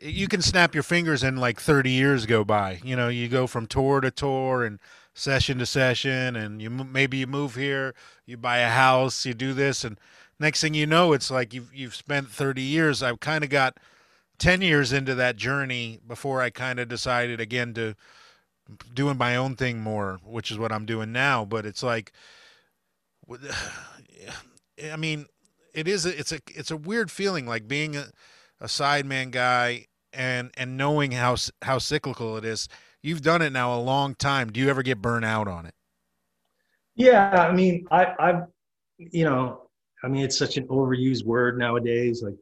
you 0.00 0.28
can 0.28 0.42
snap 0.42 0.74
your 0.74 0.82
fingers 0.82 1.22
and 1.22 1.38
like 1.38 1.60
30 1.60 1.90
years 1.90 2.26
go 2.26 2.44
by. 2.44 2.80
You 2.84 2.96
know, 2.96 3.08
you 3.08 3.28
go 3.28 3.46
from 3.46 3.66
tour 3.66 4.00
to 4.00 4.10
tour 4.10 4.64
and 4.64 4.78
session 5.14 5.58
to 5.58 5.66
session, 5.66 6.36
and 6.36 6.60
you 6.60 6.68
maybe 6.70 7.16
you 7.18 7.26
move 7.26 7.54
here, 7.54 7.94
you 8.26 8.36
buy 8.36 8.58
a 8.58 8.68
house, 8.68 9.24
you 9.24 9.34
do 9.34 9.54
this, 9.54 9.84
and 9.84 9.98
next 10.38 10.60
thing 10.60 10.74
you 10.74 10.86
know, 10.86 11.12
it's 11.12 11.30
like 11.30 11.54
you've 11.54 11.74
you've 11.74 11.94
spent 11.94 12.28
30 12.28 12.60
years. 12.62 13.02
I've 13.02 13.20
kind 13.20 13.42
of 13.42 13.50
got 13.50 13.78
10 14.38 14.60
years 14.62 14.92
into 14.92 15.14
that 15.14 15.36
journey 15.36 16.00
before 16.06 16.42
I 16.42 16.50
kind 16.50 16.78
of 16.78 16.88
decided 16.88 17.40
again 17.40 17.72
to 17.74 17.94
doing 18.92 19.16
my 19.16 19.36
own 19.36 19.56
thing 19.56 19.80
more, 19.80 20.20
which 20.24 20.50
is 20.50 20.58
what 20.58 20.72
I'm 20.72 20.84
doing 20.84 21.12
now. 21.12 21.44
But 21.44 21.64
it's 21.64 21.82
like, 21.82 22.12
I 24.92 24.96
mean, 24.96 25.26
it 25.72 25.88
is 25.88 26.04
a, 26.04 26.18
it's 26.18 26.32
a 26.32 26.40
it's 26.48 26.70
a 26.70 26.76
weird 26.76 27.10
feeling 27.10 27.46
like 27.46 27.66
being 27.66 27.96
a 27.96 28.06
a 28.60 28.66
sideman 28.66 29.30
guy 29.30 29.86
and 30.12 30.50
and 30.56 30.76
knowing 30.76 31.12
how 31.12 31.36
how 31.62 31.78
cyclical 31.78 32.36
it 32.36 32.44
is. 32.44 32.68
You've 33.02 33.22
done 33.22 33.42
it 33.42 33.52
now 33.52 33.76
a 33.76 33.80
long 33.80 34.14
time. 34.14 34.50
Do 34.50 34.60
you 34.60 34.68
ever 34.68 34.82
get 34.82 35.00
burnt 35.00 35.24
out 35.24 35.46
on 35.46 35.66
it? 35.66 35.74
Yeah, 36.94 37.30
I 37.30 37.52
mean, 37.52 37.86
I 37.90 38.14
I've 38.18 38.42
you 38.98 39.24
know, 39.24 39.68
I 40.02 40.08
mean, 40.08 40.24
it's 40.24 40.38
such 40.38 40.56
an 40.56 40.66
overused 40.68 41.24
word 41.24 41.58
nowadays. 41.58 42.22
Like, 42.22 42.36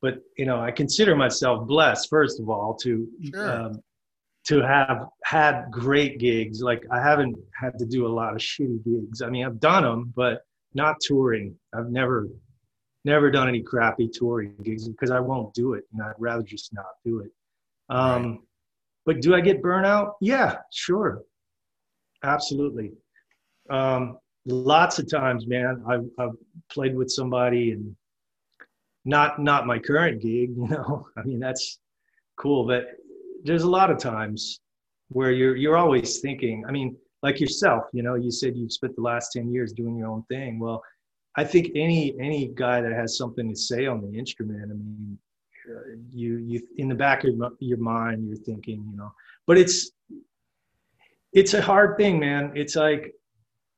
but 0.00 0.18
you 0.36 0.46
know, 0.46 0.60
I 0.60 0.70
consider 0.70 1.16
myself 1.16 1.66
blessed 1.66 2.08
first 2.08 2.40
of 2.40 2.48
all 2.48 2.74
to 2.82 3.08
sure. 3.32 3.50
um, 3.50 3.82
to 4.44 4.60
have 4.60 5.06
had 5.24 5.66
great 5.70 6.18
gigs. 6.18 6.62
Like, 6.62 6.84
I 6.90 7.00
haven't 7.00 7.36
had 7.54 7.78
to 7.78 7.86
do 7.86 8.06
a 8.06 8.12
lot 8.12 8.32
of 8.32 8.40
shitty 8.40 8.84
gigs. 8.84 9.22
I 9.22 9.28
mean, 9.28 9.44
I've 9.44 9.60
done 9.60 9.84
them, 9.84 10.12
but 10.16 10.42
not 10.74 10.96
touring. 11.00 11.54
I've 11.74 11.90
never 11.90 12.28
never 13.04 13.30
done 13.30 13.48
any 13.48 13.60
crappy 13.60 14.08
touring 14.08 14.54
gigs 14.62 14.88
because 14.88 15.10
I 15.10 15.20
won't 15.20 15.52
do 15.54 15.74
it, 15.74 15.84
and 15.92 16.02
I'd 16.02 16.14
rather 16.18 16.42
just 16.42 16.72
not 16.72 16.86
do 17.04 17.20
it. 17.20 17.30
Um, 17.88 18.22
right. 18.22 18.38
But 19.04 19.20
do 19.20 19.34
I 19.34 19.40
get 19.40 19.62
burnout? 19.62 20.12
Yeah, 20.20 20.56
sure, 20.72 21.22
absolutely. 22.22 22.92
Um, 23.70 24.18
lots 24.46 24.98
of 24.98 25.10
times, 25.10 25.46
man, 25.46 25.82
I've, 25.88 26.08
I've 26.18 26.36
played 26.70 26.96
with 26.96 27.10
somebody 27.10 27.72
and 27.72 27.94
not 29.04 29.40
not 29.40 29.66
my 29.66 29.78
current 29.78 30.22
gig. 30.22 30.50
You 30.56 30.68
know, 30.68 31.06
I 31.16 31.22
mean 31.22 31.40
that's 31.40 31.78
cool, 32.36 32.66
but 32.66 32.86
there's 33.44 33.64
a 33.64 33.70
lot 33.70 33.90
of 33.90 33.98
times 33.98 34.60
where 35.08 35.32
you're 35.32 35.56
you're 35.56 35.76
always 35.76 36.20
thinking. 36.20 36.64
I 36.68 36.70
mean, 36.70 36.96
like 37.22 37.40
yourself, 37.40 37.84
you 37.92 38.04
know, 38.04 38.14
you 38.14 38.30
said 38.30 38.56
you've 38.56 38.72
spent 38.72 38.94
the 38.94 39.02
last 39.02 39.32
ten 39.32 39.50
years 39.52 39.72
doing 39.72 39.96
your 39.96 40.08
own 40.08 40.22
thing. 40.28 40.60
Well 40.60 40.82
I 41.36 41.44
think 41.44 41.70
any 41.74 42.14
any 42.20 42.48
guy 42.54 42.80
that 42.80 42.92
has 42.92 43.16
something 43.16 43.48
to 43.48 43.56
say 43.56 43.86
on 43.86 44.02
the 44.02 44.18
instrument, 44.18 44.62
I 44.62 44.74
mean, 44.74 45.18
uh, 45.70 45.96
you 46.10 46.36
you 46.36 46.62
in 46.76 46.88
the 46.88 46.94
back 46.94 47.24
of 47.24 47.30
your 47.60 47.78
mind, 47.78 48.28
you're 48.28 48.36
thinking, 48.36 48.84
you 48.90 48.96
know, 48.96 49.12
but 49.46 49.56
it's 49.56 49.92
it's 51.32 51.54
a 51.54 51.62
hard 51.62 51.96
thing, 51.96 52.18
man. 52.18 52.52
It's 52.54 52.76
like 52.76 53.14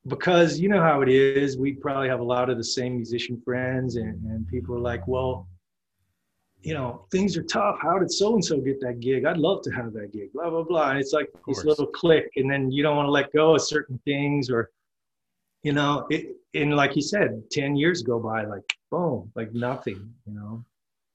because 0.07 0.59
you 0.59 0.69
know 0.69 0.83
how 0.83 1.03
it 1.03 1.09
is. 1.09 1.57
We 1.57 1.75
probably 1.75 2.09
have 2.09 2.21
a 2.21 2.25
lot 2.25 2.51
of 2.51 2.57
the 2.57 2.64
same 2.64 2.97
musician 2.97 3.40
friends, 3.45 3.97
and, 3.97 4.23
and 4.25 4.47
people 4.49 4.75
are 4.75 4.81
like, 4.81 5.07
well, 5.07 5.49
you 6.62 6.75
know, 6.75 7.07
things 7.12 7.37
are 7.37 7.43
tough. 7.43 7.79
How 7.81 7.99
did 7.99 8.11
so 8.11 8.35
and 8.35 8.45
so 8.45 8.59
get 8.61 8.81
that 8.81 9.01
gig? 9.01 9.25
I'd 9.25 9.38
love 9.38 9.62
to 9.62 9.71
have 9.71 9.93
that 9.93 10.12
gig. 10.12 10.33
Blah 10.33 10.51
blah 10.51 10.64
blah. 10.64 10.90
And 10.90 10.99
it's 10.99 11.12
like 11.12 11.29
this 11.47 11.64
little 11.64 11.87
click, 11.87 12.31
and 12.37 12.51
then 12.51 12.73
you 12.73 12.83
don't 12.83 12.97
want 12.97 13.07
to 13.07 13.12
let 13.12 13.33
go 13.33 13.55
of 13.55 13.62
certain 13.62 14.01
things, 14.05 14.51
or 14.51 14.71
you 15.64 15.72
know, 15.72 16.07
it, 16.11 16.37
and 16.55 16.77
like 16.77 16.94
you 16.94 17.03
said, 17.03 17.42
10 17.50 17.74
years 17.74 18.03
go 18.03 18.20
by 18.20 18.44
like 18.44 18.77
boom, 18.90 19.33
like 19.35 19.53
nothing, 19.53 20.14
you 20.27 20.35
know? 20.35 20.64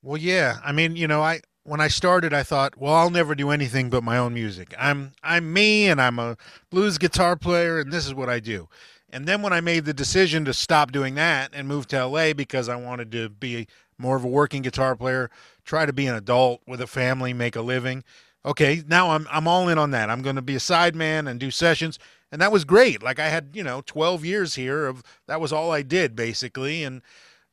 Well, 0.01 0.17
yeah. 0.17 0.57
I 0.65 0.73
mean, 0.73 0.95
you 0.95 1.07
know, 1.07 1.21
I, 1.21 1.41
when 1.63 1.79
I 1.79 1.88
started, 1.88 2.33
I 2.33 2.43
thought, 2.43 2.77
well, 2.77 2.93
I'll 2.93 3.12
never 3.12 3.35
do 3.35 3.51
anything 3.51 3.89
but 3.89 4.03
my 4.03 4.17
own 4.17 4.33
music. 4.33 4.73
I'm 4.77 5.12
I'm 5.21 5.53
me, 5.53 5.88
and 5.88 6.01
I'm 6.01 6.17
a 6.17 6.35
blues 6.71 6.97
guitar 6.97 7.35
player, 7.35 7.79
and 7.79 7.91
this 7.91 8.07
is 8.07 8.13
what 8.13 8.29
I 8.29 8.39
do. 8.39 8.67
And 9.12 9.25
then 9.25 9.41
when 9.41 9.53
I 9.53 9.62
made 9.62 9.85
the 9.85 9.93
decision 9.93 10.45
to 10.45 10.53
stop 10.53 10.91
doing 10.91 11.15
that 11.15 11.51
and 11.53 11.67
move 11.67 11.88
to 11.88 12.05
LA 12.05 12.33
because 12.33 12.69
I 12.69 12.75
wanted 12.75 13.12
to 13.12 13.29
be 13.29 13.67
more 13.97 14.15
of 14.15 14.23
a 14.23 14.27
working 14.27 14.62
guitar 14.62 14.95
player, 14.95 15.29
try 15.65 15.85
to 15.85 15.93
be 15.93 16.07
an 16.07 16.15
adult 16.15 16.62
with 16.65 16.81
a 16.81 16.88
family, 16.88 17.33
make 17.33 17.55
a 17.55 17.62
living. 17.62 18.03
Okay, 18.45 18.81
now 18.88 19.12
I'm 19.12 19.27
I'm 19.29 19.47
all 19.47 19.67
in 19.67 19.77
on 19.77 19.91
that. 19.91 20.09
I'm 20.09 20.21
going 20.21 20.38
to 20.38 20.41
be 20.41 20.55
a 20.55 20.59
sideman 20.59 21.29
and 21.29 21.39
do 21.39 21.51
sessions, 21.51 21.99
and 22.32 22.42
that 22.42 22.52
was 22.52 22.65
great. 22.65 23.02
Like 23.02 23.20
I 23.20 23.30
had, 23.30 23.50
you 23.54 23.63
know, 23.63 23.82
12 23.86 24.26
years 24.26 24.56
here 24.56 24.88
of 24.88 25.04
that 25.28 25.42
was 25.42 25.54
all 25.54 25.72
I 25.72 25.82
did 25.82 26.15
basically 26.15 26.84
and 26.84 27.02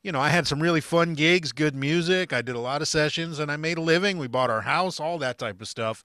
you 0.03 0.11
know, 0.11 0.21
I 0.21 0.29
had 0.29 0.47
some 0.47 0.61
really 0.61 0.79
fun 0.79 1.15
gigs, 1.15 1.51
good 1.51 1.75
music. 1.75 2.31
I 2.31 2.41
did 2.41 2.55
a 2.55 2.61
lot 2.61 2.81
of 2.81 2.87
sessions 2.87 3.39
and 3.39 3.51
I 3.51 3.57
made 3.57 3.77
a 3.77 3.81
living. 3.81 4.17
We 4.17 4.27
bought 4.27 4.49
our 4.49 4.61
house, 4.61 4.99
all 4.99 5.17
that 5.17 5.37
type 5.37 5.59
of 5.59 5.67
stuff. 5.67 6.03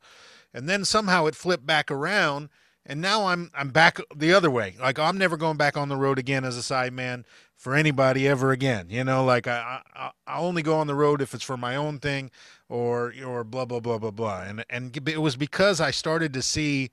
And 0.53 0.69
then 0.69 0.85
somehow 0.85 1.27
it 1.27 1.37
flipped 1.37 1.67
back 1.67 1.91
around 1.91 2.49
and 2.85 3.01
now 3.01 3.27
I'm 3.27 3.51
I'm 3.55 3.69
back 3.69 4.01
the 4.15 4.33
other 4.33 4.51
way. 4.51 4.75
Like 4.81 4.99
I'm 4.99 5.19
never 5.19 5.37
going 5.37 5.57
back 5.57 5.77
on 5.77 5.89
the 5.89 5.97
road 5.97 6.19
again 6.19 6.45
as 6.45 6.59
a 6.59 6.61
sideman 6.61 7.25
for 7.55 7.75
anybody 7.75 8.27
ever 8.27 8.51
again. 8.51 8.87
You 8.91 9.05
know, 9.05 9.25
like 9.25 9.47
I, 9.47 9.83
I 9.95 10.11
I 10.27 10.39
only 10.39 10.63
go 10.63 10.77
on 10.77 10.89
the 10.89 10.95
road 10.95 11.23
if 11.23 11.33
it's 11.35 11.45
for 11.45 11.57
my 11.57 11.77
own 11.77 11.99
thing 11.99 12.31
or 12.69 13.15
or 13.25 13.45
blah 13.45 13.67
blah 13.67 13.81
blah 13.81 13.99
blah 13.99 14.11
blah. 14.11 14.43
And 14.43 14.65
and 14.69 14.97
it 15.09 15.21
was 15.21 15.37
because 15.37 15.81
I 15.81 15.93
started 15.93 16.33
to 16.35 16.43
see 16.43 16.91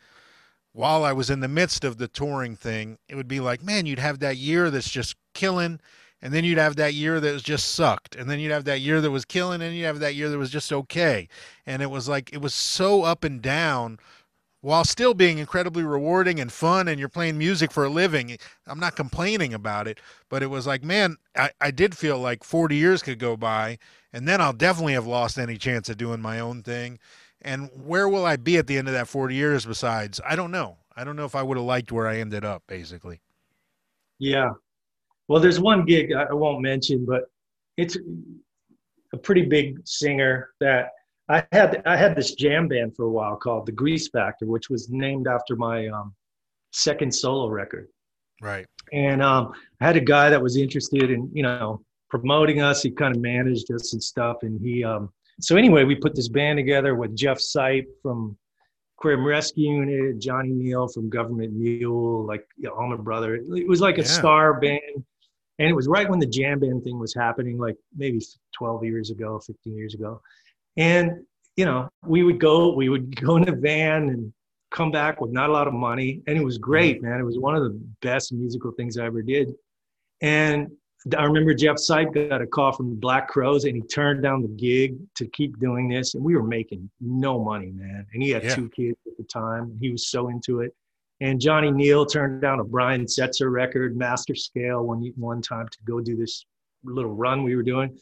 while 0.74 1.04
I 1.04 1.14
was 1.14 1.30
in 1.30 1.40
the 1.40 1.48
midst 1.48 1.84
of 1.84 1.98
the 1.98 2.08
touring 2.08 2.56
thing, 2.56 2.98
it 3.08 3.16
would 3.16 3.28
be 3.28 3.40
like, 3.40 3.64
man, 3.64 3.86
you'd 3.86 4.00
have 4.00 4.20
that 4.20 4.38
year 4.38 4.70
that's 4.70 4.90
just 4.90 5.16
killing 5.34 5.80
and 6.22 6.34
then 6.34 6.44
you'd 6.44 6.58
have 6.58 6.76
that 6.76 6.94
year 6.94 7.20
that 7.20 7.34
was 7.34 7.44
just 7.44 7.74
sucked 7.74 8.16
and 8.16 8.30
then 8.30 8.40
you'd 8.40 8.52
have 8.52 8.66
that 8.66 8.82
year 8.82 9.02
that 9.02 9.12
was 9.12 9.26
killing 9.26 9.62
and 9.62 9.76
you'd 9.76 9.86
have 9.86 10.00
that 10.00 10.16
year 10.16 10.30
that 10.30 10.38
was 10.38 10.52
just 10.52 10.72
okay. 10.72 11.28
And 11.66 11.82
it 11.82 11.90
was 11.90 12.08
like 12.10 12.32
it 12.34 12.42
was 12.42 12.54
so 12.54 13.04
up 13.04 13.24
and 13.24 13.42
down 13.42 14.00
while 14.62 14.84
still 14.84 15.14
being 15.14 15.38
incredibly 15.38 15.84
rewarding 15.84 16.40
and 16.40 16.52
fun 16.52 16.90
and 16.90 17.00
you're 17.00 17.08
playing 17.08 17.38
music 17.38 17.72
for 17.72 17.86
a 17.86 17.90
living. 17.90 18.38
I'm 18.68 18.80
not 18.80 18.96
complaining 18.96 19.54
about 19.54 19.88
it 19.88 20.00
but 20.30 20.44
it 20.44 20.48
was 20.48 20.68
like 20.68 20.84
man 20.84 21.18
i, 21.36 21.50
I 21.60 21.72
did 21.72 21.98
feel 21.98 22.20
like 22.20 22.44
40 22.44 22.76
years 22.76 23.02
could 23.02 23.20
go 23.20 23.36
by 23.36 23.78
and 24.14 24.28
then 24.28 24.42
i'll 24.42 24.54
definitely 24.54 24.94
have 24.94 25.08
lost 25.08 25.38
any 25.38 25.58
chance 25.58 25.90
of 25.90 25.98
doing 25.98 26.22
my 26.22 26.40
own 26.40 26.64
thing 26.64 27.00
and 27.42 27.70
where 27.74 28.10
will 28.10 28.26
i 28.26 28.36
be 28.36 28.58
at 28.58 28.68
the 28.68 28.78
end 28.78 28.88
of 28.88 28.94
that 28.94 29.08
40 29.08 29.36
years 29.36 29.66
besides 29.66 30.20
i 30.26 30.36
don't 30.36 30.52
know 30.52 30.78
i 30.96 31.04
don't 31.04 31.16
know 31.16 31.26
if 31.26 31.36
i 31.36 31.44
would 31.44 31.58
have 31.58 31.66
liked 31.66 31.92
where 31.92 32.08
i 32.08 32.18
ended 32.18 32.44
up 32.44 32.64
basically 32.68 33.22
yeah 34.18 34.52
well, 35.30 35.40
there's 35.40 35.60
one 35.60 35.86
gig 35.86 36.12
I 36.12 36.34
won't 36.34 36.62
mention, 36.62 37.06
but 37.06 37.26
it's 37.78 37.96
a 39.14 39.18
pretty 39.18 39.44
big 39.44 39.80
singer 39.88 40.50
that 40.60 40.90
I 41.30 41.46
had. 41.52 41.84
I 41.86 41.96
had 41.96 42.16
this 42.16 42.34
jam 42.34 42.68
band 42.68 42.96
for 42.96 43.06
a 43.06 43.12
while 43.12 43.36
called 43.36 43.68
the 43.68 43.72
Grease 43.72 44.10
Factor, 44.10 44.48
which 44.48 44.72
was 44.72 44.90
named 44.90 45.28
after 45.28 45.56
my 45.56 45.88
um, 45.88 46.16
second 46.74 47.14
solo 47.14 47.48
record. 47.48 47.90
Right. 48.42 48.66
And 48.92 49.22
um, 49.22 49.54
I 49.80 49.86
had 49.86 49.98
a 49.98 50.02
guy 50.02 50.32
that 50.32 50.42
was 50.42 50.58
interested 50.58 51.12
in, 51.12 51.30
you 51.32 51.44
know, 51.44 51.84
promoting 52.10 52.64
us. 52.64 52.82
He 52.82 52.90
kind 52.90 53.16
of 53.16 53.22
managed 53.22 53.72
us 53.72 53.94
and 53.94 54.04
stuff. 54.04 54.38
And 54.42 54.60
he, 54.60 54.84
um, 54.84 55.14
so 55.40 55.56
anyway, 55.56 55.84
we 55.84 55.96
put 55.96 56.16
this 56.16 56.28
band 56.28 56.58
together 56.58 56.96
with 56.96 57.16
Jeff 57.16 57.38
Sipe 57.38 57.88
from 58.02 58.38
Aquarium 58.98 59.26
Rescue 59.26 59.72
Unit, 59.72 60.20
Johnny 60.20 60.50
Neel 60.50 60.88
from 60.88 61.10
Government 61.10 61.54
Mule, 61.54 62.26
like 62.26 62.46
you 62.58 62.70
know, 62.70 62.98
Brother. 62.98 63.36
It 63.36 63.68
was 63.68 63.82
like 63.82 63.98
a 63.98 64.02
yeah. 64.02 64.08
star 64.08 64.60
band. 64.60 65.06
And 65.58 65.70
it 65.70 65.74
was 65.74 65.88
right 65.88 66.10
when 66.10 66.20
the 66.20 66.26
jam 66.26 66.60
band 66.60 66.84
thing 66.84 67.00
was 67.00 67.14
happening 67.14 67.58
like 67.58 67.76
maybe 67.96 68.22
12 68.54 68.84
years 68.86 69.10
ago 69.10 69.40
15 69.40 69.76
years 69.76 69.94
ago. 69.94 70.22
And 70.78 71.26
you 71.56 71.66
know 71.66 71.90
we 72.06 72.24
would 72.24 72.40
go 72.40 72.74
we 72.74 72.90
would 72.90 73.20
go 73.22 73.38
in 73.38 73.48
a 73.48 73.56
van 73.56 74.10
and 74.10 74.34
come 74.72 74.92
back 74.92 75.20
with 75.20 75.32
not 75.32 75.50
a 75.50 75.54
lot 75.54 75.68
of 75.68 75.74
money. 75.74 76.22
And 76.28 76.38
it 76.38 76.44
was 76.44 76.58
great 76.58 77.02
man. 77.02 77.20
It 77.20 77.24
was 77.24 77.40
one 77.40 77.56
of 77.56 77.64
the 77.64 77.80
best 78.02 78.32
musical 78.34 78.72
things 78.72 78.98
i 78.98 79.06
ever 79.06 79.22
did. 79.22 79.54
And 80.22 80.72
i 81.18 81.24
remember 81.24 81.54
jeff 81.54 81.78
sipe 81.78 82.30
got 82.30 82.42
a 82.42 82.48
call 82.48 82.72
from 82.72 82.90
the 82.90 82.96
black 82.96 83.28
Crowes 83.28 83.66
and 83.66 83.76
he 83.76 83.82
turned 83.84 84.22
down 84.22 84.42
the 84.42 84.48
gig 84.50 84.98
to 85.16 85.26
keep 85.28 85.58
doing 85.60 85.88
this 85.88 86.16
and 86.16 86.24
we 86.24 86.36
were 86.36 86.44
making 86.44 86.90
no 87.00 87.40
money 87.44 87.72
man 87.74 88.06
and 88.14 88.22
he 88.22 88.30
had 88.30 88.44
yeah. 88.44 88.56
two 88.56 88.70
kids 88.70 88.98
at 89.08 89.16
the 89.18 89.24
time 89.24 89.78
he 89.80 89.90
was 89.92 90.08
so 90.08 90.30
into 90.30 90.62
it 90.62 90.74
and 91.22 91.40
Johnny 91.42 91.72
Neel 91.72 92.06
turned 92.06 92.42
down 92.42 92.60
a 92.60 92.64
Brian 92.64 93.06
Setzer 93.06 93.52
record, 93.52 93.98
master 93.98 94.36
scale, 94.36 94.84
one 94.84 95.12
one 95.18 95.42
time 95.42 95.68
to 95.68 95.78
go 95.84 96.00
do 96.00 96.16
this 96.16 96.46
little 96.84 97.14
run 97.14 97.44
we 97.44 97.56
were 97.56 97.64
doing. 97.64 97.98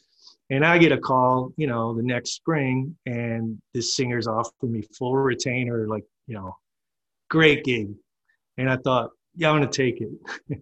And 0.49 0.65
I 0.65 0.77
get 0.77 0.91
a 0.91 0.97
call, 0.97 1.51
you 1.57 1.67
know, 1.67 1.95
the 1.95 2.03
next 2.03 2.31
spring, 2.31 2.95
and 3.05 3.60
this 3.73 3.95
singer's 3.95 4.27
offering 4.27 4.71
me 4.71 4.83
full 4.97 5.15
retainer, 5.15 5.88
like, 5.88 6.03
you 6.27 6.36
know, 6.36 6.55
great 7.29 7.63
gig. 7.63 7.89
And 8.57 8.69
I 8.69 8.77
thought, 8.77 9.12
yeah, 9.36 9.49
I'm 9.49 9.57
gonna 9.57 9.71
take 9.71 9.99
it. 9.99 10.62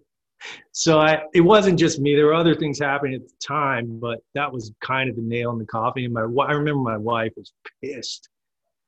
so 0.72 1.00
I, 1.00 1.22
it 1.34 1.40
wasn't 1.40 1.78
just 1.78 2.00
me. 2.00 2.14
There 2.14 2.26
were 2.26 2.34
other 2.34 2.54
things 2.54 2.78
happening 2.78 3.14
at 3.14 3.26
the 3.26 3.34
time, 3.44 3.98
but 3.98 4.20
that 4.34 4.52
was 4.52 4.72
kind 4.80 5.08
of 5.08 5.16
the 5.16 5.22
nail 5.22 5.52
in 5.52 5.58
the 5.58 5.66
coffin. 5.66 6.04
And 6.04 6.14
my, 6.14 6.22
I 6.44 6.52
remember 6.52 6.80
my 6.82 6.96
wife 6.96 7.32
was 7.36 7.52
pissed 7.82 8.28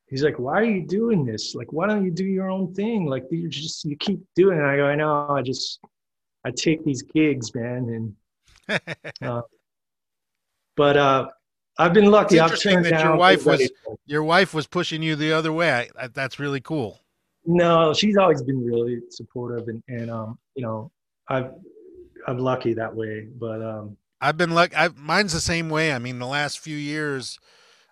he's 0.09 0.23
like, 0.23 0.37
why 0.37 0.59
are 0.59 0.65
you 0.65 0.85
doing 0.85 1.23
this? 1.23 1.55
Like, 1.55 1.71
why 1.71 1.87
don't 1.87 2.03
you 2.03 2.11
do 2.11 2.25
your 2.25 2.49
own 2.49 2.73
thing? 2.73 3.05
Like, 3.05 3.25
you 3.31 3.47
just 3.47 3.85
you 3.85 3.95
keep 3.95 4.19
doing 4.35 4.57
it. 4.57 4.63
I 4.63 4.75
go, 4.75 4.85
I 4.85 4.95
know. 4.95 5.29
I 5.29 5.41
just 5.41 5.79
I 6.43 6.51
take 6.51 6.83
these 6.83 7.01
gigs, 7.01 7.53
man, 7.55 8.15
and 8.69 8.81
uh, 9.21 9.41
but 10.75 10.97
uh, 10.97 11.27
I've 11.77 11.93
been 11.93 12.11
lucky. 12.11 12.37
It's 12.37 12.43
interesting 12.43 12.81
that 12.83 13.03
your 13.03 13.15
wife 13.15 13.45
was 13.45 13.69
your 14.05 14.23
wife 14.23 14.53
was 14.53 14.67
pushing 14.67 15.01
you 15.01 15.15
the 15.15 15.31
other 15.31 15.53
way. 15.53 15.71
I, 15.71 15.89
I, 15.99 16.07
that's 16.07 16.39
really 16.39 16.61
cool. 16.61 16.99
No, 17.45 17.93
she's 17.93 18.17
always 18.17 18.41
been 18.43 18.63
really 18.63 18.99
supportive, 19.09 19.67
and 19.67 19.83
and 19.87 20.11
um, 20.11 20.37
you 20.55 20.63
know, 20.63 20.91
I've 21.29 21.51
I'm 22.27 22.39
lucky 22.39 22.73
that 22.73 22.95
way. 22.95 23.27
But 23.39 23.61
um, 23.61 23.97
I've 24.21 24.37
been 24.37 24.51
lucky. 24.51 24.75
Mine's 24.97 25.33
the 25.33 25.41
same 25.41 25.69
way. 25.69 25.93
I 25.93 25.99
mean, 25.99 26.19
the 26.19 26.27
last 26.27 26.59
few 26.59 26.75
years 26.75 27.39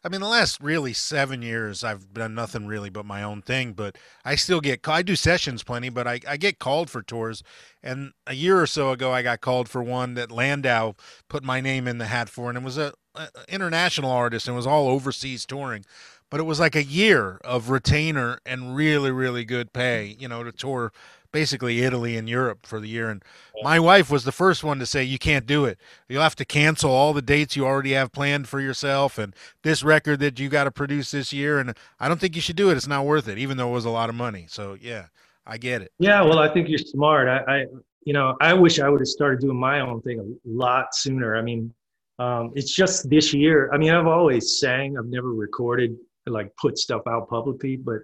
I 0.08 0.10
mean, 0.10 0.22
the 0.22 0.28
last 0.28 0.62
really 0.62 0.94
seven 0.94 1.42
years, 1.42 1.84
I've 1.84 2.14
done 2.14 2.34
nothing 2.34 2.66
really 2.66 2.90
but 2.90 3.06
my 3.06 3.24
own 3.24 3.42
thing. 3.42 3.74
But 3.74 3.98
I 4.24 4.36
still 4.36 4.62
get 4.62 4.88
I 4.88 5.02
do 5.02 5.18
sessions 5.18 5.64
plenty, 5.64 5.90
but 5.90 6.08
I, 6.08 6.22
I 6.26 6.38
get 6.38 6.60
called 6.60 6.90
for 6.90 7.02
tours. 7.02 7.44
And 7.84 8.14
a 8.26 8.34
year 8.34 8.62
or 8.62 8.68
so 8.68 8.92
ago, 8.92 9.12
I 9.12 9.22
got 9.22 9.42
called 9.42 9.68
for 9.68 9.84
one 9.84 10.14
that 10.14 10.32
Landau 10.32 10.94
put 11.28 11.44
my 11.44 11.60
name 11.60 11.90
in 11.90 11.98
the 11.98 12.06
hat 12.06 12.30
for, 12.30 12.48
and 12.48 12.58
it 12.58 12.64
was 12.64 12.78
a, 12.78 12.94
a 13.16 13.28
international 13.50 14.10
artist 14.10 14.48
and 14.48 14.54
it 14.54 14.56
was 14.56 14.68
all 14.68 14.88
overseas 14.88 15.46
touring. 15.46 15.84
But 16.30 16.40
it 16.40 16.44
was 16.44 16.60
like 16.60 16.76
a 16.76 16.84
year 16.84 17.40
of 17.44 17.70
retainer 17.70 18.40
and 18.46 18.78
really 18.78 19.12
really 19.12 19.44
good 19.44 19.74
pay, 19.74 20.16
you 20.18 20.30
know, 20.30 20.42
to 20.42 20.54
tour 20.54 20.94
basically 21.32 21.82
Italy 21.82 22.18
and 22.18 22.28
Europe 22.30 22.66
for 22.66 22.80
the 22.80 22.88
year. 22.88 23.10
And 23.10 23.24
my 23.62 23.80
wife 23.80 24.10
was 24.10 24.24
the 24.24 24.32
first 24.32 24.64
one 24.64 24.80
to 24.80 24.86
say, 24.86 25.04
You 25.04 25.18
can't 25.18 25.46
do 25.46 25.66
it. 25.66 25.78
You'll 26.08 26.22
have 26.22 26.36
to 26.38 26.46
cancel 26.46 26.92
all 26.92 27.14
the 27.14 27.22
dates 27.22 27.56
you 27.56 27.66
already 27.66 27.94
have 27.94 28.12
planned 28.12 28.48
for 28.48 28.60
yourself 28.60 29.18
and 29.18 29.36
this 29.64 29.84
record 29.84 30.20
that 30.20 30.40
you 30.40 30.50
got 30.50 30.66
to 30.66 30.72
produce 30.72 31.12
this 31.12 31.32
year. 31.34 31.60
And 31.60 31.76
I 32.00 32.08
don't 32.08 32.20
think 32.20 32.36
you 32.36 32.42
should 32.42 32.56
do 32.56 32.70
it. 32.70 32.78
It's 32.78 32.88
not 32.88 33.06
worth 33.06 33.28
it, 33.28 33.38
even 33.38 33.58
though 33.58 33.70
it 33.70 33.74
was 33.74 33.86
a 33.86 33.90
lot 33.90 34.10
of 34.10 34.16
money. 34.16 34.46
So, 34.50 34.78
yeah, 34.80 35.08
I 35.46 35.58
get 35.58 35.82
it. 35.82 35.92
Yeah, 36.00 36.22
well, 36.22 36.40
I 36.40 36.54
think 36.54 36.70
you're 36.70 36.78
smart. 36.78 37.28
I, 37.28 37.62
I 37.62 37.66
you 38.08 38.14
know, 38.14 38.38
I 38.40 38.54
wish 38.54 38.80
I 38.80 38.88
would 38.88 39.02
have 39.02 39.08
started 39.08 39.42
doing 39.42 39.60
my 39.60 39.82
own 39.82 40.02
thing 40.02 40.20
a 40.20 40.26
lot 40.50 40.96
sooner. 40.96 41.36
I 41.36 41.42
mean, 41.42 41.74
um, 42.20 42.54
it's 42.56 42.72
just 42.72 43.10
this 43.10 43.34
year. 43.34 43.70
I 43.74 43.78
mean, 43.78 43.92
I've 43.92 44.08
always 44.08 44.60
sang, 44.60 44.98
I've 44.98 45.08
never 45.08 45.34
recorded, 45.34 45.96
like 46.26 46.56
put 46.56 46.78
stuff 46.78 47.02
out 47.08 47.30
publicly, 47.30 47.76
but 47.76 48.00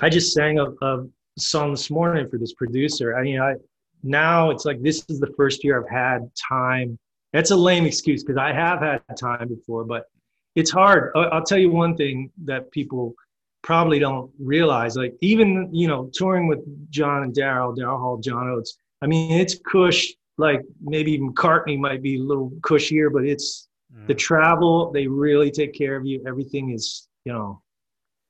I 0.00 0.08
just 0.08 0.32
sang 0.32 0.58
a, 0.58 0.72
a 0.84 1.06
song 1.38 1.70
this 1.70 1.90
morning 1.90 2.28
for 2.28 2.38
this 2.38 2.54
producer. 2.54 3.16
I 3.16 3.22
mean, 3.22 3.40
I 3.40 3.54
now 4.02 4.50
it's 4.50 4.64
like 4.64 4.82
this 4.82 5.04
is 5.08 5.20
the 5.20 5.32
first 5.36 5.64
year 5.64 5.82
I've 5.82 5.90
had 5.90 6.30
time. 6.36 6.98
That's 7.32 7.50
a 7.50 7.56
lame 7.56 7.86
excuse 7.86 8.22
because 8.22 8.38
I 8.38 8.52
have 8.52 8.80
had 8.80 9.00
time 9.18 9.48
before, 9.48 9.84
but 9.84 10.06
it's 10.54 10.70
hard. 10.70 11.12
I'll 11.14 11.44
tell 11.44 11.58
you 11.58 11.70
one 11.70 11.96
thing 11.96 12.30
that 12.44 12.70
people 12.70 13.14
probably 13.62 13.98
don't 13.98 14.30
realize. 14.38 14.96
Like 14.96 15.14
even 15.20 15.68
you 15.72 15.88
know 15.88 16.10
touring 16.12 16.46
with 16.46 16.60
John 16.90 17.22
and 17.22 17.34
Daryl, 17.34 17.76
Daryl 17.76 17.98
Hall, 17.98 18.18
John 18.18 18.48
Oates. 18.48 18.76
I 19.00 19.06
mean, 19.06 19.40
it's 19.40 19.58
cush. 19.66 20.08
Like 20.38 20.60
maybe 20.80 21.12
even 21.12 21.32
McCartney 21.32 21.78
might 21.78 22.02
be 22.02 22.16
a 22.16 22.22
little 22.22 22.50
cushier, 22.60 23.12
but 23.12 23.24
it's 23.24 23.68
mm. 23.94 24.06
the 24.06 24.14
travel. 24.14 24.90
They 24.90 25.06
really 25.06 25.50
take 25.50 25.74
care 25.74 25.96
of 25.96 26.06
you. 26.06 26.22
Everything 26.26 26.70
is 26.70 27.08
you 27.24 27.32
know, 27.32 27.62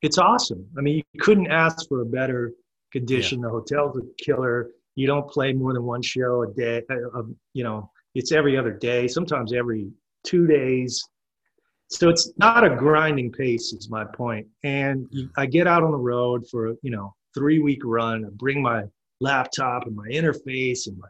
it's 0.03 0.19
awesome. 0.19 0.67
I 0.77 0.81
mean, 0.81 0.97
you 0.97 1.21
couldn't 1.21 1.51
ask 1.51 1.89
for 1.89 2.03
a 2.03 2.07
better 2.07 2.53
condition. 2.93 3.41
Yeah. 3.41 3.47
The 3.47 3.51
hotel's 3.51 3.97
a 3.97 4.03
killer. 4.23 4.71
You 4.95 5.07
don't 5.07 5.29
play 5.29 5.53
more 5.53 5.73
than 5.73 5.85
one 5.85 6.03
show 6.03 6.43
a 6.43 6.53
day. 6.53 6.83
Uh, 6.91 7.23
you 7.55 7.65
know, 7.65 7.91
it's 8.15 8.33
every 8.33 8.59
other 8.59 8.73
day, 8.73 9.09
sometimes 9.09 9.53
every 9.53 9.91
two 10.25 10.47
days. 10.47 11.03
So 11.89 12.09
it's 12.09 12.33
not 12.39 12.65
a 12.65 12.75
grinding 12.75 13.33
pace, 13.33 13.73
is 13.73 13.91
my 13.91 14.05
point. 14.05 14.47
And 14.65 15.09
I 15.37 15.47
get 15.47 15.67
out 15.67 15.83
on 15.83 15.93
the 15.93 15.99
road 15.99 16.49
for 16.51 16.75
you 16.83 16.91
know 16.91 17.15
three 17.35 17.59
week 17.59 17.81
run. 17.85 18.25
I 18.25 18.29
bring 18.33 18.63
my 18.63 18.85
laptop 19.21 19.87
and 19.87 19.97
my 19.97 20.09
interface 20.09 20.87
and 20.87 20.99
my 20.99 21.09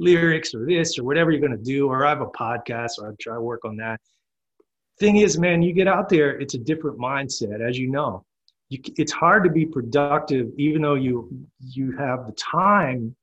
lyrics 0.00 0.54
or 0.54 0.66
this 0.66 0.98
or 0.98 1.04
whatever 1.04 1.30
you're 1.30 1.46
going 1.46 1.56
to 1.56 1.62
do. 1.62 1.88
Or 1.88 2.04
I 2.04 2.10
have 2.10 2.20
a 2.20 2.26
podcast, 2.26 2.98
or 2.98 3.10
I 3.10 3.14
try 3.20 3.34
to 3.34 3.40
work 3.40 3.64
on 3.64 3.76
that. 3.76 4.00
thing 4.98 5.16
is, 5.16 5.38
man, 5.38 5.62
you 5.62 5.72
get 5.72 5.88
out 5.88 6.08
there, 6.08 6.38
it's 6.40 6.54
a 6.54 6.58
different 6.58 6.98
mindset, 6.98 7.66
as 7.66 7.78
you 7.78 7.90
know. 7.90 8.24
You, 8.70 8.78
it's 8.96 9.12
hard 9.12 9.44
to 9.44 9.50
be 9.50 9.66
productive, 9.66 10.48
even 10.58 10.82
though 10.82 10.94
you 10.94 11.30
you 11.60 11.96
have 11.96 12.26
the 12.26 12.32
time. 12.32 13.14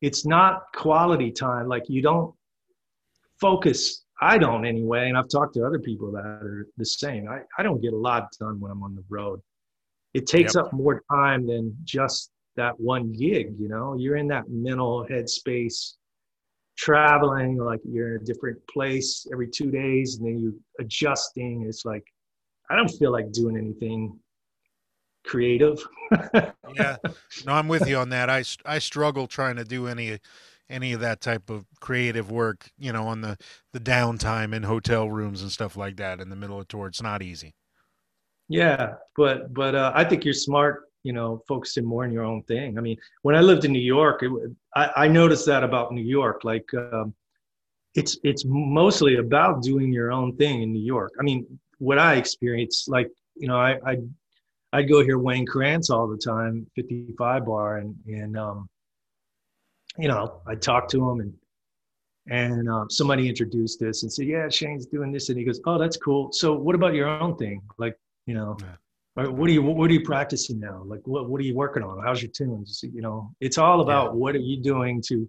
It's 0.00 0.24
not 0.24 0.62
quality 0.74 1.32
time. 1.32 1.68
Like 1.68 1.88
you 1.88 2.02
don't 2.02 2.34
focus. 3.40 4.04
I 4.20 4.38
don't 4.38 4.64
anyway, 4.64 5.08
and 5.08 5.18
I've 5.18 5.28
talked 5.28 5.54
to 5.54 5.64
other 5.64 5.78
people 5.78 6.10
that 6.12 6.24
are 6.24 6.66
the 6.76 6.84
same. 6.84 7.28
I, 7.28 7.40
I 7.56 7.62
don't 7.62 7.80
get 7.80 7.92
a 7.92 7.96
lot 7.96 8.28
done 8.40 8.60
when 8.60 8.70
I'm 8.70 8.82
on 8.82 8.94
the 8.94 9.04
road. 9.08 9.40
It 10.14 10.26
takes 10.26 10.54
yep. 10.54 10.66
up 10.66 10.72
more 10.72 11.02
time 11.10 11.46
than 11.46 11.76
just 11.84 12.30
that 12.56 12.78
one 12.80 13.12
gig. 13.12 13.54
You 13.58 13.68
know, 13.68 13.94
you're 13.96 14.16
in 14.16 14.26
that 14.28 14.48
mental 14.48 15.06
headspace 15.08 15.94
traveling 16.78 17.56
like 17.56 17.80
you're 17.84 18.14
in 18.14 18.22
a 18.22 18.24
different 18.24 18.56
place 18.68 19.26
every 19.32 19.48
two 19.48 19.68
days 19.68 20.16
and 20.16 20.26
then 20.28 20.38
you 20.38 20.58
adjusting 20.78 21.66
it's 21.68 21.84
like 21.84 22.04
i 22.70 22.76
don't 22.76 22.88
feel 22.88 23.10
like 23.10 23.32
doing 23.32 23.56
anything 23.56 24.16
creative 25.28 25.78
yeah 26.74 26.96
no 27.46 27.52
i'm 27.52 27.68
with 27.68 27.88
you 27.88 27.96
on 27.96 28.08
that 28.08 28.28
i 28.28 28.42
i 28.64 28.78
struggle 28.78 29.26
trying 29.26 29.56
to 29.56 29.64
do 29.64 29.86
any 29.86 30.18
any 30.70 30.92
of 30.92 31.00
that 31.00 31.20
type 31.20 31.50
of 31.50 31.64
creative 31.80 32.30
work 32.30 32.70
you 32.78 32.92
know 32.92 33.06
on 33.06 33.20
the 33.20 33.36
the 33.72 33.80
downtime 33.80 34.54
in 34.54 34.62
hotel 34.62 35.08
rooms 35.08 35.42
and 35.42 35.52
stuff 35.52 35.76
like 35.76 35.96
that 35.96 36.20
in 36.20 36.28
the 36.28 36.36
middle 36.36 36.58
of 36.58 36.66
tour 36.68 36.86
it's 36.86 37.02
not 37.02 37.22
easy 37.22 37.54
yeah 38.48 38.94
but 39.16 39.52
but 39.54 39.74
uh, 39.74 39.92
i 39.94 40.02
think 40.02 40.24
you're 40.24 40.34
smart 40.34 40.88
you 41.04 41.12
know, 41.12 41.42
focusing 41.48 41.84
more 41.84 42.04
on 42.04 42.12
your 42.12 42.24
own 42.24 42.42
thing. 42.42 42.76
I 42.76 42.80
mean, 42.80 42.98
when 43.22 43.34
I 43.34 43.40
lived 43.40 43.64
in 43.64 43.72
New 43.72 43.78
York, 43.78 44.22
it, 44.22 44.30
I, 44.74 44.90
I 45.04 45.08
noticed 45.08 45.46
that 45.46 45.64
about 45.64 45.92
New 45.92 46.02
York. 46.02 46.44
Like, 46.44 46.68
um, 46.74 47.14
it's 47.94 48.18
it's 48.24 48.44
mostly 48.46 49.16
about 49.16 49.62
doing 49.62 49.92
your 49.92 50.12
own 50.12 50.36
thing 50.36 50.62
in 50.62 50.72
New 50.72 50.84
York. 50.84 51.12
I 51.18 51.22
mean, 51.22 51.46
what 51.78 51.98
I 51.98 52.16
experienced, 52.16 52.88
like, 52.88 53.10
you 53.36 53.48
know, 53.48 53.56
I 53.56 53.78
I 53.86 53.96
I'd 54.72 54.88
go 54.88 55.02
hear 55.02 55.18
Wayne 55.18 55.46
Krantz 55.46 55.90
all 55.90 56.06
the 56.06 56.16
time, 56.16 56.66
55 56.76 57.46
bar, 57.46 57.78
and 57.78 57.94
and 58.06 58.36
um, 58.36 58.68
you 59.96 60.08
know, 60.08 60.40
I'd 60.46 60.62
talk 60.62 60.88
to 60.88 61.10
him 61.10 61.20
and 61.20 61.32
and 62.30 62.68
um, 62.68 62.90
somebody 62.90 63.28
introduced 63.28 63.80
this 63.80 64.02
and 64.02 64.12
said, 64.12 64.26
"Yeah, 64.26 64.48
Shane's 64.48 64.86
doing 64.86 65.12
this," 65.12 65.30
and 65.30 65.38
he 65.38 65.44
goes, 65.44 65.60
"Oh, 65.64 65.78
that's 65.78 65.96
cool. 65.96 66.30
So, 66.32 66.52
what 66.54 66.74
about 66.74 66.94
your 66.94 67.08
own 67.08 67.36
thing? 67.36 67.62
Like, 67.78 67.96
you 68.26 68.34
know, 68.34 68.58
yeah. 68.60 69.28
what 69.28 69.48
are 69.48 69.52
you 69.52 69.62
what 69.62 69.90
are 69.90 69.94
you 69.94 70.04
practicing 70.04 70.60
now? 70.60 70.82
Like 70.84 71.00
what, 71.06 71.30
what 71.30 71.40
are 71.40 71.44
you 71.44 71.54
working 71.54 71.82
on? 71.82 72.02
How's 72.04 72.20
your 72.20 72.30
tunes? 72.30 72.80
You 72.82 73.00
know 73.00 73.32
it's 73.40 73.56
all 73.56 73.80
about 73.80 74.06
yeah. 74.06 74.12
what 74.12 74.34
are 74.34 74.40
you 74.40 74.62
doing 74.62 75.00
to 75.08 75.28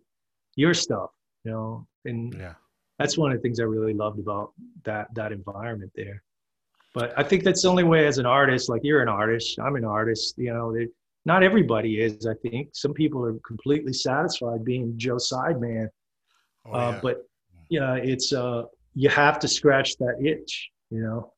your 0.56 0.74
stuff 0.74 1.12
you 1.44 1.52
know? 1.52 1.88
And 2.06 2.34
yeah. 2.34 2.54
that's 2.98 3.18
one 3.18 3.32
of 3.32 3.38
the 3.38 3.42
things 3.42 3.60
i 3.60 3.64
really 3.64 3.94
loved 3.94 4.20
about 4.20 4.54
that 4.84 5.14
that 5.16 5.32
environment 5.32 5.92
there 5.96 6.24
but 6.94 7.14
i 7.18 7.24
think 7.24 7.44
that's 7.44 7.64
the 7.64 7.68
only 7.68 7.84
way 7.84 8.06
as 8.06 8.18
an 8.18 8.26
artist 8.26 8.70
like 8.70 8.82
you're 8.84 9.02
an 9.02 9.10
artist 9.10 9.60
i'm 9.60 9.76
an 9.76 9.86
artist 9.86 10.36
you 10.38 10.54
know 10.54 10.76
not 11.26 11.44
everybody 11.44 12.02
is 12.02 12.26
i 12.26 12.34
think 12.48 12.70
some 12.74 12.94
people 12.94 13.24
are 13.24 13.36
completely 13.46 13.94
satisfied 13.94 14.64
being 14.64 14.94
joe 14.98 15.16
sideman 15.16 15.88
oh, 16.66 16.74
uh, 16.74 16.92
yeah. 16.92 17.00
but 17.02 17.24
yeah 17.70 17.96
it's 17.96 18.34
uh 18.34 18.64
you 18.96 19.10
have 19.10 19.40
to 19.40 19.48
scratch 19.48 19.98
that 19.98 20.16
itch 20.24 20.70
you 20.90 21.02
know 21.02 21.32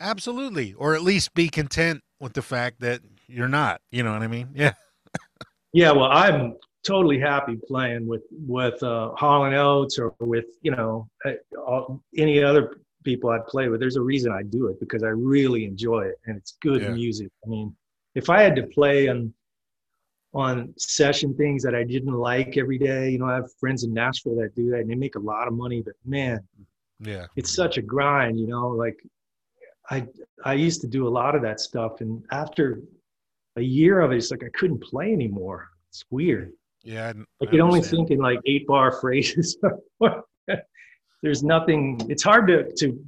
Absolutely. 0.00 0.74
Or 0.74 0.94
at 0.94 1.02
least 1.02 1.34
be 1.34 1.48
content 1.48 2.02
with 2.20 2.32
the 2.32 2.42
fact 2.42 2.80
that 2.80 3.00
you're 3.26 3.48
not. 3.48 3.80
You 3.90 4.02
know 4.02 4.12
what 4.12 4.22
I 4.22 4.26
mean? 4.26 4.48
Yeah. 4.54 4.72
yeah. 5.72 5.92
Well, 5.92 6.10
I'm 6.10 6.56
totally 6.84 7.18
happy 7.18 7.58
playing 7.66 8.06
with 8.06 8.22
with 8.30 8.82
uh, 8.82 9.10
Hall 9.14 9.44
and 9.44 9.54
Oates 9.54 9.98
or 9.98 10.14
with 10.20 10.46
you 10.62 10.72
know 10.72 11.08
uh, 11.24 11.84
any 12.16 12.42
other 12.42 12.76
people 13.04 13.30
I'd 13.30 13.46
play 13.46 13.68
with. 13.68 13.80
There's 13.80 13.96
a 13.96 14.02
reason 14.02 14.32
I 14.32 14.42
do 14.42 14.68
it 14.68 14.80
because 14.80 15.02
I 15.02 15.08
really 15.08 15.64
enjoy 15.64 16.06
it 16.06 16.16
and 16.26 16.36
it's 16.36 16.56
good 16.60 16.82
yeah. 16.82 16.90
music. 16.90 17.28
I 17.44 17.48
mean, 17.48 17.74
if 18.14 18.30
I 18.30 18.42
had 18.42 18.56
to 18.56 18.64
play 18.64 19.08
on 19.08 19.32
on 20.32 20.74
session 20.76 21.32
things 21.36 21.62
that 21.62 21.76
I 21.76 21.84
didn't 21.84 22.12
like 22.12 22.56
every 22.56 22.78
day, 22.78 23.10
you 23.10 23.18
know, 23.18 23.26
I 23.26 23.34
have 23.34 23.52
friends 23.60 23.84
in 23.84 23.94
Nashville 23.94 24.34
that 24.36 24.54
do 24.56 24.68
that 24.70 24.80
and 24.80 24.90
they 24.90 24.96
make 24.96 25.14
a 25.14 25.20
lot 25.20 25.46
of 25.46 25.54
money, 25.54 25.80
but 25.80 25.94
man, 26.04 26.40
yeah, 26.98 27.26
it's 27.36 27.54
such 27.54 27.78
a 27.78 27.82
grind, 27.82 28.38
you 28.38 28.48
know, 28.48 28.68
like 28.68 28.98
I 29.90 30.06
I 30.44 30.54
used 30.54 30.80
to 30.82 30.86
do 30.86 31.06
a 31.06 31.10
lot 31.10 31.34
of 31.34 31.42
that 31.42 31.60
stuff, 31.60 32.00
and 32.00 32.24
after 32.30 32.80
a 33.56 33.62
year 33.62 34.00
of 34.00 34.12
it, 34.12 34.16
it's 34.16 34.30
like 34.30 34.42
I 34.44 34.48
couldn't 34.58 34.82
play 34.82 35.12
anymore. 35.12 35.68
It's 35.90 36.04
weird. 36.10 36.52
Yeah, 36.82 37.12
I, 37.16 37.44
I 37.44 37.46
could 37.46 37.60
only 37.60 37.80
think 37.80 38.10
in 38.10 38.18
like 38.18 38.40
eight 38.46 38.66
bar 38.66 38.92
phrases. 39.00 39.56
There's 41.24 41.42
nothing. 41.42 42.00
It's 42.08 42.22
hard 42.22 42.46
to 42.48 42.70
to 42.76 43.04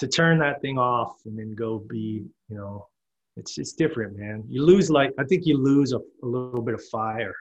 to 0.00 0.08
turn 0.08 0.38
that 0.38 0.62
thing 0.62 0.78
off 0.78 1.20
and 1.26 1.38
then 1.38 1.54
go 1.54 1.78
be. 1.78 2.24
You 2.48 2.56
know, 2.56 2.86
it's 3.36 3.58
it's 3.58 3.74
different, 3.74 4.16
man. 4.16 4.42
You 4.48 4.64
lose 4.64 4.90
like 4.90 5.12
I 5.18 5.24
think 5.24 5.46
you 5.46 5.58
lose 5.58 5.92
a, 5.92 5.98
a 5.98 6.26
little 6.26 6.62
bit 6.62 6.74
of 6.74 6.82
fire 6.86 7.34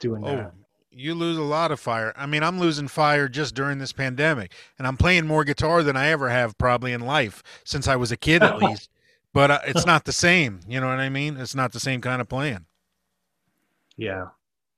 doing 0.00 0.24
oh, 0.24 0.36
that 0.36 0.52
you 0.90 1.14
lose 1.14 1.36
a 1.36 1.42
lot 1.42 1.70
of 1.70 1.78
fire. 1.78 2.12
I 2.16 2.26
mean, 2.26 2.42
I'm 2.42 2.58
losing 2.58 2.88
fire 2.88 3.28
just 3.28 3.54
during 3.54 3.78
this 3.78 3.92
pandemic, 3.92 4.52
and 4.78 4.86
I'm 4.86 4.96
playing 4.96 5.26
more 5.26 5.44
guitar 5.44 5.82
than 5.82 5.96
I 5.96 6.08
ever 6.08 6.28
have 6.30 6.56
probably 6.58 6.92
in 6.92 7.02
life 7.02 7.42
since 7.64 7.86
I 7.86 7.96
was 7.96 8.10
a 8.10 8.16
kid, 8.16 8.42
at 8.42 8.58
least. 8.62 8.90
But 9.34 9.50
uh, 9.50 9.60
it's 9.66 9.86
not 9.86 10.06
the 10.06 10.12
same. 10.12 10.60
You 10.66 10.80
know 10.80 10.88
what 10.88 10.98
I 10.98 11.10
mean? 11.10 11.36
It's 11.36 11.54
not 11.54 11.72
the 11.72 11.80
same 11.80 12.00
kind 12.00 12.20
of 12.20 12.28
playing. 12.28 12.64
Yeah. 13.96 14.28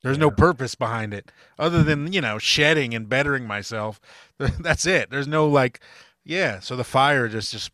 There's 0.02 0.16
yeah. 0.16 0.22
no 0.22 0.30
purpose 0.30 0.74
behind 0.74 1.12
it 1.12 1.30
other 1.58 1.82
than, 1.82 2.12
you 2.12 2.20
know, 2.20 2.38
shedding 2.38 2.94
and 2.94 3.08
bettering 3.08 3.46
myself. 3.46 4.00
That's 4.38 4.86
it. 4.86 5.10
There's 5.10 5.28
no 5.28 5.46
like, 5.46 5.80
yeah. 6.24 6.60
So 6.60 6.76
the 6.76 6.84
fire 6.84 7.28
just, 7.28 7.52
just, 7.52 7.70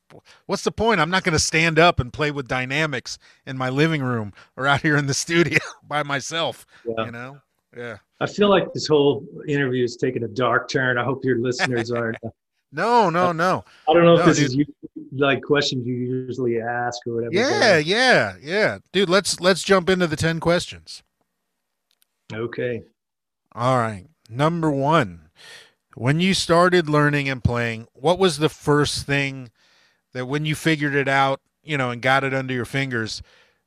what's 0.47 0.65
the 0.65 0.73
point? 0.73 1.01
I'm 1.01 1.11
not 1.11 1.25
going 1.25 1.35
to 1.35 1.39
stand 1.39 1.79
up 1.79 2.01
and 2.01 2.13
play 2.13 2.31
with 2.31 2.49
dynamics 2.49 3.19
in 3.47 3.57
my 3.57 3.69
living 3.69 4.03
room 4.03 4.33
or 4.57 4.67
out 4.67 4.83
here 4.83 4.97
in 4.97 5.07
the 5.07 5.15
studio 5.25 5.59
by 5.87 6.03
myself, 6.03 6.67
yeah. 6.85 7.05
you 7.05 7.13
know? 7.13 7.41
Yeah. 7.77 7.99
I 8.21 8.27
feel 8.27 8.49
like 8.49 8.73
this 8.73 8.87
whole 8.87 9.25
interview 9.47 9.85
is 9.85 9.97
taking 9.97 10.25
a 10.25 10.29
dark 10.29 10.69
turn. 10.69 10.97
I 10.97 11.05
hope 11.05 11.25
your 11.25 11.39
listeners 11.39 11.91
aren't. 11.91 12.17
no, 12.73 13.11
no, 13.11 13.33
no. 13.33 13.65
I 13.89 13.93
don't 13.93 14.05
know 14.05 14.17
no, 14.17 14.21
if 14.21 14.37
this 14.37 14.55
dude. 14.55 14.69
is 14.69 14.75
like 15.13 15.43
questions 15.43 15.87
you 15.87 15.95
usually 15.95 16.61
ask 16.61 17.07
or 17.07 17.17
whatever. 17.17 17.35
Yeah, 17.35 17.77
yeah, 17.77 18.37
yeah, 18.41 18.79
dude. 18.93 19.11
Let's 19.11 19.41
let's 19.41 19.63
jump 19.63 19.91
into 19.91 20.07
the 20.07 20.17
ten 20.17 20.41
questions. 20.41 21.03
Okay. 22.33 22.83
All 23.53 23.79
right. 23.79 24.07
Number 24.29 24.71
one, 24.71 25.31
when 25.95 26.21
you 26.21 26.35
started 26.35 26.89
learning 26.89 27.29
and 27.29 27.43
playing, 27.43 27.87
what 27.95 28.19
was 28.19 28.39
the 28.39 28.49
first 28.49 29.07
thing 29.07 29.51
that 30.13 30.27
when 30.27 30.45
you 30.45 30.55
figured 30.55 30.95
it 30.95 31.09
out, 31.09 31.41
you 31.63 31.79
know, 31.79 31.91
and 31.91 32.03
got 32.03 32.25
it 32.25 32.35
under 32.35 32.53
your 32.53 32.65
fingers? 32.65 33.23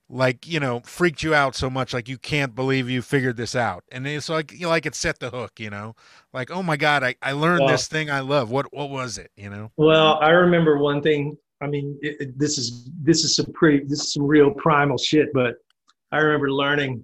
like 0.09 0.47
you 0.47 0.59
know 0.59 0.79
freaked 0.81 1.21
you 1.21 1.35
out 1.35 1.55
so 1.55 1.69
much 1.69 1.93
like 1.93 2.09
you 2.09 2.17
can't 2.17 2.55
believe 2.55 2.89
you 2.89 3.01
figured 3.01 3.37
this 3.37 3.55
out 3.55 3.83
and 3.91 4.07
it's 4.07 4.27
like 4.27 4.51
you 4.51 4.61
know, 4.61 4.69
like 4.69 4.85
it 4.85 4.95
set 4.95 5.19
the 5.19 5.29
hook 5.29 5.59
you 5.59 5.69
know 5.69 5.95
like 6.33 6.49
oh 6.49 6.63
my 6.63 6.75
god 6.75 7.03
i, 7.03 7.15
I 7.21 7.33
learned 7.33 7.61
well, 7.61 7.69
this 7.69 7.87
thing 7.87 8.09
i 8.09 8.19
love 8.19 8.49
what 8.49 8.73
what 8.73 8.89
was 8.89 9.17
it 9.19 9.29
you 9.35 9.49
know 9.49 9.71
well 9.77 10.17
i 10.21 10.31
remember 10.31 10.79
one 10.79 11.01
thing 11.01 11.37
i 11.61 11.67
mean 11.67 11.97
it, 12.01 12.17
it, 12.19 12.39
this 12.39 12.57
is 12.57 12.89
this 13.03 13.23
is 13.23 13.35
some 13.35 13.53
pretty 13.53 13.85
this 13.85 14.01
is 14.01 14.13
some 14.13 14.25
real 14.25 14.51
primal 14.51 14.97
shit 14.97 15.31
but 15.31 15.55
i 16.11 16.17
remember 16.17 16.51
learning 16.51 17.03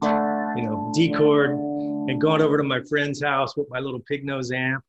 you 0.56 0.64
know 0.64 0.92
d 0.94 1.12
chord 1.14 1.52
and 1.52 2.20
going 2.22 2.42
over 2.42 2.58
to 2.58 2.64
my 2.64 2.82
friend's 2.90 3.22
house 3.22 3.56
with 3.58 3.68
my 3.70 3.80
little 3.80 4.02
Pignose 4.02 4.52
amp 4.54 4.84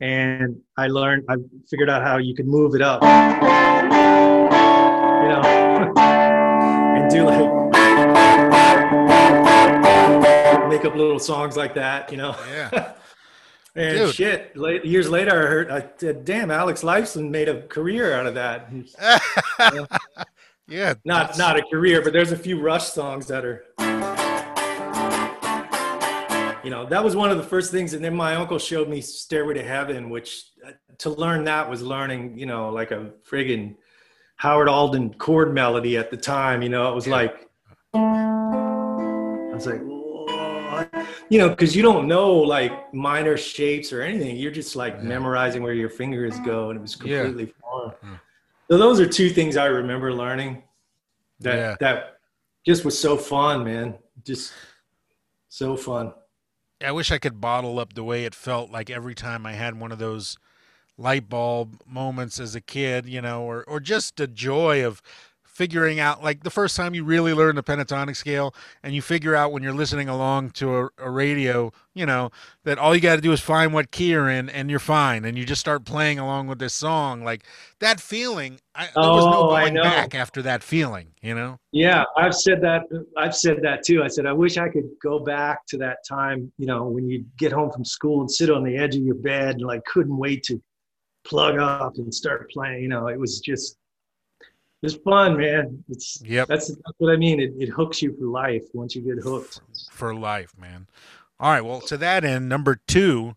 and 0.00 0.56
i 0.76 0.86
learned 0.86 1.24
i 1.28 1.36
figured 1.70 1.90
out 1.90 2.02
how 2.02 2.18
you 2.18 2.34
could 2.34 2.46
move 2.46 2.74
it 2.74 2.82
up 2.82 3.02
you 3.02 3.08
know 5.28 5.42
and 5.96 7.10
do 7.10 7.24
like 7.24 7.64
make 10.74 10.84
up 10.84 10.94
little 10.96 11.18
songs 11.18 11.56
like 11.56 11.74
that, 11.74 12.10
you 12.10 12.16
know. 12.16 12.36
Yeah. 12.48 12.92
and 13.74 13.98
Dude. 13.98 14.14
shit, 14.14 14.56
late, 14.56 14.84
years 14.84 15.08
later, 15.08 15.30
I 15.30 15.46
heard, 15.46 15.70
I 15.70 15.88
said, 15.96 16.24
"Damn, 16.24 16.50
Alex 16.50 16.82
Lifeson 16.82 17.30
made 17.30 17.48
a 17.48 17.62
career 17.62 18.14
out 18.14 18.26
of 18.26 18.34
that." 18.34 18.70
yeah, 20.68 20.94
not 21.04 21.28
that's... 21.28 21.38
not 21.38 21.56
a 21.56 21.62
career, 21.62 22.02
but 22.02 22.12
there's 22.12 22.32
a 22.32 22.38
few 22.38 22.60
Rush 22.60 22.88
songs 22.88 23.26
that 23.28 23.44
are. 23.44 23.64
You 26.64 26.70
know, 26.70 26.86
that 26.86 27.04
was 27.04 27.14
one 27.14 27.30
of 27.30 27.36
the 27.36 27.42
first 27.42 27.70
things, 27.70 27.92
and 27.92 28.02
then 28.02 28.16
my 28.16 28.36
uncle 28.36 28.58
showed 28.58 28.88
me 28.88 29.02
"Stairway 29.02 29.54
to 29.54 29.62
Heaven," 29.62 30.08
which 30.08 30.46
uh, 30.66 30.70
to 30.98 31.10
learn 31.10 31.44
that 31.44 31.68
was 31.68 31.82
learning, 31.82 32.38
you 32.38 32.46
know, 32.46 32.70
like 32.70 32.90
a 32.90 33.12
friggin' 33.28 33.76
Howard 34.36 34.68
Alden 34.68 35.14
chord 35.14 35.52
melody 35.52 35.98
at 35.98 36.10
the 36.10 36.16
time. 36.16 36.62
You 36.62 36.70
know, 36.70 36.90
it 36.90 36.94
was 36.94 37.06
like, 37.06 37.50
I 37.92 39.50
was 39.52 39.66
like, 39.66 39.82
what? 39.82 41.06
you 41.28 41.38
know, 41.38 41.50
because 41.50 41.76
you 41.76 41.82
don't 41.82 42.08
know 42.08 42.32
like 42.32 42.94
minor 42.94 43.36
shapes 43.36 43.92
or 43.92 44.00
anything. 44.00 44.36
You're 44.36 44.50
just 44.50 44.74
like 44.74 44.94
yeah. 44.94 45.02
memorizing 45.02 45.62
where 45.62 45.74
your 45.74 45.90
fingers 45.90 46.38
go, 46.40 46.70
and 46.70 46.78
it 46.78 46.82
was 46.82 46.96
completely 46.96 47.44
yeah. 47.44 47.52
foreign. 47.60 48.20
So 48.70 48.78
those 48.78 49.00
are 49.00 49.06
two 49.06 49.28
things 49.28 49.58
I 49.58 49.66
remember 49.66 50.14
learning. 50.14 50.62
That 51.40 51.78
that 51.80 52.16
just 52.64 52.86
was 52.86 52.98
so 52.98 53.18
fun, 53.18 53.64
man. 53.64 53.96
Just 54.24 54.54
so 55.48 55.76
fun. 55.76 56.14
I 56.84 56.92
wish 56.92 57.10
I 57.10 57.18
could 57.18 57.40
bottle 57.40 57.78
up 57.78 57.94
the 57.94 58.04
way 58.04 58.24
it 58.24 58.34
felt 58.34 58.70
like 58.70 58.90
every 58.90 59.14
time 59.14 59.46
I 59.46 59.52
had 59.52 59.78
one 59.78 59.92
of 59.92 59.98
those 59.98 60.36
light 60.96 61.28
bulb 61.28 61.80
moments 61.86 62.38
as 62.38 62.54
a 62.54 62.60
kid, 62.60 63.06
you 63.06 63.20
know, 63.20 63.42
or 63.42 63.64
or 63.64 63.80
just 63.80 64.16
the 64.16 64.26
joy 64.26 64.84
of 64.84 65.02
figuring 65.54 66.00
out 66.00 66.22
like 66.22 66.42
the 66.42 66.50
first 66.50 66.76
time 66.76 66.94
you 66.94 67.04
really 67.04 67.32
learn 67.32 67.54
the 67.54 67.62
pentatonic 67.62 68.16
scale 68.16 68.52
and 68.82 68.92
you 68.94 69.00
figure 69.00 69.36
out 69.36 69.52
when 69.52 69.62
you're 69.62 69.72
listening 69.72 70.08
along 70.08 70.50
to 70.50 70.76
a, 70.76 70.88
a 70.98 71.10
radio 71.10 71.72
you 71.94 72.04
know 72.04 72.30
that 72.64 72.76
all 72.76 72.92
you 72.94 73.00
got 73.00 73.14
to 73.14 73.20
do 73.20 73.30
is 73.30 73.40
find 73.40 73.72
what 73.72 73.92
key 73.92 74.10
you're 74.10 74.28
in 74.28 74.50
and 74.50 74.68
you're 74.68 74.80
fine 74.80 75.24
and 75.24 75.38
you 75.38 75.44
just 75.44 75.60
start 75.60 75.84
playing 75.84 76.18
along 76.18 76.48
with 76.48 76.58
this 76.58 76.74
song 76.74 77.22
like 77.22 77.44
that 77.78 78.00
feeling 78.00 78.58
I, 78.74 78.88
there 78.94 79.10
was 79.10 79.24
no 79.26 79.44
Oh, 79.44 79.48
going 79.48 79.74
back 79.74 80.14
after 80.14 80.42
that 80.42 80.62
feeling 80.62 81.08
you 81.22 81.34
know 81.34 81.58
Yeah, 81.72 82.04
I've 82.16 82.34
said 82.34 82.60
that. 82.62 82.82
I've 83.16 83.36
said 83.36 83.58
that 83.62 83.84
too. 83.84 84.02
I 84.02 84.08
said 84.08 84.26
I 84.26 84.32
wish 84.32 84.56
I 84.56 84.68
could 84.68 84.88
go 85.02 85.18
back 85.18 85.66
to 85.66 85.78
that 85.78 85.98
time. 86.08 86.52
You 86.58 86.66
know, 86.66 86.84
when 86.84 87.08
you 87.08 87.24
get 87.36 87.52
home 87.52 87.70
from 87.70 87.84
school 87.84 88.20
and 88.20 88.30
sit 88.30 88.50
on 88.50 88.64
the 88.64 88.76
edge 88.76 88.96
of 88.96 89.02
your 89.02 89.16
bed 89.16 89.56
and 89.56 89.66
like 89.66 89.84
couldn't 89.84 90.16
wait 90.16 90.42
to 90.44 90.60
plug 91.24 91.58
up 91.58 91.96
and 91.96 92.14
start 92.14 92.50
playing. 92.50 92.82
You 92.82 92.88
know, 92.88 93.08
it 93.08 93.18
was 93.18 93.40
just 93.40 93.78
it 94.84 94.92
was 94.92 94.96
fun, 94.96 95.36
man. 95.36 95.82
It's 95.88 96.20
yep 96.24 96.48
that's 96.48 96.68
that's 96.68 96.98
what 96.98 97.12
I 97.12 97.16
mean. 97.16 97.40
It 97.40 97.52
it 97.58 97.68
hooks 97.68 98.02
you 98.02 98.14
for 98.16 98.26
life 98.26 98.62
once 98.72 98.94
you 98.94 99.02
get 99.02 99.22
hooked. 99.22 99.60
for 99.90 100.14
life 100.14 100.52
man 100.58 100.86
all 101.40 101.50
right 101.50 101.64
well 101.64 101.80
to 101.80 101.96
that 101.96 102.24
end 102.24 102.48
number 102.48 102.80
two 102.86 103.34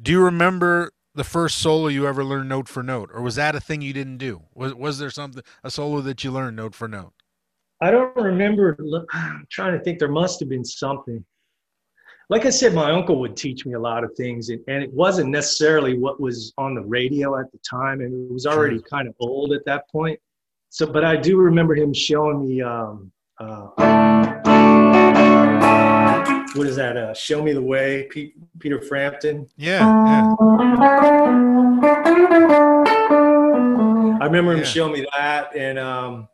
do 0.00 0.12
you 0.12 0.22
remember 0.22 0.92
the 1.14 1.24
first 1.24 1.58
solo 1.58 1.88
you 1.88 2.06
ever 2.06 2.24
learned 2.24 2.48
note 2.48 2.68
for 2.68 2.82
note 2.82 3.10
or 3.12 3.22
was 3.22 3.34
that 3.36 3.54
a 3.54 3.60
thing 3.60 3.82
you 3.82 3.92
didn't 3.92 4.18
do 4.18 4.42
was, 4.54 4.74
was 4.74 4.98
there 4.98 5.10
something 5.10 5.42
a 5.62 5.70
solo 5.70 6.00
that 6.00 6.22
you 6.22 6.30
learned 6.30 6.56
note 6.56 6.74
for 6.74 6.88
note 6.88 7.12
I 7.80 7.90
don't 7.90 8.16
remember. 8.16 9.04
I'm 9.12 9.46
trying 9.50 9.76
to 9.76 9.84
think. 9.84 9.98
There 9.98 10.08
must 10.08 10.40
have 10.40 10.48
been 10.48 10.64
something. 10.64 11.24
Like 12.30 12.46
I 12.46 12.50
said, 12.50 12.72
my 12.72 12.90
uncle 12.90 13.20
would 13.20 13.36
teach 13.36 13.66
me 13.66 13.74
a 13.74 13.78
lot 13.78 14.02
of 14.02 14.14
things, 14.16 14.48
and, 14.48 14.58
and 14.66 14.82
it 14.82 14.90
wasn't 14.92 15.28
necessarily 15.28 15.98
what 15.98 16.18
was 16.18 16.54
on 16.56 16.74
the 16.74 16.80
radio 16.80 17.38
at 17.38 17.52
the 17.52 17.58
time, 17.58 18.00
and 18.00 18.14
it 18.14 18.32
was 18.32 18.46
already 18.46 18.80
kind 18.80 19.06
of 19.06 19.14
old 19.20 19.52
at 19.52 19.64
that 19.66 19.90
point. 19.90 20.18
So, 20.74 20.86
but 20.88 21.04
I 21.04 21.14
do 21.14 21.36
remember 21.36 21.76
him 21.76 21.94
showing 21.94 22.48
me. 22.48 22.60
Um, 22.60 23.12
uh, 23.38 23.68
what 26.56 26.66
is 26.66 26.74
that? 26.74 26.96
Uh, 26.96 27.14
Show 27.14 27.44
me 27.44 27.52
the 27.52 27.62
way, 27.62 28.08
Pete, 28.10 28.34
Peter 28.58 28.80
Frampton. 28.82 29.46
yeah 29.56 29.78
yeah 29.78 30.34
I 34.20 34.24
remember 34.26 34.50
him 34.54 34.58
Yeah. 34.58 34.64
showing 34.64 34.94
me 34.94 35.06
that, 35.16 35.54
and 35.54 35.78
um, 35.78 36.26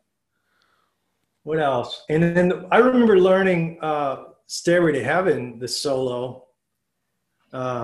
what 1.43 1.59
else? 1.59 2.03
And 2.09 2.23
then 2.35 2.65
I 2.71 2.77
remember 2.77 3.19
learning 3.19 3.77
uh, 3.83 4.23
"Stairway 4.47 4.93
to 4.93 5.03
Heaven," 5.03 5.59
the 5.59 5.67
solo, 5.67 6.45
uh, 7.53 7.83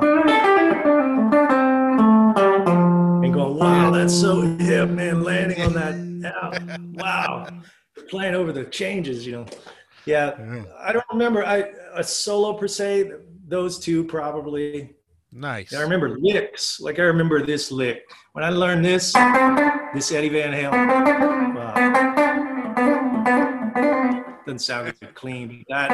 and 3.22 3.32
going, 3.32 3.58
"Wow, 3.60 3.92
that's 3.92 4.16
so 4.20 4.42
hip, 4.42 4.90
man!" 4.90 5.22
Landing 5.24 5.62
on 5.62 5.74
that, 5.74 5.94
yeah, 6.22 6.78
wow, 6.94 7.48
playing 8.10 8.36
over 8.36 8.52
the 8.52 8.66
changes, 8.66 9.26
you 9.26 9.34
know. 9.34 9.46
Yeah, 10.06 10.36
Yeah. 10.40 10.64
I 10.80 10.94
don't 10.94 11.06
remember 11.12 11.46
I 11.46 11.72
a 11.94 12.04
solo 12.04 12.54
per 12.54 12.68
se. 12.68 13.12
Those 13.48 13.80
two 13.80 14.04
probably. 14.06 14.96
nice 15.32 15.74
I 15.74 15.82
remember 15.82 16.18
licks. 16.20 16.80
Like 16.80 17.00
I 17.00 17.04
remember 17.04 17.46
this 17.46 17.72
lick. 17.72 18.10
When 18.34 18.44
I 18.44 18.50
learned 18.50 18.86
this, 18.86 19.14
this 19.94 20.12
Eddie 20.12 20.30
Van 20.30 20.54
Halen. 20.54 21.56
Wow. 21.56 21.74
Doesn't 24.46 24.60
sound 24.60 24.94
clean. 25.14 25.66
That 25.68 25.92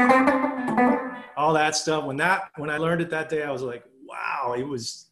all 1.35 1.53
that 1.53 1.75
stuff. 1.75 2.05
When 2.05 2.17
that 2.17 2.49
when 2.57 2.69
I 2.69 2.77
learned 2.77 3.01
it 3.01 3.09
that 3.09 3.29
day, 3.29 3.43
I 3.43 3.51
was 3.51 3.63
like, 3.63 3.83
wow, 4.05 4.53
it 4.55 4.67
was 4.67 5.07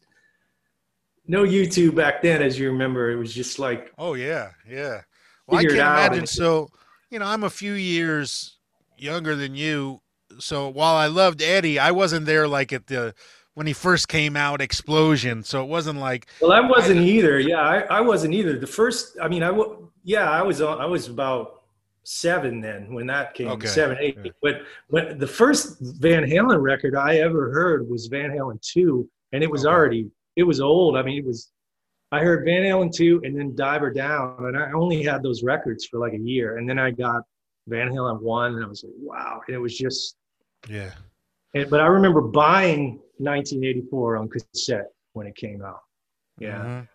no 1.26 1.44
YouTube 1.44 1.94
back 1.94 2.22
then, 2.22 2.42
as 2.42 2.58
you 2.58 2.70
remember. 2.70 3.10
It 3.10 3.16
was 3.16 3.34
just 3.34 3.58
like 3.58 3.92
Oh 3.98 4.14
yeah, 4.14 4.50
yeah. 4.68 5.02
Well, 5.46 5.60
I 5.60 5.64
can't 5.64 5.78
out 5.80 6.06
imagine. 6.12 6.26
So, 6.26 6.70
you 7.10 7.18
know, 7.18 7.26
I'm 7.26 7.44
a 7.44 7.50
few 7.50 7.72
years 7.72 8.58
younger 8.96 9.34
than 9.34 9.54
you. 9.54 10.00
So 10.38 10.68
while 10.68 10.94
I 10.94 11.06
loved 11.06 11.42
Eddie, 11.42 11.78
I 11.78 11.90
wasn't 11.90 12.26
there 12.26 12.48
like 12.48 12.72
at 12.72 12.86
the 12.86 13.14
when 13.54 13.66
he 13.66 13.72
first 13.72 14.08
came 14.08 14.36
out 14.36 14.60
explosion. 14.60 15.44
So 15.44 15.62
it 15.62 15.68
wasn't 15.68 15.98
like 15.98 16.26
Well, 16.40 16.52
I 16.52 16.60
wasn't 16.60 17.00
either. 17.00 17.38
Yeah, 17.38 17.60
I, 17.60 17.80
I 17.80 18.00
wasn't 18.00 18.34
either. 18.34 18.58
The 18.58 18.66
first, 18.66 19.16
I 19.20 19.28
mean, 19.28 19.42
I 19.42 19.52
yeah, 20.04 20.30
I 20.30 20.42
was 20.42 20.60
on, 20.60 20.80
I 20.80 20.86
was 20.86 21.08
about 21.08 21.62
seven 22.04 22.60
then 22.60 22.92
when 22.92 23.06
that 23.06 23.34
came, 23.34 23.48
Okay. 23.48 23.68
seven, 23.68 23.96
eight. 24.00 24.18
Yeah. 24.24 24.32
But 24.42 24.62
when 24.88 25.18
the 25.18 25.26
first 25.26 25.78
Van 25.80 26.24
Halen 26.24 26.60
record 26.60 26.96
I 26.96 27.16
ever 27.16 27.52
heard 27.52 27.88
was 27.88 28.06
Van 28.06 28.30
Halen 28.30 28.60
two, 28.60 29.08
and 29.32 29.42
it 29.42 29.50
was 29.50 29.64
oh, 29.64 29.68
Okay. 29.68 29.76
already, 29.76 30.10
it 30.36 30.42
was 30.44 30.60
old. 30.60 30.96
I 30.96 31.02
mean, 31.02 31.18
it 31.18 31.24
was. 31.26 31.50
I 32.10 32.20
heard 32.20 32.44
Van 32.44 32.62
Halen 32.62 32.94
two 32.94 33.20
and 33.24 33.36
then 33.38 33.54
Diver 33.54 33.90
Down, 33.90 34.36
and 34.40 34.56
I 34.56 34.70
only 34.72 35.02
had 35.02 35.22
those 35.22 35.42
records 35.42 35.86
for 35.86 35.98
like 35.98 36.12
a 36.12 36.18
year, 36.18 36.58
and 36.58 36.68
then 36.68 36.78
I 36.78 36.90
got 36.90 37.22
Van 37.68 37.88
Halen 37.88 38.20
one, 38.20 38.54
and 38.56 38.64
I 38.64 38.68
was 38.68 38.84
like, 38.84 38.92
wow, 38.98 39.40
and 39.46 39.56
it 39.56 39.58
was 39.58 39.76
just. 39.76 40.16
yeah. 40.68 40.90
And, 41.54 41.68
but 41.70 41.80
I 41.80 41.86
remember 41.86 42.20
buying 42.22 42.98
1984 43.18 44.16
on 44.16 44.28
cassette 44.28 44.86
when 45.12 45.26
it 45.26 45.36
came 45.36 45.62
out. 45.62 45.80
Yeah. 46.38 46.58
Mhm. 46.64 46.88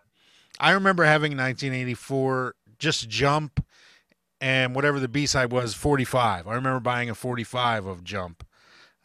I 0.59 0.71
remember 0.71 1.03
having 1.03 1.37
1984 1.37 2.55
just 2.79 3.07
jump 3.07 3.63
and 4.41 4.73
whatever 4.75 4.99
the 4.99 5.07
B-side 5.07 5.51
was 5.51 5.73
45. 5.75 6.47
I 6.47 6.53
remember 6.55 6.79
buying 6.79 7.09
a 7.09 7.15
45 7.15 7.85
of 7.85 8.03
Jump. 8.03 8.43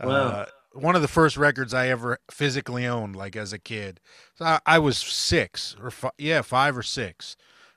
Wow. 0.02 0.10
Uh, 0.10 0.46
one 0.74 0.96
of 0.96 1.02
the 1.02 1.08
first 1.08 1.36
records 1.36 1.74
I 1.74 1.88
ever 1.88 2.18
physically 2.30 2.86
owned, 2.86 3.16
like 3.16 3.36
as 3.36 3.52
a 3.52 3.58
kid. 3.58 4.00
So 4.34 4.44
I, 4.44 4.60
I 4.66 4.78
was 4.78 4.98
six 4.98 5.76
or 5.82 5.90
fi- 5.90 6.10
yeah, 6.18 6.42
five 6.42 6.76
or 6.76 6.82
six, 6.82 7.36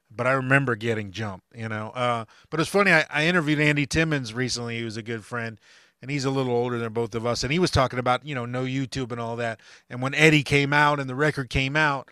but 0.10 0.28
I 0.28 0.32
remember 0.32 0.76
getting 0.76 1.12
Jump. 1.12 1.44
You 1.54 1.70
know, 1.70 1.92
uh, 1.96 2.26
but 2.50 2.60
it's 2.60 2.70
funny. 2.70 2.92
I, 2.92 3.06
I 3.10 3.26
interviewed 3.26 3.60
Andy 3.60 3.86
Timmons 3.86 4.34
recently. 4.34 4.78
He 4.78 4.84
was 4.84 4.98
a 4.98 5.04
good 5.04 5.26
friend, 5.26 5.60
and 6.02 6.10
he's 6.10 6.26
a 6.26 6.32
little 6.32 6.54
older 6.54 6.78
than 6.78 6.94
both 6.94 7.16
of 7.16 7.26
us. 7.26 7.44
And 7.44 7.52
he 7.52 7.60
was 7.60 7.72
talking 7.72 8.00
about 8.00 8.26
you 8.26 8.36
know 8.36 8.46
no 8.46 8.64
YouTube 8.64 9.12
and 9.12 9.22
all 9.22 9.36
that. 9.38 9.60
And 9.90 10.02
when 10.02 10.16
Eddie 10.16 10.44
came 10.44 10.74
out 10.74 11.00
and 11.00 11.10
the 11.10 11.16
record 11.16 11.50
came 11.50 11.76
out, 11.76 12.10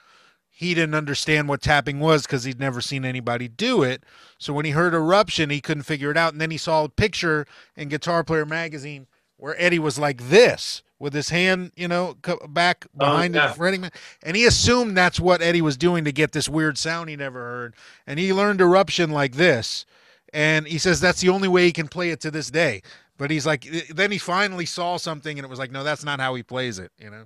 he 0.50 0.74
didn't 0.74 0.96
understand 0.96 1.48
what 1.48 1.62
tapping 1.62 2.00
was 2.00 2.24
because 2.24 2.44
he'd 2.44 2.60
never 2.60 2.82
seen 2.82 3.06
anybody 3.06 3.48
do 3.48 3.84
it. 3.84 4.04
So 4.38 4.54
when 4.54 4.66
he 4.66 4.72
heard 4.72 4.94
Eruption, 4.94 5.50
he 5.50 5.62
couldn't 5.62 5.84
figure 5.84 6.12
it 6.12 6.18
out. 6.18 6.34
And 6.34 6.42
then 6.42 6.52
he 6.52 6.58
saw 6.58 6.84
a 6.84 6.90
picture 6.90 7.46
in 7.76 7.90
Guitar 7.90 8.24
Player 8.24 8.46
magazine 8.46 9.08
where 9.38 9.60
Eddie 9.62 9.80
was 9.80 10.00
like 10.00 10.30
this 10.30 10.84
with 11.00 11.14
his 11.14 11.30
hand, 11.30 11.72
you 11.76 11.88
know, 11.88 12.16
back 12.48 12.86
oh, 12.86 13.00
behind 13.00 13.36
yeah. 13.36 13.48
the 13.48 13.54
fretting, 13.54 13.90
and 14.24 14.38
he 14.38 14.46
assumed 14.46 14.96
that's 14.96 15.20
what 15.20 15.42
Eddie 15.42 15.62
was 15.62 15.76
doing 15.76 16.06
to 16.06 16.12
get 16.12 16.32
this 16.32 16.48
weird 16.48 16.78
sound 16.78 17.10
he 17.10 17.16
never 17.16 17.40
heard. 17.40 17.76
And 18.08 18.20
he 18.20 18.32
learned 18.32 18.62
Eruption 18.62 19.12
like 19.12 19.34
this, 19.34 19.86
and 20.34 20.66
he 20.66 20.78
says 20.78 21.02
that's 21.02 21.22
the 21.22 21.30
only 21.30 21.48
way 21.48 21.66
he 21.66 21.74
can 21.74 21.88
play 21.88 22.12
it 22.12 22.22
to 22.22 22.32
this 22.32 22.50
day. 22.50 22.82
But 23.18 23.32
he's 23.32 23.46
like, 23.46 23.66
eh, 23.72 23.82
then 23.94 24.12
he 24.12 24.18
finally 24.18 24.66
saw 24.66 24.98
something, 24.98 25.38
and 25.38 25.46
it 25.46 25.50
was 25.50 25.60
like, 25.60 25.72
no, 25.72 25.84
that's 25.84 26.04
not 26.04 26.20
how 26.20 26.36
he 26.36 26.44
plays 26.44 26.80
it, 26.80 26.92
you 26.98 27.10
know. 27.10 27.26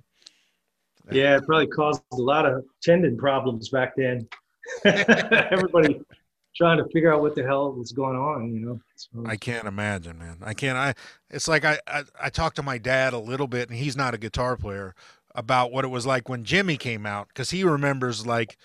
Yeah, 1.10 1.36
it 1.36 1.46
probably 1.46 1.68
caused 1.68 2.02
a 2.12 2.16
lot 2.16 2.44
of 2.44 2.64
tendon 2.82 3.16
problems 3.16 3.70
back 3.70 3.94
then. 3.96 4.28
Everybody 4.84 6.00
trying 6.58 6.78
to 6.78 6.84
figure 6.90 7.14
out 7.14 7.22
what 7.22 7.34
the 7.34 7.42
hell 7.42 7.72
was 7.72 7.92
going 7.92 8.16
on, 8.16 8.52
you 8.52 8.60
know. 8.60 8.80
So, 8.96 9.24
I 9.24 9.36
can't 9.36 9.66
imagine, 9.66 10.18
man. 10.18 10.38
I 10.42 10.52
can't. 10.52 10.76
I. 10.76 10.94
It's 11.30 11.48
like 11.48 11.64
I, 11.64 11.78
I. 11.86 12.02
I 12.20 12.28
talked 12.28 12.56
to 12.56 12.62
my 12.62 12.76
dad 12.76 13.12
a 13.14 13.18
little 13.18 13.46
bit, 13.46 13.70
and 13.70 13.78
he's 13.78 13.96
not 13.96 14.12
a 14.12 14.18
guitar 14.18 14.56
player, 14.56 14.94
about 15.34 15.70
what 15.70 15.84
it 15.84 15.88
was 15.88 16.04
like 16.04 16.28
when 16.28 16.44
Jimmy 16.44 16.76
came 16.76 17.06
out, 17.06 17.28
because 17.28 17.50
he 17.50 17.62
remembers 17.62 18.26
like, 18.26 18.58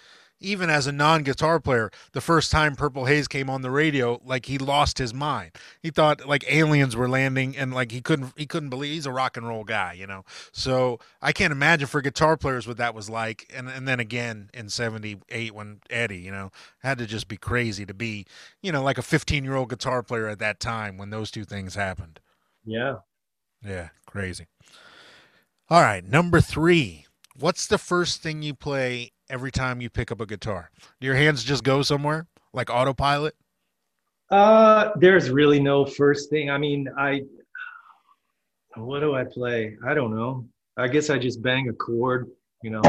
even 0.44 0.70
as 0.70 0.88
a 0.88 0.92
non-guitar 0.92 1.60
player, 1.60 1.92
the 2.12 2.22
first 2.22 2.52
time 2.52 2.76
Purple 2.76 3.06
Haze 3.06 3.28
came 3.28 3.50
on 3.50 3.62
the 3.62 3.72
radio, 3.72 4.22
like 4.24 4.46
he 4.46 4.58
lost 4.58 4.98
his 4.98 5.14
mind. 5.14 5.52
He 5.82 5.90
thought 5.90 6.28
like 6.28 6.44
aliens 6.52 6.96
were 6.96 7.10
landing, 7.10 7.56
and 7.58 7.74
like 7.74 7.92
he 7.92 8.02
couldn't. 8.02 8.34
He 8.38 8.46
couldn't 8.46 8.70
believe 8.70 8.94
he's 8.94 9.06
a 9.06 9.12
rock 9.12 9.38
and 9.38 9.48
roll 9.48 9.64
guy, 9.64 9.94
you 9.94 10.08
know. 10.08 10.26
So 10.52 11.00
I 11.22 11.32
can't 11.32 11.52
imagine 11.52 11.88
for 11.88 12.02
guitar 12.02 12.38
players 12.38 12.68
what 12.68 12.78
that 12.78 12.94
was 12.94 13.10
like. 13.10 13.52
And 13.54 13.70
and 13.70 13.88
then 13.88 14.00
again 14.00 14.50
in 14.54 14.70
'78 14.70 15.56
when 15.56 15.80
Eddie, 15.90 16.20
you 16.20 16.32
know, 16.32 16.52
had 16.80 16.98
to 17.00 17.06
just 17.06 17.28
be 17.28 17.38
crazy 17.38 17.86
to 17.86 17.94
be 17.94 18.26
you 18.62 18.72
know, 18.72 18.82
like 18.82 18.98
a 18.98 19.04
15 19.04 19.44
year 19.44 19.56
old 19.56 19.70
guitar 19.70 20.02
player 20.04 20.28
at 20.28 20.40
that 20.40 20.60
time 20.60 20.98
when 20.98 21.10
those 21.12 21.30
two 21.32 21.46
things 21.46 21.76
happened. 21.76 22.20
yeah. 22.66 22.98
Yeah, 23.66 23.90
crazy. 24.06 24.48
All 25.70 25.82
right, 25.82 26.04
number 26.04 26.42
three. 26.42 27.06
What's 27.40 27.66
the 27.66 27.78
first 27.78 28.22
thing 28.22 28.42
you 28.44 28.54
play 28.54 29.13
every 29.34 29.52
time 29.52 29.82
you 29.82 29.90
pick 29.90 30.12
up 30.12 30.22
a 30.22 30.28
guitar? 30.28 30.70
Do 31.02 31.08
your 31.08 31.16
hands 31.16 31.44
just 31.44 31.64
go 31.64 31.82
somewhere 31.82 32.28
like 32.54 32.70
autopilot? 32.70 33.36
Uh, 34.30 34.92
there's 34.98 35.32
really 35.32 35.60
no 35.60 35.86
first 35.86 36.30
thing. 36.30 36.52
I 36.52 36.58
mean, 36.60 36.88
I 36.98 37.24
what 38.76 39.00
do 39.00 39.16
I 39.16 39.24
play? 39.24 39.76
I 39.86 39.94
don't 39.96 40.16
know. 40.16 40.46
I 40.78 40.88
guess 40.88 41.10
I 41.10 41.18
just 41.18 41.42
bang 41.42 41.70
a 41.70 41.74
chord, 41.74 42.30
you 42.62 42.70
know. 42.70 42.82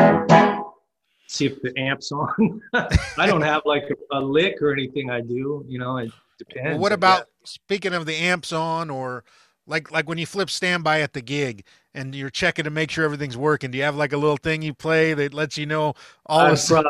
See 1.27 1.47
if 1.47 1.61
the 1.63 1.77
amp's 1.79 2.13
on. 2.13 2.61
I 2.75 3.27
don't 3.27 3.43
have 3.43 3.63
like 3.65 3.85
a, 3.91 4.19
a 4.19 4.21
lick 4.21 4.61
or 4.61 4.73
anything 4.73 5.11
I 5.11 5.21
do, 5.21 5.65
you 5.67 5.79
know, 5.79 5.97
it 5.97 6.13
depends. 6.39 6.73
Well, 6.73 6.79
what 6.79 6.93
about 6.93 7.27
speaking 7.45 7.95
of 7.95 8.07
the 8.07 8.15
amps 8.15 8.53
on 8.53 8.91
or 8.91 9.25
like 9.67 9.91
like 9.91 10.09
when 10.09 10.19
you 10.19 10.27
flip 10.27 10.51
standby 10.51 11.01
at 11.01 11.15
the 11.15 11.23
gig 11.23 11.65
and 11.95 12.15
you're 12.15 12.31
checking 12.31 12.65
to 12.65 12.71
make 12.71 12.91
sure 12.91 13.05
everything's 13.05 13.37
working? 13.37 13.71
Do 13.71 13.79
you 13.79 13.85
have 13.85 13.97
like 13.97 14.13
a 14.13 14.17
little 14.17 14.37
thing 14.37 14.63
you 14.63 14.75
play 14.75 15.15
that 15.15 15.33
lets 15.33 15.57
you 15.57 15.67
know 15.67 15.95
all 16.27 16.41
I, 16.41 16.51
this? 16.51 16.71
I 16.71 16.83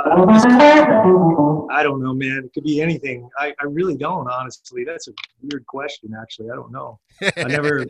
don't 1.83 2.03
know, 2.03 2.15
man. 2.15 2.43
It 2.45 2.53
could 2.55 2.65
be 2.65 2.81
anything. 2.81 3.29
I, 3.39 3.55
I 3.61 3.65
really 3.67 3.97
don't, 3.97 4.29
honestly. 4.31 4.85
That's 4.85 5.09
a 5.09 5.13
weird 5.43 5.67
question, 5.67 6.15
actually. 6.21 6.51
I 6.51 6.55
don't 6.57 6.73
know. 6.73 6.99
I 7.37 7.45
never, 7.45 7.83
I 7.83 7.87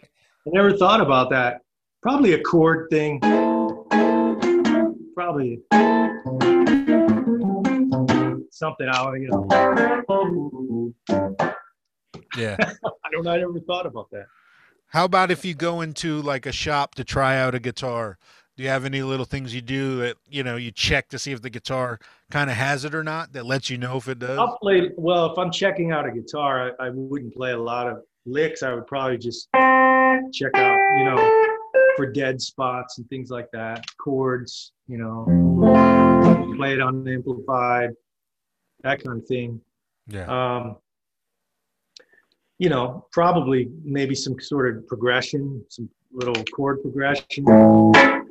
never 0.46 0.76
thought 0.76 1.00
about 1.00 1.30
that. 1.30 1.60
Probably 2.02 2.32
a 2.34 2.42
chord 2.42 2.88
thing. 2.90 3.20
Probably 5.14 5.60
something 8.50 8.88
out, 8.88 9.12
you 9.14 9.28
know. 9.30 9.46
yeah. 12.36 12.56
I 12.60 13.10
don't. 13.12 13.24
Know. 13.24 13.30
I 13.30 13.38
never 13.38 13.60
thought 13.60 13.86
about 13.86 14.10
that. 14.10 14.26
How 14.94 15.06
about 15.06 15.32
if 15.32 15.44
you 15.44 15.54
go 15.54 15.80
into 15.80 16.22
like 16.22 16.46
a 16.46 16.52
shop 16.52 16.94
to 16.94 17.02
try 17.02 17.36
out 17.36 17.52
a 17.52 17.58
guitar? 17.58 18.16
Do 18.56 18.62
you 18.62 18.68
have 18.68 18.84
any 18.84 19.02
little 19.02 19.24
things 19.24 19.52
you 19.52 19.60
do 19.60 19.96
that 19.96 20.14
you 20.30 20.44
know 20.44 20.54
you 20.54 20.70
check 20.70 21.08
to 21.08 21.18
see 21.18 21.32
if 21.32 21.42
the 21.42 21.50
guitar 21.50 21.98
kind 22.30 22.48
of 22.48 22.54
has 22.54 22.84
it 22.84 22.94
or 22.94 23.02
not 23.02 23.32
that 23.32 23.44
lets 23.44 23.68
you 23.68 23.76
know 23.76 23.96
if 23.96 24.06
it 24.06 24.20
does? 24.20 24.38
I'll 24.38 24.56
play. 24.58 24.92
Well, 24.96 25.32
if 25.32 25.36
I'm 25.36 25.50
checking 25.50 25.90
out 25.90 26.06
a 26.06 26.12
guitar, 26.12 26.70
I, 26.78 26.86
I 26.86 26.90
wouldn't 26.90 27.34
play 27.34 27.50
a 27.50 27.58
lot 27.58 27.88
of 27.88 28.02
licks. 28.24 28.62
I 28.62 28.72
would 28.72 28.86
probably 28.86 29.18
just 29.18 29.48
check 30.32 30.54
out, 30.54 30.78
you 30.96 31.04
know, 31.06 31.56
for 31.96 32.12
dead 32.12 32.40
spots 32.40 32.98
and 32.98 33.08
things 33.08 33.30
like 33.30 33.48
that. 33.52 33.84
Chords, 33.98 34.70
you 34.86 34.98
know, 34.98 35.24
play 36.56 36.74
it 36.74 36.80
unamplified, 36.80 37.90
that 38.84 39.02
kind 39.02 39.20
of 39.20 39.26
thing. 39.26 39.60
Yeah. 40.06 40.26
Um, 40.28 40.76
you 42.64 42.70
know, 42.70 43.04
probably 43.12 43.68
maybe 43.84 44.14
some 44.14 44.40
sort 44.40 44.74
of 44.74 44.86
progression, 44.88 45.62
some 45.68 45.86
little 46.14 46.42
chord 46.56 46.80
progression. 46.80 47.44
I 47.46 48.22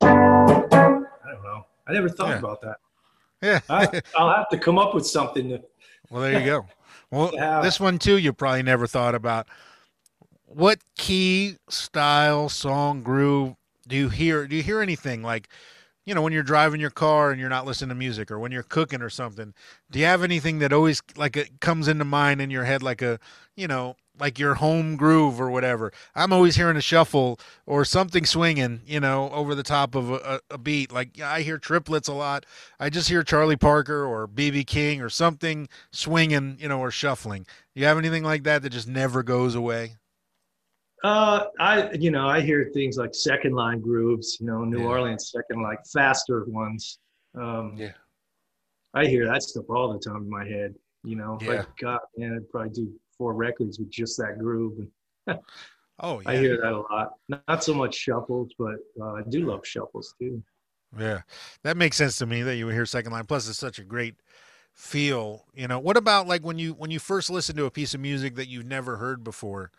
don't 0.00 1.42
know. 1.44 1.66
I 1.86 1.92
never 1.92 2.08
thought 2.08 2.30
Yeah. 2.30 2.38
about 2.38 2.62
that. 2.62 2.76
Yeah. 3.42 3.60
I, 3.68 4.00
I'll 4.16 4.32
have 4.34 4.48
to 4.48 4.58
come 4.58 4.78
up 4.78 4.94
with 4.94 5.06
something. 5.06 5.50
To, 5.50 5.60
Well, 6.08 6.22
there 6.22 6.40
you 6.40 6.46
go. 6.46 6.66
Well, 7.10 7.30
Yeah. 7.34 7.60
this 7.60 7.78
one 7.78 7.98
too, 7.98 8.16
you 8.16 8.32
probably 8.32 8.62
never 8.62 8.86
thought 8.86 9.14
about. 9.14 9.46
What 10.46 10.78
key, 10.96 11.56
style, 11.68 12.48
song, 12.48 13.02
groove 13.02 13.54
do 13.86 13.96
you 13.96 14.08
hear? 14.08 14.46
Do 14.46 14.56
you 14.56 14.62
hear 14.62 14.80
anything 14.80 15.22
like, 15.22 15.50
you 16.04 16.14
know, 16.14 16.22
when 16.22 16.32
you're 16.32 16.42
driving 16.42 16.80
your 16.80 16.90
car 16.90 17.30
and 17.30 17.40
you're 17.40 17.48
not 17.48 17.66
listening 17.66 17.90
to 17.90 17.94
music, 17.94 18.30
or 18.30 18.38
when 18.38 18.52
you're 18.52 18.62
cooking 18.62 19.02
or 19.02 19.10
something? 19.10 19.54
Do 19.90 19.98
you 19.98 20.04
have 20.06 20.22
anything 20.22 20.58
that 20.58 20.72
always 20.72 21.02
like 21.16 21.36
it 21.36 21.60
comes 21.60 21.88
into 21.88 22.04
mind 22.04 22.40
in 22.40 22.50
your 22.50 22.64
head, 22.64 22.82
like 22.82 23.02
a, 23.02 23.18
you 23.56 23.68
know, 23.68 23.96
like 24.18 24.38
your 24.38 24.54
home 24.54 24.96
groove 24.96 25.40
or 25.40 25.50
whatever? 25.50 25.92
I'm 26.14 26.32
always 26.32 26.56
hearing 26.56 26.76
a 26.76 26.80
shuffle 26.80 27.38
or 27.66 27.84
something 27.84 28.26
swinging, 28.26 28.80
you 28.86 28.98
know, 28.98 29.30
over 29.30 29.54
the 29.54 29.62
top 29.62 29.94
of 29.94 30.10
a, 30.10 30.40
a, 30.50 30.58
beat. 30.58 30.92
Like 30.92 31.20
I 31.20 31.42
hear 31.42 31.58
triplets 31.58 32.08
a 32.08 32.14
lot. 32.14 32.46
I 32.80 32.90
just 32.90 33.08
hear 33.08 33.22
Charlie 33.22 33.56
Parker 33.56 34.04
or 34.04 34.26
BB 34.26 34.66
King 34.66 35.00
or 35.00 35.08
something 35.08 35.68
swinging, 35.92 36.56
you 36.58 36.68
know, 36.68 36.80
or 36.80 36.90
shuffling. 36.90 37.46
You 37.74 37.84
have 37.84 37.98
anything 37.98 38.24
like 38.24 38.42
that 38.44 38.62
that 38.62 38.70
just 38.70 38.88
never 38.88 39.22
goes 39.22 39.54
away? 39.54 39.96
Uh, 41.04 41.46
I, 41.58 41.90
you 41.92 42.10
know, 42.10 42.28
I 42.28 42.40
hear 42.40 42.70
things 42.72 42.96
like 42.96 43.14
second 43.14 43.54
line 43.54 43.80
grooves, 43.80 44.38
you 44.40 44.46
know, 44.46 44.64
New 44.64 44.80
Yeah. 44.80 44.86
Orleans 44.86 45.30
second, 45.30 45.62
like 45.62 45.78
faster 45.92 46.44
ones. 46.46 46.98
Um, 47.34 47.76
Yeah. 47.76 47.92
I 48.94 49.06
hear 49.06 49.26
that 49.26 49.42
stuff 49.42 49.64
all 49.70 49.92
the 49.92 49.98
time 49.98 50.22
in 50.22 50.30
my 50.30 50.46
head, 50.46 50.74
you 51.02 51.16
know, 51.16 51.38
Yeah. 51.40 51.48
like, 51.48 51.66
God, 51.80 52.00
man, 52.16 52.34
I'd 52.36 52.48
probably 52.50 52.70
do 52.70 52.92
four 53.16 53.34
records 53.34 53.78
with 53.78 53.90
just 53.90 54.16
that 54.18 54.38
groove. 54.38 54.86
Oh, 56.04 56.20
yeah. 56.20 56.30
I 56.30 56.36
hear 56.36 56.56
that 56.56 56.72
a 56.72 56.80
lot. 56.80 57.12
Not 57.28 57.62
so 57.62 57.74
much 57.74 57.94
shuffles, 57.94 58.50
but 58.58 58.74
uh, 59.00 59.12
I 59.12 59.22
do 59.28 59.46
love 59.46 59.64
shuffles 59.64 60.14
too. 60.18 60.42
Yeah, 60.98 61.20
that 61.62 61.76
makes 61.76 61.96
sense 61.96 62.16
to 62.16 62.26
me 62.26 62.42
that 62.42 62.56
you 62.56 62.66
would 62.66 62.74
hear 62.74 62.86
second 62.86 63.12
line. 63.12 63.24
Plus, 63.24 63.48
it's 63.48 63.58
such 63.58 63.78
a 63.78 63.84
great 63.84 64.16
feel. 64.72 65.44
You 65.54 65.68
know, 65.68 65.78
what 65.78 65.96
about 65.96 66.26
like 66.26 66.42
when 66.44 66.58
you 66.58 66.72
when 66.72 66.90
you 66.90 66.98
first 66.98 67.30
listen 67.30 67.54
to 67.56 67.66
a 67.66 67.70
piece 67.70 67.94
of 67.94 68.00
music 68.00 68.34
that 68.34 68.48
you've 68.48 68.66
never 68.66 68.96
heard 68.96 69.22
before? 69.22 69.70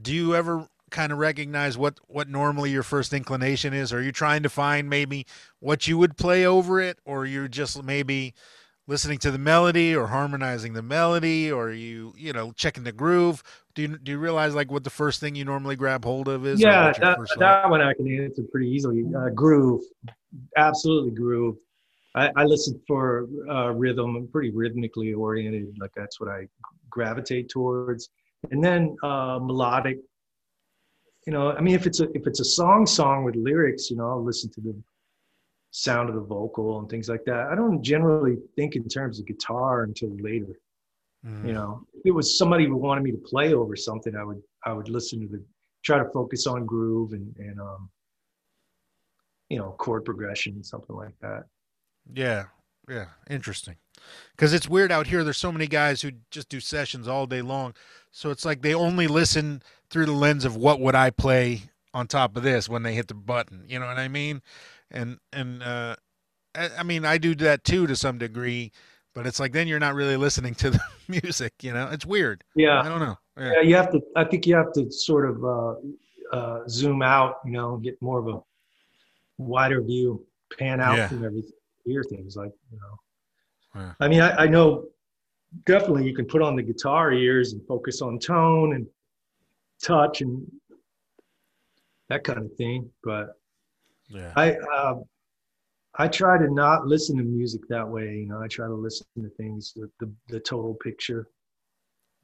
Do 0.00 0.14
you 0.14 0.34
ever 0.34 0.68
kind 0.90 1.12
of 1.12 1.18
recognize 1.18 1.76
what 1.76 1.98
what 2.06 2.28
normally 2.28 2.70
your 2.70 2.82
first 2.82 3.12
inclination 3.12 3.72
is? 3.74 3.92
Are 3.92 4.02
you 4.02 4.12
trying 4.12 4.42
to 4.42 4.48
find 4.48 4.88
maybe 4.88 5.26
what 5.60 5.86
you 5.86 5.98
would 5.98 6.16
play 6.16 6.46
over 6.46 6.80
it, 6.80 6.98
or 7.04 7.26
you're 7.26 7.48
just 7.48 7.82
maybe 7.82 8.34
listening 8.86 9.18
to 9.18 9.30
the 9.30 9.38
melody 9.38 9.94
or 9.94 10.06
harmonizing 10.06 10.72
the 10.72 10.82
melody, 10.82 11.50
or 11.50 11.70
you 11.70 12.14
you 12.16 12.32
know 12.32 12.52
checking 12.52 12.84
the 12.84 12.92
groove? 12.92 13.42
Do 13.74 13.82
you 13.82 13.98
do 13.98 14.12
you 14.12 14.18
realize 14.18 14.54
like 14.54 14.70
what 14.70 14.84
the 14.84 14.90
first 14.90 15.20
thing 15.20 15.34
you 15.34 15.44
normally 15.44 15.76
grab 15.76 16.04
hold 16.04 16.28
of 16.28 16.46
is? 16.46 16.60
yeah, 16.60 16.92
that, 17.00 17.18
that 17.38 17.70
one 17.70 17.80
I 17.80 17.94
can 17.94 18.08
answer 18.24 18.42
pretty 18.50 18.68
easily. 18.68 19.04
Uh, 19.16 19.28
groove, 19.30 19.82
absolutely 20.56 21.12
groove. 21.12 21.56
I, 22.14 22.30
I 22.36 22.44
listen 22.44 22.80
for 22.86 23.28
uh, 23.48 23.70
rhythm. 23.70 24.16
I'm 24.16 24.28
pretty 24.28 24.50
rhythmically 24.50 25.12
oriented. 25.12 25.76
Like 25.78 25.92
that's 25.94 26.18
what 26.18 26.28
I 26.28 26.48
gravitate 26.90 27.48
towards. 27.48 28.08
And 28.50 28.62
then 28.62 28.96
uh, 29.02 29.38
melodic. 29.42 29.98
You 31.26 31.32
know, 31.32 31.52
I 31.52 31.60
mean, 31.60 31.74
if 31.74 31.86
it's 31.86 32.00
a 32.00 32.10
if 32.12 32.26
it's 32.26 32.40
a 32.40 32.44
song 32.44 32.86
song 32.86 33.24
with 33.24 33.36
lyrics, 33.36 33.90
you 33.90 33.96
know, 33.96 34.08
I'll 34.08 34.24
listen 34.24 34.50
to 34.52 34.60
the 34.60 34.74
sound 35.70 36.08
of 36.08 36.14
the 36.14 36.22
vocal 36.22 36.78
and 36.78 36.88
things 36.88 37.08
like 37.08 37.24
that. 37.26 37.48
I 37.52 37.54
don't 37.54 37.82
generally 37.82 38.36
think 38.56 38.76
in 38.76 38.88
terms 38.88 39.18
of 39.20 39.26
guitar 39.26 39.82
until 39.82 40.10
later 40.20 40.58
Mm. 41.26 41.48
you 41.48 41.52
know 41.52 41.84
if 41.94 42.02
it 42.06 42.12
was 42.12 42.38
somebody 42.38 42.64
who 42.64 42.76
wanted 42.76 43.02
me 43.02 43.10
to 43.10 43.18
play 43.18 43.52
over 43.52 43.74
something 43.74 44.14
i 44.14 44.22
would 44.22 44.40
i 44.64 44.72
would 44.72 44.88
listen 44.88 45.20
to 45.20 45.26
the 45.26 45.42
try 45.82 45.98
to 45.98 46.08
focus 46.10 46.46
on 46.46 46.64
groove 46.64 47.12
and 47.12 47.34
and 47.38 47.60
um 47.60 47.90
you 49.48 49.58
know 49.58 49.74
chord 49.78 50.04
progression 50.04 50.62
something 50.62 50.94
like 50.94 51.18
that 51.20 51.42
Yeah, 52.14 52.44
yeah, 52.88 53.06
interesting. 53.28 53.76
Because 54.32 54.52
it's 54.52 54.68
weird 54.68 54.90
out 54.92 55.06
here. 55.08 55.24
There's 55.24 55.36
so 55.38 55.52
many 55.52 55.66
guys 55.66 56.02
who 56.02 56.12
just 56.30 56.48
do 56.48 56.60
sessions 56.60 57.06
all 57.08 57.26
day 57.26 57.42
long, 57.42 57.74
so 58.10 58.30
it's 58.30 58.44
like 58.44 58.62
they 58.62 58.74
only 58.74 59.06
listen 59.06 59.62
through 59.90 60.06
the 60.06 60.12
lens 60.12 60.44
of 60.44 60.56
what 60.56 60.80
would 60.80 60.94
I 60.94 61.10
play 61.10 61.62
on 61.92 62.06
top 62.06 62.36
of 62.36 62.42
this 62.42 62.68
when 62.68 62.82
they 62.82 62.94
hit 62.94 63.08
the 63.08 63.14
button. 63.14 63.64
You 63.68 63.78
know 63.80 63.86
what 63.86 63.98
I 63.98 64.08
mean? 64.08 64.40
And 64.90 65.18
and 65.32 65.62
uh, 65.62 65.96
I, 66.54 66.70
I 66.78 66.82
mean 66.82 67.04
I 67.04 67.18
do 67.18 67.34
that 67.36 67.64
too 67.64 67.86
to 67.86 67.96
some 67.96 68.18
degree, 68.18 68.72
but 69.14 69.26
it's 69.26 69.40
like 69.40 69.52
then 69.52 69.66
you're 69.68 69.78
not 69.80 69.94
really 69.94 70.16
listening 70.16 70.54
to 70.56 70.70
the 70.70 70.80
music. 71.08 71.52
You 71.62 71.72
know, 71.74 71.88
it's 71.90 72.06
weird. 72.06 72.44
Yeah, 72.54 72.80
I 72.80 72.88
don't 72.88 73.00
know. 73.00 73.18
Yeah, 73.38 73.52
yeah 73.54 73.60
you 73.60 73.76
have 73.76 73.92
to 73.92 74.00
i 74.16 74.24
think 74.24 74.46
you 74.48 74.56
have 74.56 74.72
to 74.72 74.90
sort 74.90 75.30
of 75.30 75.44
uh 75.44 75.74
uh 76.36 76.62
zoom 76.68 77.02
out 77.02 77.36
you 77.44 77.52
know 77.52 77.76
get 77.76 77.96
more 78.02 78.18
of 78.18 78.26
a 78.26 78.40
wider 79.38 79.80
view 79.80 80.26
pan 80.58 80.80
out 80.80 80.96
Yeah. 80.96 81.06
from 81.08 81.24
everything 81.24 81.52
hear 81.88 82.02
things 82.02 82.36
like 82.36 82.52
you 82.70 82.78
know 82.78 83.80
Yeah. 83.80 83.92
i 84.00 84.08
mean 84.08 84.20
I, 84.20 84.44
I 84.44 84.46
know 84.46 84.88
definitely 85.66 86.06
you 86.06 86.14
can 86.14 86.26
put 86.26 86.42
on 86.42 86.56
the 86.56 86.62
guitar 86.62 87.12
ears 87.12 87.52
and 87.52 87.66
focus 87.66 88.02
on 88.02 88.18
tone 88.18 88.74
and 88.74 88.86
touch 89.82 90.20
and 90.20 90.46
that 92.08 92.24
kind 92.24 92.38
of 92.38 92.52
thing 92.54 92.90
but 93.02 93.38
yeah, 94.08 94.32
I 94.36 94.52
uh, 94.56 94.94
I 95.96 96.08
try 96.08 96.38
to 96.38 96.48
not 96.52 96.86
listen 96.86 97.16
to 97.18 97.22
music 97.22 97.62
that 97.68 97.86
way. 97.86 98.16
You 98.20 98.26
know, 98.26 98.40
I 98.40 98.48
try 98.48 98.66
to 98.66 98.74
listen 98.74 99.06
to 99.20 99.28
things 99.30 99.74
the 99.74 99.90
the, 100.00 100.10
the 100.28 100.40
total 100.40 100.74
picture. 100.74 101.28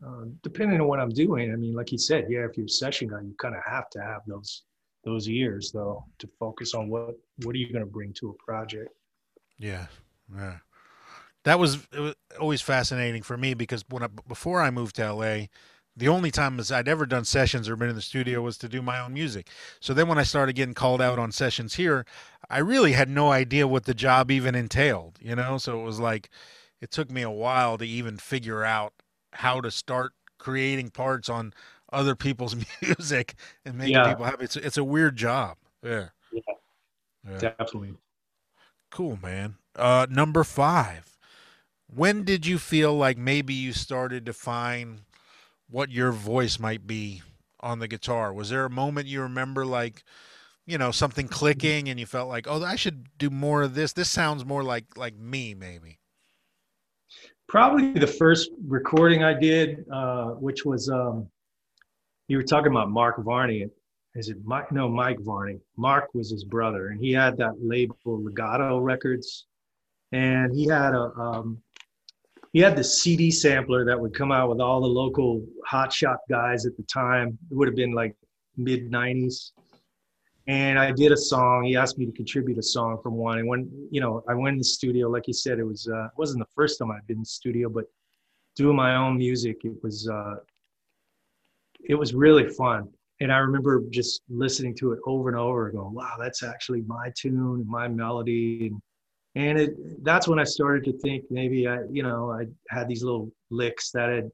Uh, 0.04 0.24
depending 0.42 0.80
on 0.80 0.88
what 0.88 1.00
I'm 1.00 1.10
doing, 1.10 1.52
I 1.52 1.56
mean, 1.56 1.74
like 1.74 1.92
you 1.92 1.98
said, 1.98 2.26
yeah, 2.28 2.44
if 2.48 2.56
you're 2.56 2.66
a 2.66 2.70
session 2.70 3.08
guy, 3.08 3.20
you 3.20 3.34
kind 3.38 3.54
of 3.54 3.62
have 3.64 3.88
to 3.90 4.00
have 4.00 4.22
those 4.26 4.62
those 5.04 5.28
ears 5.28 5.70
though 5.72 6.04
to 6.18 6.28
focus 6.38 6.74
on 6.74 6.88
what 6.88 7.16
what 7.42 7.54
are 7.54 7.58
you 7.58 7.70
going 7.70 7.84
to 7.84 7.90
bring 7.90 8.12
to 8.14 8.30
a 8.30 8.42
project. 8.42 8.90
Yeah, 9.64 9.86
yeah. 10.34 10.56
That 11.44 11.58
was, 11.58 11.86
it 11.92 12.00
was 12.00 12.14
always 12.40 12.60
fascinating 12.62 13.22
for 13.22 13.36
me 13.36 13.54
because 13.54 13.84
when 13.90 14.02
I, 14.02 14.08
before 14.28 14.62
I 14.62 14.70
moved 14.70 14.96
to 14.96 15.12
LA, 15.12 15.46
the 15.96 16.08
only 16.08 16.30
time 16.30 16.58
as 16.58 16.72
I'd 16.72 16.88
ever 16.88 17.06
done 17.06 17.24
sessions 17.24 17.68
or 17.68 17.76
been 17.76 17.88
in 17.90 17.94
the 17.94 18.02
studio 18.02 18.40
was 18.42 18.58
to 18.58 18.68
do 18.68 18.82
my 18.82 18.98
own 18.98 19.12
music. 19.14 19.48
So 19.80 19.94
then 19.94 20.08
when 20.08 20.18
I 20.18 20.22
started 20.22 20.54
getting 20.54 20.74
called 20.74 21.00
out 21.02 21.18
on 21.18 21.32
sessions 21.32 21.74
here, 21.74 22.04
I 22.50 22.58
really 22.58 22.92
had 22.92 23.08
no 23.08 23.30
idea 23.30 23.68
what 23.68 23.84
the 23.84 23.94
job 23.94 24.30
even 24.30 24.54
entailed, 24.54 25.18
you 25.20 25.36
know? 25.36 25.58
So 25.58 25.80
it 25.80 25.84
was 25.84 26.00
like 26.00 26.30
it 26.80 26.90
took 26.90 27.10
me 27.10 27.22
a 27.22 27.30
while 27.30 27.78
to 27.78 27.84
even 27.86 28.16
figure 28.16 28.64
out 28.64 28.92
how 29.32 29.60
to 29.60 29.70
start 29.70 30.12
creating 30.38 30.90
parts 30.90 31.28
on 31.28 31.52
other 31.92 32.16
people's 32.16 32.56
music 32.82 33.34
and 33.64 33.76
making 33.78 33.94
Yeah. 33.94 34.08
people 34.08 34.24
happy. 34.24 34.44
It's 34.44 34.56
it's 34.56 34.78
a 34.78 34.84
weird 34.84 35.16
job. 35.16 35.58
Yeah. 35.82 36.08
Yeah. 36.32 36.40
Yeah. 37.28 37.38
Definitely. 37.38 37.94
Cool, 38.94 39.18
man. 39.20 39.56
Uh, 39.74 40.06
number 40.08 40.44
five. 40.44 41.18
When 41.92 42.22
did 42.22 42.46
you 42.46 42.58
feel 42.58 42.94
like 42.94 43.18
maybe 43.18 43.52
you 43.52 43.72
started 43.72 44.24
to 44.26 44.32
find 44.32 45.00
what 45.68 45.90
your 45.90 46.12
voice 46.12 46.60
might 46.60 46.86
be 46.86 47.22
on 47.58 47.80
the 47.80 47.88
guitar? 47.88 48.32
Was 48.32 48.50
there 48.50 48.64
a 48.64 48.70
moment 48.70 49.08
you 49.08 49.20
remember, 49.20 49.66
like, 49.66 50.04
you 50.64 50.78
know, 50.78 50.92
something 50.92 51.26
clicking, 51.26 51.88
and 51.88 51.98
you 51.98 52.06
felt 52.06 52.28
like, 52.28 52.46
oh, 52.48 52.62
I 52.62 52.76
should 52.76 53.08
do 53.18 53.30
more 53.30 53.64
of 53.64 53.74
this. 53.74 53.92
This 53.92 54.08
sounds 54.08 54.44
more 54.44 54.62
like 54.62 54.84
like 54.96 55.16
me, 55.16 55.54
maybe. 55.54 55.98
Probably 57.48 57.94
the 57.94 58.06
first 58.06 58.50
recording 58.64 59.24
I 59.24 59.34
did, 59.34 59.84
uh, 59.92 60.26
which 60.34 60.64
was 60.64 60.88
um, 60.88 61.26
you 62.28 62.36
were 62.36 62.44
talking 62.44 62.70
about 62.70 62.90
Mark 62.90 63.16
Varney. 63.24 63.66
Is 64.14 64.28
it 64.28 64.36
Mike? 64.44 64.70
No, 64.70 64.88
Mike 64.88 65.18
Varney. 65.20 65.58
Mark 65.76 66.14
was 66.14 66.30
his 66.30 66.44
brother, 66.44 66.88
and 66.88 67.00
he 67.00 67.12
had 67.12 67.36
that 67.38 67.54
label 67.60 67.96
Legato 68.04 68.78
Records, 68.78 69.46
and 70.12 70.54
he 70.54 70.68
had 70.68 70.94
a 70.94 71.12
um, 71.18 71.60
he 72.52 72.60
had 72.60 72.76
the 72.76 72.84
CD 72.84 73.32
sampler 73.32 73.84
that 73.84 74.00
would 74.00 74.14
come 74.14 74.30
out 74.30 74.48
with 74.48 74.60
all 74.60 74.80
the 74.80 74.86
local 74.86 75.44
hot 75.66 75.92
shop 75.92 76.20
guys 76.30 76.64
at 76.64 76.76
the 76.76 76.84
time. 76.84 77.36
It 77.50 77.56
would 77.56 77.66
have 77.66 77.74
been 77.74 77.92
like 77.92 78.14
mid 78.56 78.88
'90s, 78.88 79.50
and 80.46 80.78
I 80.78 80.92
did 80.92 81.10
a 81.10 81.16
song. 81.16 81.64
He 81.64 81.76
asked 81.76 81.98
me 81.98 82.06
to 82.06 82.12
contribute 82.12 82.56
a 82.58 82.62
song 82.62 83.00
from 83.02 83.14
one, 83.14 83.38
and 83.38 83.48
when 83.48 83.68
you 83.90 84.00
know 84.00 84.22
I 84.28 84.34
went 84.34 84.54
in 84.54 84.58
the 84.58 84.64
studio, 84.64 85.08
like 85.08 85.26
you 85.26 85.34
said, 85.34 85.58
it 85.58 85.64
was 85.64 85.88
uh, 85.92 86.04
it 86.04 86.12
wasn't 86.16 86.38
the 86.38 86.54
first 86.54 86.78
time 86.78 86.92
I'd 86.92 87.04
been 87.08 87.16
in 87.16 87.22
the 87.22 87.26
studio, 87.26 87.68
but 87.68 87.86
doing 88.54 88.76
my 88.76 88.94
own 88.94 89.18
music, 89.18 89.64
it 89.64 89.74
was 89.82 90.08
uh, 90.08 90.36
it 91.88 91.96
was 91.96 92.14
really 92.14 92.48
fun. 92.48 92.88
And 93.20 93.32
I 93.32 93.38
remember 93.38 93.82
just 93.90 94.22
listening 94.28 94.74
to 94.76 94.92
it 94.92 94.98
over 95.06 95.28
and 95.28 95.38
over, 95.38 95.70
going, 95.70 95.94
"Wow, 95.94 96.16
that's 96.18 96.42
actually 96.42 96.82
my 96.82 97.12
tune 97.16 97.64
my 97.68 97.88
melody." 97.88 98.68
And 98.68 98.82
and 99.36 99.58
it 99.58 100.04
that's 100.04 100.28
when 100.28 100.38
I 100.38 100.44
started 100.44 100.84
to 100.84 100.98
think 100.98 101.24
maybe 101.30 101.66
I, 101.66 101.82
you 101.90 102.02
know, 102.02 102.30
I 102.30 102.46
had 102.68 102.88
these 102.88 103.02
little 103.02 103.32
licks 103.50 103.90
that 103.92 104.10
had 104.10 104.30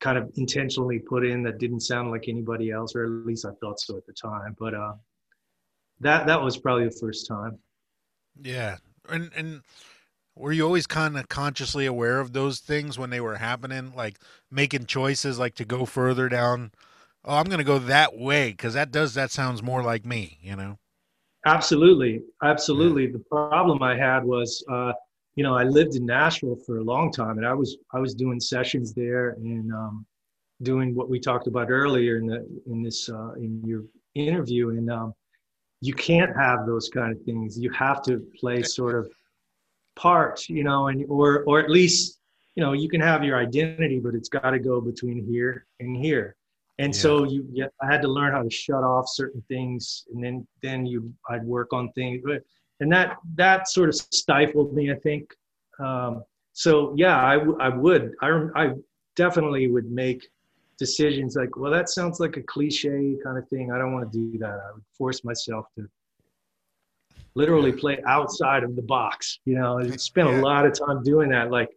kind 0.00 0.16
of 0.16 0.30
intentionally 0.36 0.98
put 0.98 1.24
in 1.26 1.42
that 1.42 1.58
didn't 1.58 1.80
sound 1.80 2.10
like 2.10 2.28
anybody 2.28 2.70
else, 2.70 2.94
or 2.94 3.04
at 3.04 3.10
least 3.26 3.44
I 3.44 3.50
thought 3.60 3.80
so 3.80 3.96
at 3.96 4.06
the 4.06 4.12
time. 4.12 4.56
But 4.58 4.74
uh, 4.74 4.94
that 6.00 6.26
that 6.26 6.40
was 6.40 6.56
probably 6.56 6.84
the 6.84 6.98
first 7.00 7.26
time. 7.26 7.58
Yeah, 8.40 8.76
and 9.08 9.30
and 9.36 9.62
were 10.36 10.52
you 10.52 10.64
always 10.64 10.86
kind 10.86 11.18
of 11.18 11.28
consciously 11.28 11.86
aware 11.86 12.20
of 12.20 12.32
those 12.32 12.60
things 12.60 12.98
when 12.98 13.10
they 13.10 13.20
were 13.20 13.36
happening, 13.36 13.92
like 13.94 14.18
making 14.50 14.86
choices, 14.86 15.38
like 15.38 15.56
to 15.56 15.64
go 15.64 15.84
further 15.84 16.28
down? 16.28 16.70
Oh, 17.24 17.36
I'm 17.36 17.44
going 17.44 17.58
to 17.58 17.64
go 17.64 17.78
that 17.78 18.16
way 18.16 18.50
because 18.50 18.74
that 18.74 18.90
does 18.90 19.14
that 19.14 19.30
sounds 19.30 19.62
more 19.62 19.82
like 19.82 20.04
me, 20.04 20.38
you 20.40 20.56
know. 20.56 20.78
Absolutely, 21.46 22.22
absolutely. 22.42 23.04
Yeah. 23.04 23.12
The 23.12 23.24
problem 23.30 23.82
I 23.82 23.96
had 23.96 24.24
was, 24.24 24.64
uh, 24.70 24.92
you 25.36 25.44
know, 25.44 25.54
I 25.54 25.64
lived 25.64 25.94
in 25.94 26.04
Nashville 26.04 26.58
for 26.66 26.78
a 26.78 26.84
long 26.84 27.12
time, 27.12 27.38
and 27.38 27.46
I 27.46 27.54
was 27.54 27.76
I 27.92 28.00
was 28.00 28.14
doing 28.14 28.40
sessions 28.40 28.92
there 28.92 29.30
and 29.30 29.72
um, 29.72 30.06
doing 30.62 30.94
what 30.94 31.08
we 31.08 31.20
talked 31.20 31.46
about 31.46 31.70
earlier 31.70 32.16
in 32.18 32.26
the 32.26 32.46
in 32.66 32.82
this 32.82 33.08
uh, 33.08 33.32
in 33.34 33.62
your 33.64 33.84
interview, 34.14 34.70
and 34.70 34.90
um, 34.90 35.14
you 35.80 35.94
can't 35.94 36.34
have 36.36 36.66
those 36.66 36.88
kind 36.88 37.12
of 37.12 37.22
things. 37.22 37.58
You 37.58 37.70
have 37.70 38.02
to 38.02 38.26
play 38.38 38.62
sort 38.62 38.96
of 38.96 39.08
parts, 39.96 40.48
you 40.48 40.64
know, 40.64 40.88
and 40.88 41.04
or 41.08 41.44
or 41.44 41.60
at 41.60 41.70
least 41.70 42.18
you 42.56 42.62
know 42.62 42.72
you 42.72 42.88
can 42.88 43.00
have 43.00 43.22
your 43.22 43.38
identity, 43.38 44.00
but 44.00 44.14
it's 44.14 44.28
got 44.28 44.50
to 44.50 44.58
go 44.58 44.80
between 44.80 45.24
here 45.24 45.66
and 45.78 45.96
here. 45.96 46.34
And 46.78 46.94
yeah. 46.94 47.00
so 47.00 47.24
you, 47.24 47.46
yeah, 47.52 47.66
I 47.82 47.86
had 47.86 48.02
to 48.02 48.08
learn 48.08 48.32
how 48.32 48.42
to 48.42 48.50
shut 48.50 48.84
off 48.84 49.08
certain 49.08 49.42
things, 49.48 50.04
and 50.12 50.22
then 50.22 50.46
then 50.62 50.86
you, 50.86 51.12
I'd 51.28 51.44
work 51.44 51.72
on 51.72 51.90
things, 51.92 52.22
and 52.80 52.92
that 52.92 53.16
that 53.34 53.68
sort 53.68 53.88
of 53.88 53.96
stifled 53.96 54.72
me, 54.74 54.92
I 54.92 54.96
think. 54.96 55.34
Um, 55.80 56.24
so 56.52 56.94
yeah, 56.96 57.24
I, 57.24 57.36
w- 57.38 57.58
I 57.60 57.68
would, 57.68 58.14
I, 58.20 58.28
I 58.56 58.72
definitely 59.16 59.68
would 59.68 59.90
make 59.90 60.28
decisions 60.78 61.36
like, 61.36 61.56
well, 61.56 61.70
that 61.72 61.88
sounds 61.88 62.20
like 62.20 62.36
a 62.36 62.42
cliche 62.42 63.16
kind 63.22 63.38
of 63.38 63.48
thing. 63.48 63.72
I 63.72 63.78
don't 63.78 63.92
want 63.92 64.10
to 64.10 64.18
do 64.18 64.38
that. 64.38 64.58
I 64.68 64.72
would 64.74 64.84
force 64.96 65.24
myself 65.24 65.66
to 65.76 65.88
literally 67.34 67.72
play 67.72 67.98
outside 68.06 68.62
of 68.62 68.76
the 68.76 68.82
box. 68.82 69.38
You 69.44 69.56
know, 69.56 69.78
I 69.78 69.90
spent 69.96 70.28
yeah. 70.28 70.40
a 70.40 70.42
lot 70.42 70.66
of 70.66 70.78
time 70.78 71.02
doing 71.02 71.28
that. 71.30 71.50
Like, 71.50 71.70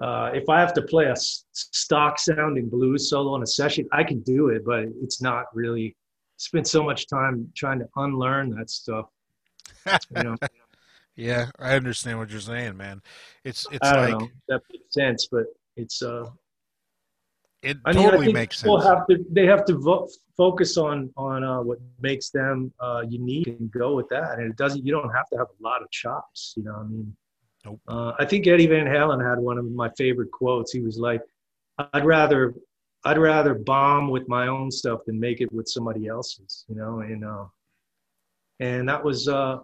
uh, 0.00 0.30
if 0.34 0.48
I 0.48 0.60
have 0.60 0.74
to 0.74 0.82
play 0.82 1.06
a 1.06 1.14
stock 1.16 2.18
sounding 2.18 2.68
blues 2.68 3.10
solo 3.10 3.36
in 3.36 3.42
a 3.42 3.46
session, 3.46 3.86
I 3.92 4.02
can 4.04 4.20
do 4.20 4.48
it, 4.48 4.64
but 4.64 4.84
it's 5.02 5.22
not 5.22 5.46
really. 5.54 5.96
Spent 6.36 6.66
so 6.66 6.82
much 6.82 7.06
time 7.06 7.48
trying 7.54 7.78
to 7.78 7.86
unlearn 7.94 8.50
that 8.56 8.68
stuff. 8.68 9.06
You 9.86 10.24
know? 10.24 10.36
yeah, 11.16 11.46
I 11.60 11.76
understand 11.76 12.18
what 12.18 12.30
you're 12.30 12.40
saying, 12.40 12.76
man. 12.76 13.02
It's 13.44 13.66
it's 13.70 13.88
like 13.88 14.18
know, 14.18 14.28
that 14.48 14.60
makes 14.72 14.92
sense, 14.92 15.28
but 15.30 15.44
it's 15.76 16.02
uh, 16.02 16.28
it 17.62 17.78
I 17.84 17.92
mean, 17.92 18.02
totally 18.02 18.32
makes 18.32 18.58
sense. 18.58 18.84
Have 18.84 19.06
to, 19.06 19.24
they 19.30 19.46
have 19.46 19.64
to 19.66 19.78
vo- 19.78 20.08
focus 20.36 20.76
on 20.76 21.10
on 21.16 21.44
uh, 21.44 21.62
what 21.62 21.78
makes 22.00 22.30
them 22.30 22.72
uh, 22.80 23.02
unique 23.08 23.46
and 23.46 23.70
go 23.70 23.94
with 23.94 24.08
that. 24.10 24.38
And 24.38 24.50
it 24.50 24.56
doesn't. 24.56 24.84
You 24.84 24.92
don't 24.92 25.10
have 25.10 25.28
to 25.30 25.38
have 25.38 25.46
a 25.48 25.62
lot 25.62 25.82
of 25.82 25.90
chops. 25.90 26.54
You 26.56 26.64
know, 26.64 26.74
I 26.74 26.82
mean, 26.82 27.16
Nope. 27.64 27.80
Uh, 27.88 28.12
I 28.18 28.24
think 28.24 28.46
Eddie 28.46 28.66
Van 28.66 28.86
Halen 28.86 29.26
had 29.26 29.38
one 29.38 29.58
of 29.58 29.64
my 29.70 29.90
favorite 29.96 30.30
quotes. 30.30 30.72
He 30.72 30.80
was 30.80 30.98
like, 30.98 31.22
"I'd 31.78 32.04
rather, 32.04 32.54
I'd 33.04 33.18
rather 33.18 33.54
bomb 33.54 34.10
with 34.10 34.28
my 34.28 34.48
own 34.48 34.70
stuff 34.70 35.00
than 35.06 35.18
make 35.18 35.40
it 35.40 35.52
with 35.52 35.68
somebody 35.68 36.06
else's." 36.06 36.64
You 36.68 36.76
know, 36.76 37.00
and 37.00 37.24
uh, 37.24 37.44
and 38.60 38.88
that 38.88 39.02
was 39.02 39.28
uh, 39.28 39.58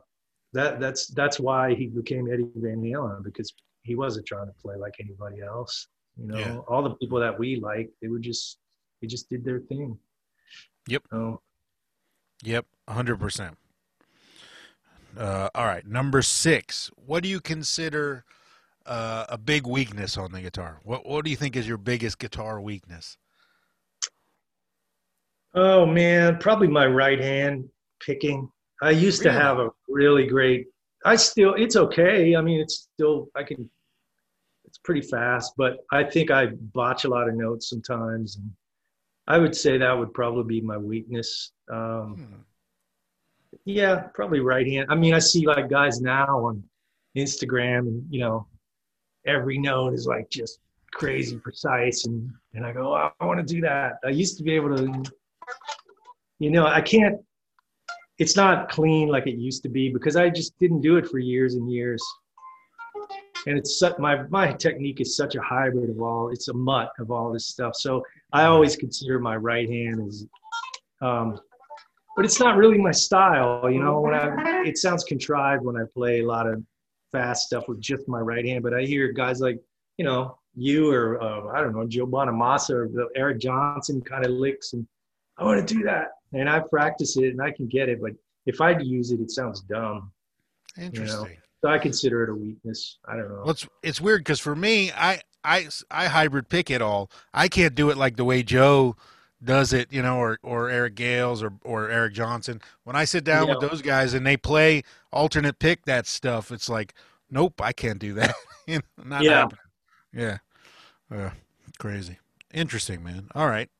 that 0.52 0.80
that's 0.80 1.08
that's 1.08 1.38
why 1.38 1.74
he 1.74 1.86
became 1.86 2.32
Eddie 2.32 2.48
Van 2.56 2.80
Halen 2.80 3.22
because 3.22 3.52
he 3.82 3.94
wasn't 3.94 4.26
trying 4.26 4.46
to 4.46 4.54
play 4.60 4.76
like 4.76 4.94
anybody 5.00 5.42
else. 5.42 5.88
You 6.16 6.26
know, 6.26 6.38
yeah. 6.38 6.58
all 6.68 6.82
the 6.82 6.94
people 6.96 7.20
that 7.20 7.38
we 7.38 7.56
like, 7.56 7.90
they 8.00 8.08
were 8.08 8.18
just 8.18 8.58
they 9.00 9.06
just 9.06 9.28
did 9.28 9.44
their 9.44 9.60
thing. 9.60 9.98
Yep. 10.88 11.02
So, 11.10 11.40
yep, 12.42 12.66
hundred 12.88 13.20
percent. 13.20 13.56
Uh, 15.16 15.48
all 15.54 15.66
right, 15.66 15.86
number 15.86 16.22
six. 16.22 16.90
What 16.96 17.22
do 17.22 17.28
you 17.28 17.40
consider 17.40 18.24
uh, 18.86 19.26
a 19.28 19.38
big 19.38 19.66
weakness 19.66 20.16
on 20.16 20.32
the 20.32 20.40
guitar? 20.40 20.80
What 20.84 21.06
What 21.06 21.24
do 21.24 21.30
you 21.30 21.36
think 21.36 21.56
is 21.56 21.66
your 21.66 21.78
biggest 21.78 22.18
guitar 22.18 22.60
weakness? 22.60 23.16
Oh 25.54 25.84
man, 25.84 26.38
probably 26.38 26.68
my 26.68 26.86
right 26.86 27.20
hand 27.20 27.68
picking. 28.04 28.48
I 28.82 28.90
used 28.90 29.24
really? 29.24 29.36
to 29.36 29.42
have 29.42 29.58
a 29.58 29.70
really 29.88 30.26
great. 30.26 30.66
I 31.04 31.16
still, 31.16 31.54
it's 31.54 31.76
okay. 31.76 32.36
I 32.36 32.40
mean, 32.40 32.60
it's 32.60 32.88
still 32.94 33.28
I 33.34 33.42
can. 33.42 33.68
It's 34.64 34.78
pretty 34.78 35.00
fast, 35.00 35.54
but 35.56 35.78
I 35.90 36.04
think 36.04 36.30
I 36.30 36.46
botch 36.46 37.04
a 37.04 37.08
lot 37.08 37.28
of 37.28 37.34
notes 37.34 37.68
sometimes, 37.68 38.36
and 38.36 38.50
I 39.26 39.38
would 39.38 39.56
say 39.56 39.78
that 39.78 39.98
would 39.98 40.14
probably 40.14 40.60
be 40.60 40.64
my 40.64 40.78
weakness. 40.78 41.52
Um, 41.70 42.14
hmm 42.16 42.40
yeah, 43.64 44.00
probably 44.14 44.40
right 44.40 44.66
hand. 44.66 44.86
I 44.90 44.94
mean, 44.94 45.14
I 45.14 45.18
see 45.18 45.46
like 45.46 45.68
guys 45.68 46.00
now 46.00 46.46
on 46.46 46.62
Instagram, 47.16 47.80
and 47.80 48.04
you 48.10 48.20
know, 48.20 48.46
every 49.26 49.58
note 49.58 49.94
is 49.94 50.06
like 50.06 50.30
just 50.30 50.60
crazy 50.92 51.36
precise, 51.38 52.06
and 52.06 52.30
and 52.54 52.64
I 52.64 52.72
go, 52.72 52.94
oh, 52.94 53.10
I 53.20 53.24
want 53.24 53.46
to 53.46 53.54
do 53.54 53.60
that. 53.62 53.94
I 54.04 54.10
used 54.10 54.38
to 54.38 54.44
be 54.44 54.52
able 54.52 54.76
to, 54.76 55.02
you 56.38 56.50
know, 56.50 56.66
I 56.66 56.80
can't. 56.80 57.20
It's 58.18 58.36
not 58.36 58.68
clean 58.68 59.08
like 59.08 59.26
it 59.26 59.36
used 59.36 59.62
to 59.62 59.68
be 59.68 59.88
because 59.88 60.14
I 60.14 60.28
just 60.28 60.58
didn't 60.58 60.82
do 60.82 60.96
it 60.98 61.06
for 61.08 61.18
years 61.18 61.54
and 61.54 61.70
years. 61.70 62.04
And 63.46 63.56
it's 63.56 63.82
my 63.98 64.24
my 64.28 64.52
technique 64.52 65.00
is 65.00 65.16
such 65.16 65.34
a 65.34 65.40
hybrid 65.40 65.88
of 65.90 66.02
all. 66.02 66.28
It's 66.28 66.48
a 66.48 66.54
mutt 66.54 66.92
of 66.98 67.10
all 67.10 67.32
this 67.32 67.46
stuff. 67.46 67.74
So 67.74 68.04
I 68.32 68.44
always 68.44 68.76
consider 68.76 69.18
my 69.18 69.36
right 69.36 69.68
hand 69.68 70.06
as 70.06 70.26
um, 71.00 71.40
but 72.16 72.24
it's 72.24 72.40
not 72.40 72.56
really 72.56 72.78
my 72.78 72.90
style. 72.90 73.70
You 73.70 73.82
know, 73.82 74.00
when 74.00 74.14
I, 74.14 74.62
it 74.64 74.78
sounds 74.78 75.04
contrived 75.04 75.64
when 75.64 75.76
I 75.76 75.84
play 75.94 76.20
a 76.20 76.26
lot 76.26 76.46
of 76.46 76.62
fast 77.12 77.46
stuff 77.46 77.64
with 77.68 77.80
just 77.80 78.08
my 78.08 78.20
right 78.20 78.44
hand. 78.44 78.62
But 78.62 78.74
I 78.74 78.82
hear 78.82 79.12
guys 79.12 79.40
like, 79.40 79.58
you 79.96 80.04
know, 80.04 80.38
you 80.54 80.92
or 80.92 81.22
uh, 81.22 81.52
I 81.56 81.60
don't 81.60 81.74
know, 81.74 81.86
Joe 81.86 82.06
Bonamassa 82.06 82.70
or 82.70 83.08
Eric 83.14 83.40
Johnson 83.40 84.00
kind 84.00 84.24
of 84.24 84.32
licks, 84.32 84.72
and 84.72 84.86
I 85.38 85.44
want 85.44 85.66
to 85.66 85.74
do 85.74 85.82
that, 85.84 86.08
and 86.32 86.48
I 86.48 86.60
practice 86.60 87.16
it 87.16 87.28
and 87.28 87.40
I 87.40 87.52
can 87.52 87.66
get 87.68 87.88
it. 87.88 88.00
But 88.00 88.12
if 88.46 88.60
I 88.60 88.78
use 88.78 89.12
it, 89.12 89.20
it 89.20 89.30
sounds 89.30 89.60
dumb. 89.62 90.12
Interesting. 90.78 91.24
You 91.24 91.30
know? 91.30 91.36
So 91.62 91.68
I 91.68 91.78
consider 91.78 92.24
it 92.24 92.30
a 92.30 92.34
weakness. 92.34 92.98
I 93.06 93.16
don't 93.16 93.28
know. 93.28 93.42
Well, 93.42 93.50
it's 93.50 93.66
it's 93.82 94.00
weird 94.00 94.20
because 94.20 94.40
for 94.40 94.56
me, 94.56 94.90
I 94.92 95.20
I 95.44 95.68
I 95.90 96.06
hybrid 96.06 96.48
pick 96.48 96.70
it 96.70 96.80
all. 96.80 97.10
I 97.34 97.48
can't 97.48 97.74
do 97.74 97.90
it 97.90 97.96
like 97.96 98.16
the 98.16 98.24
way 98.24 98.42
Joe 98.42 98.96
does 99.42 99.72
it, 99.72 99.92
you 99.92 100.02
know, 100.02 100.18
or 100.18 100.38
or 100.42 100.68
Eric 100.68 100.94
Gales 100.94 101.42
or 101.42 101.52
or 101.64 101.88
Eric 101.88 102.14
Johnson. 102.14 102.60
When 102.84 102.96
I 102.96 103.04
sit 103.04 103.24
down 103.24 103.48
with 103.48 103.60
those 103.60 103.82
guys 103.82 104.14
and 104.14 104.26
they 104.26 104.36
play 104.36 104.82
alternate 105.12 105.58
pick 105.58 105.84
that 105.86 106.06
stuff, 106.06 106.52
it's 106.52 106.68
like, 106.68 106.94
nope, 107.30 107.60
I 107.60 107.72
can't 107.72 107.98
do 107.98 108.14
that. 108.14 108.34
Not 109.04 109.22
yeah. 109.22 109.38
Happening. 109.40 109.58
Yeah. 110.12 110.38
Uh, 111.10 111.30
crazy. 111.78 112.18
Interesting, 112.52 113.02
man. 113.02 113.28
All 113.34 113.48
right. 113.48 113.70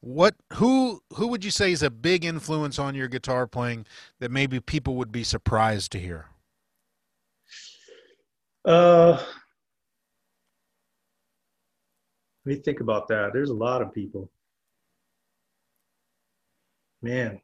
What 0.00 0.34
who 0.54 1.02
who 1.14 1.28
would 1.28 1.44
you 1.44 1.50
say 1.50 1.72
is 1.72 1.82
a 1.82 1.90
big 1.90 2.24
influence 2.24 2.78
on 2.78 2.94
your 2.94 3.08
guitar 3.08 3.46
playing 3.46 3.86
that 4.18 4.30
maybe 4.30 4.58
people 4.58 4.96
would 4.96 5.12
be 5.12 5.22
surprised 5.22 5.92
to 5.92 5.98
hear? 5.98 6.26
Uh 8.64 9.22
let 12.46 12.56
me 12.56 12.62
think 12.62 12.80
about 12.80 13.08
that. 13.08 13.32
There's 13.34 13.50
a 13.50 13.54
lot 13.54 13.82
of 13.82 13.92
people 13.92 14.30
man. 17.02 17.40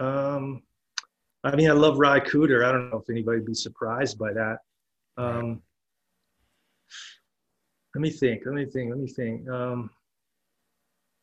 Um, 0.00 0.62
I 1.44 1.54
mean, 1.56 1.70
I 1.70 1.74
love 1.74 1.98
Ry 1.98 2.20
Cooder. 2.20 2.64
I 2.64 2.72
don't 2.72 2.90
know 2.90 2.98
if 2.98 3.10
anybody'd 3.10 3.44
be 3.44 3.54
surprised 3.54 4.18
by 4.18 4.32
that. 4.32 4.58
Um, 5.16 5.62
let 7.94 8.00
me 8.00 8.10
think. 8.10 8.42
Let 8.44 8.54
me 8.54 8.66
think. 8.66 8.90
Let 8.90 8.98
me 8.98 9.08
think. 9.08 9.48
Um, 9.48 9.90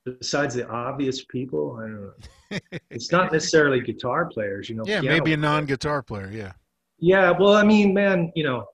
besides 0.05 0.55
the 0.55 0.67
obvious 0.69 1.25
people, 1.25 1.77
I 1.79 1.81
don't 1.81 2.01
know. 2.01 2.59
it's 2.89 3.11
not 3.11 3.31
necessarily 3.31 3.81
guitar 3.81 4.25
players, 4.25 4.69
you 4.69 4.75
know. 4.75 4.83
Yeah, 4.85 5.01
maybe 5.01 5.33
a 5.33 5.37
non-guitar 5.37 6.01
player. 6.01 6.29
Yeah. 6.31 6.53
Yeah, 6.99 7.31
well, 7.31 7.53
I 7.53 7.63
mean, 7.63 7.93
man, 7.93 8.31
you 8.35 8.43
know, 8.43 8.67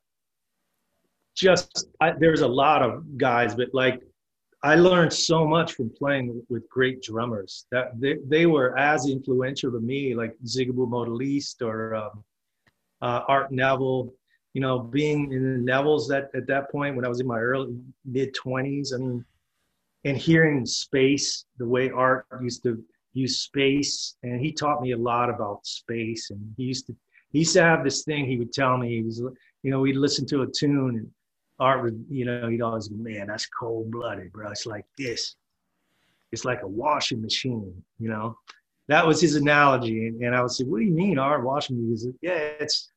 just 1.35 1.87
I, 2.01 2.11
there's 2.19 2.41
a 2.41 2.47
lot 2.47 2.81
of 2.81 3.17
guys, 3.17 3.55
but 3.55 3.69
like 3.73 4.01
I 4.67 4.75
learned 4.75 5.13
so 5.13 5.47
much 5.47 5.71
from 5.71 5.89
playing 5.89 6.43
with 6.49 6.67
great 6.67 7.01
drummers 7.01 7.65
that 7.71 7.97
they, 8.01 8.17
they 8.27 8.47
were 8.47 8.77
as 8.77 9.07
influential 9.07 9.71
to 9.71 9.79
me, 9.79 10.13
like 10.13 10.35
Zigaboo 10.43 10.89
Modeliste 10.89 11.61
or 11.61 11.95
um, 11.95 12.21
uh, 13.01 13.21
Art 13.29 13.49
Neville. 13.49 14.13
You 14.53 14.59
know, 14.59 14.77
being 14.79 15.31
in 15.31 15.53
the 15.53 15.59
Neville's 15.59 16.09
that 16.09 16.31
at 16.35 16.47
that 16.47 16.69
point 16.69 16.97
when 16.97 17.05
I 17.05 17.07
was 17.07 17.21
in 17.21 17.27
my 17.27 17.39
early 17.39 17.77
mid 18.03 18.33
twenties, 18.33 18.91
I 18.91 18.97
mean, 18.97 19.23
and 20.03 20.17
hearing 20.17 20.65
space, 20.65 21.45
the 21.57 21.65
way 21.65 21.89
Art 21.89 22.25
used 22.41 22.63
to 22.63 22.83
use 23.13 23.43
space, 23.43 24.17
and 24.23 24.41
he 24.41 24.51
taught 24.51 24.81
me 24.81 24.91
a 24.91 24.97
lot 24.97 25.29
about 25.29 25.65
space, 25.65 26.29
and 26.29 26.41
he 26.57 26.63
used 26.63 26.87
to 26.87 26.95
he 27.31 27.39
used 27.39 27.53
to 27.53 27.63
have 27.63 27.85
this 27.85 28.03
thing 28.03 28.25
he 28.25 28.37
would 28.37 28.51
tell 28.51 28.75
me 28.77 28.97
he 28.97 29.03
was 29.03 29.19
you 29.63 29.71
know 29.71 29.79
we'd 29.79 29.95
listen 29.95 30.25
to 30.25 30.41
a 30.41 30.47
tune 30.47 30.97
and 30.97 31.09
art 31.59 31.83
would 31.83 32.05
you 32.09 32.25
know 32.25 32.47
he'd 32.47 32.61
always 32.61 32.87
go 32.87 32.95
man 32.97 33.27
that's 33.27 33.47
cold 33.47 33.91
blooded 33.91 34.31
bro. 34.31 34.51
It's 34.51 34.65
like 34.65 34.85
this. 34.97 35.35
It's 36.31 36.45
like 36.45 36.61
a 36.63 36.67
washing 36.67 37.21
machine 37.21 37.73
you 37.99 38.09
know? 38.09 38.37
That 38.89 39.05
was 39.05 39.19
his 39.19 39.35
analogy 39.35 40.07
and, 40.07 40.21
and 40.21 40.35
i 40.35 40.41
would 40.41 40.51
say 40.51 40.63
what 40.63 40.79
do 40.79 40.85
you 40.85 40.93
mean 40.93 41.17
art? 41.17 41.43
Washing 41.43 41.77
machine? 41.77 41.89
He's 41.91 42.05
like, 42.05 42.15
yeah 42.21 42.51
it's 42.59 42.91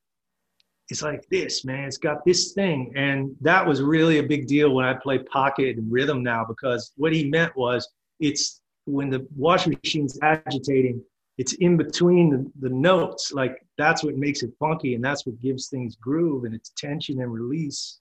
it's 0.89 1.03
like 1.03 1.25
this 1.31 1.65
man. 1.65 1.85
It's 1.85 1.99
got 1.99 2.25
this 2.25 2.53
thing. 2.53 2.93
And 2.97 3.37
that 3.43 3.65
was 3.65 3.81
really 3.81 4.19
a 4.19 4.25
big 4.25 4.47
deal 4.47 4.71
when 4.75 4.85
i 4.85 4.95
play 4.95 5.19
pocket 5.19 5.77
and 5.79 5.91
rhythm 5.91 6.23
now 6.23 6.45
because 6.45 6.93
what 6.97 7.13
he 7.13 7.29
meant 7.29 7.57
was 7.57 7.89
it's 8.19 8.61
when 8.87 9.09
the 9.09 9.27
washing 9.37 9.77
machine's 9.83 10.19
agitating 10.23 11.03
it's 11.41 11.55
in 11.55 11.79
between 11.79 12.29
the, 12.29 12.69
the 12.69 12.75
notes. 12.75 13.33
Like 13.33 13.65
that's 13.79 14.05
what 14.05 14.17
makes 14.17 14.43
it 14.43 14.51
funky 14.61 14.95
and 14.95 15.03
that's 15.03 15.25
what 15.25 15.41
gives 15.41 15.69
things 15.69 15.97
groove 15.97 16.45
and 16.45 16.55
it's 16.55 16.71
tension 16.77 17.19
and 17.23 17.33
release 17.33 18.01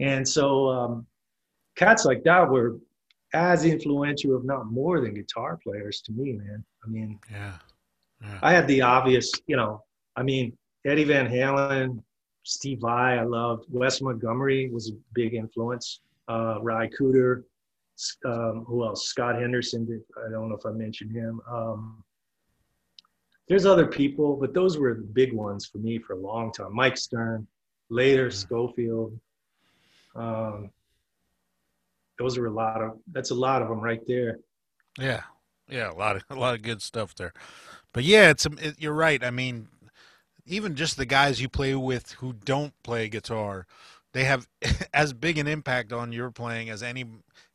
and 0.00 0.26
so 0.26 0.68
um, 0.68 1.06
cats 1.76 2.04
like 2.04 2.22
that 2.24 2.48
were 2.48 2.78
as 3.34 3.64
influential 3.64 4.36
if 4.38 4.44
not 4.44 4.66
more 4.66 5.00
than 5.00 5.14
guitar 5.14 5.58
players 5.62 6.00
to 6.00 6.12
me 6.12 6.32
man 6.32 6.64
i 6.84 6.88
mean 6.88 7.18
Yeah. 7.30 7.52
Yeah. 8.22 8.38
i 8.42 8.52
had 8.52 8.66
the 8.66 8.82
obvious 8.82 9.32
you 9.46 9.56
know 9.56 9.82
i 10.16 10.22
mean 10.22 10.56
eddie 10.86 11.04
van 11.04 11.26
halen 11.28 12.02
steve 12.44 12.80
vai 12.80 13.18
i 13.18 13.22
loved 13.22 13.64
wes 13.68 14.00
montgomery 14.00 14.70
was 14.70 14.90
a 14.90 14.94
big 15.14 15.34
influence 15.34 16.00
uh, 16.28 16.58
ry 16.62 16.88
cooder 16.88 17.42
um, 18.24 18.64
who 18.66 18.84
else 18.84 19.08
scott 19.08 19.40
henderson 19.40 19.84
did, 19.86 20.00
i 20.26 20.30
don't 20.30 20.48
know 20.48 20.56
if 20.56 20.66
i 20.66 20.70
mentioned 20.70 21.10
him 21.12 21.40
um, 21.50 22.04
there's 23.48 23.66
other 23.66 23.86
people, 23.86 24.36
but 24.36 24.52
those 24.54 24.76
were 24.78 24.94
the 24.94 25.02
big 25.02 25.32
ones 25.32 25.66
for 25.66 25.78
me 25.78 25.98
for 25.98 26.14
a 26.14 26.18
long 26.18 26.52
time. 26.52 26.74
Mike 26.74 26.96
Stern, 26.96 27.46
later 27.90 28.30
Scofield. 28.30 29.18
Um, 30.16 30.70
those 32.18 32.38
are 32.38 32.46
a 32.46 32.50
lot 32.50 32.82
of. 32.82 32.98
That's 33.12 33.30
a 33.30 33.34
lot 33.34 33.62
of 33.62 33.68
them 33.68 33.80
right 33.80 34.00
there. 34.06 34.38
Yeah, 34.98 35.22
yeah, 35.68 35.90
a 35.90 35.94
lot 35.94 36.16
of 36.16 36.24
a 36.30 36.34
lot 36.34 36.54
of 36.54 36.62
good 36.62 36.82
stuff 36.82 37.14
there. 37.14 37.32
But 37.92 38.04
yeah, 38.04 38.30
it's 38.30 38.46
it, 38.46 38.76
you're 38.78 38.92
right. 38.92 39.22
I 39.22 39.30
mean, 39.30 39.68
even 40.46 40.74
just 40.74 40.96
the 40.96 41.06
guys 41.06 41.40
you 41.40 41.48
play 41.48 41.74
with 41.74 42.12
who 42.12 42.32
don't 42.32 42.72
play 42.82 43.08
guitar, 43.08 43.66
they 44.12 44.24
have 44.24 44.48
as 44.94 45.12
big 45.12 45.38
an 45.38 45.46
impact 45.46 45.92
on 45.92 46.12
your 46.12 46.30
playing 46.30 46.70
as 46.70 46.82
any 46.82 47.04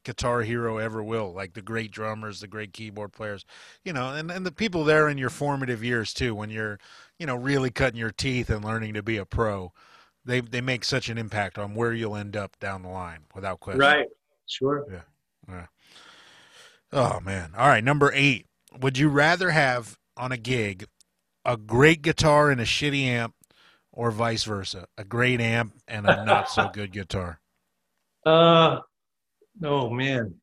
guitar 0.03 0.41
hero 0.41 0.77
ever 0.77 1.03
will. 1.03 1.31
Like 1.31 1.53
the 1.53 1.61
great 1.61 1.91
drummers, 1.91 2.39
the 2.39 2.47
great 2.47 2.73
keyboard 2.73 3.13
players, 3.13 3.45
you 3.83 3.93
know, 3.93 4.13
and 4.13 4.31
and 4.31 4.45
the 4.45 4.51
people 4.51 4.83
there 4.83 5.09
in 5.09 5.17
your 5.17 5.29
formative 5.29 5.83
years 5.83 6.13
too, 6.13 6.35
when 6.35 6.49
you're, 6.49 6.79
you 7.17 7.25
know, 7.25 7.35
really 7.35 7.71
cutting 7.71 7.99
your 7.99 8.11
teeth 8.11 8.49
and 8.49 8.63
learning 8.63 8.93
to 8.93 9.03
be 9.03 9.17
a 9.17 9.25
pro. 9.25 9.73
They 10.23 10.41
they 10.41 10.61
make 10.61 10.83
such 10.83 11.09
an 11.09 11.17
impact 11.17 11.57
on 11.57 11.73
where 11.73 11.93
you'll 11.93 12.15
end 12.15 12.35
up 12.35 12.57
down 12.59 12.83
the 12.83 12.89
line, 12.89 13.21
without 13.33 13.59
question. 13.59 13.79
Right. 13.79 14.07
Sure. 14.45 14.85
Yeah. 14.91 15.65
Oh 16.93 17.19
man. 17.21 17.53
All 17.57 17.67
right, 17.67 17.83
number 17.83 18.11
8. 18.13 18.45
Would 18.81 18.97
you 18.97 19.09
rather 19.09 19.51
have 19.51 19.97
on 20.17 20.31
a 20.31 20.37
gig 20.37 20.85
a 21.45 21.57
great 21.57 22.01
guitar 22.01 22.51
and 22.51 22.61
a 22.61 22.65
shitty 22.65 23.03
amp 23.03 23.33
or 23.91 24.11
vice 24.11 24.43
versa? 24.43 24.87
A 24.97 25.03
great 25.03 25.41
amp 25.41 25.73
and 25.87 26.05
a 26.05 26.25
not 26.25 26.49
so 26.49 26.69
good 26.73 26.91
guitar. 26.91 27.39
Uh, 28.25 28.79
oh 29.63 29.89
man. 29.89 30.35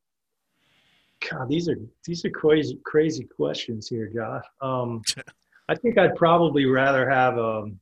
God, 1.29 1.49
these 1.49 1.69
are 1.69 1.77
these 2.05 2.23
are 2.25 2.29
crazy 2.29 2.79
crazy 2.85 3.25
questions 3.25 3.87
here, 3.87 4.09
Josh. 4.13 4.45
Um, 4.61 5.01
I 5.69 5.75
think 5.75 5.97
I'd 5.99 6.15
probably 6.15 6.65
rather 6.65 7.07
have 7.09 7.37
um, 7.37 7.79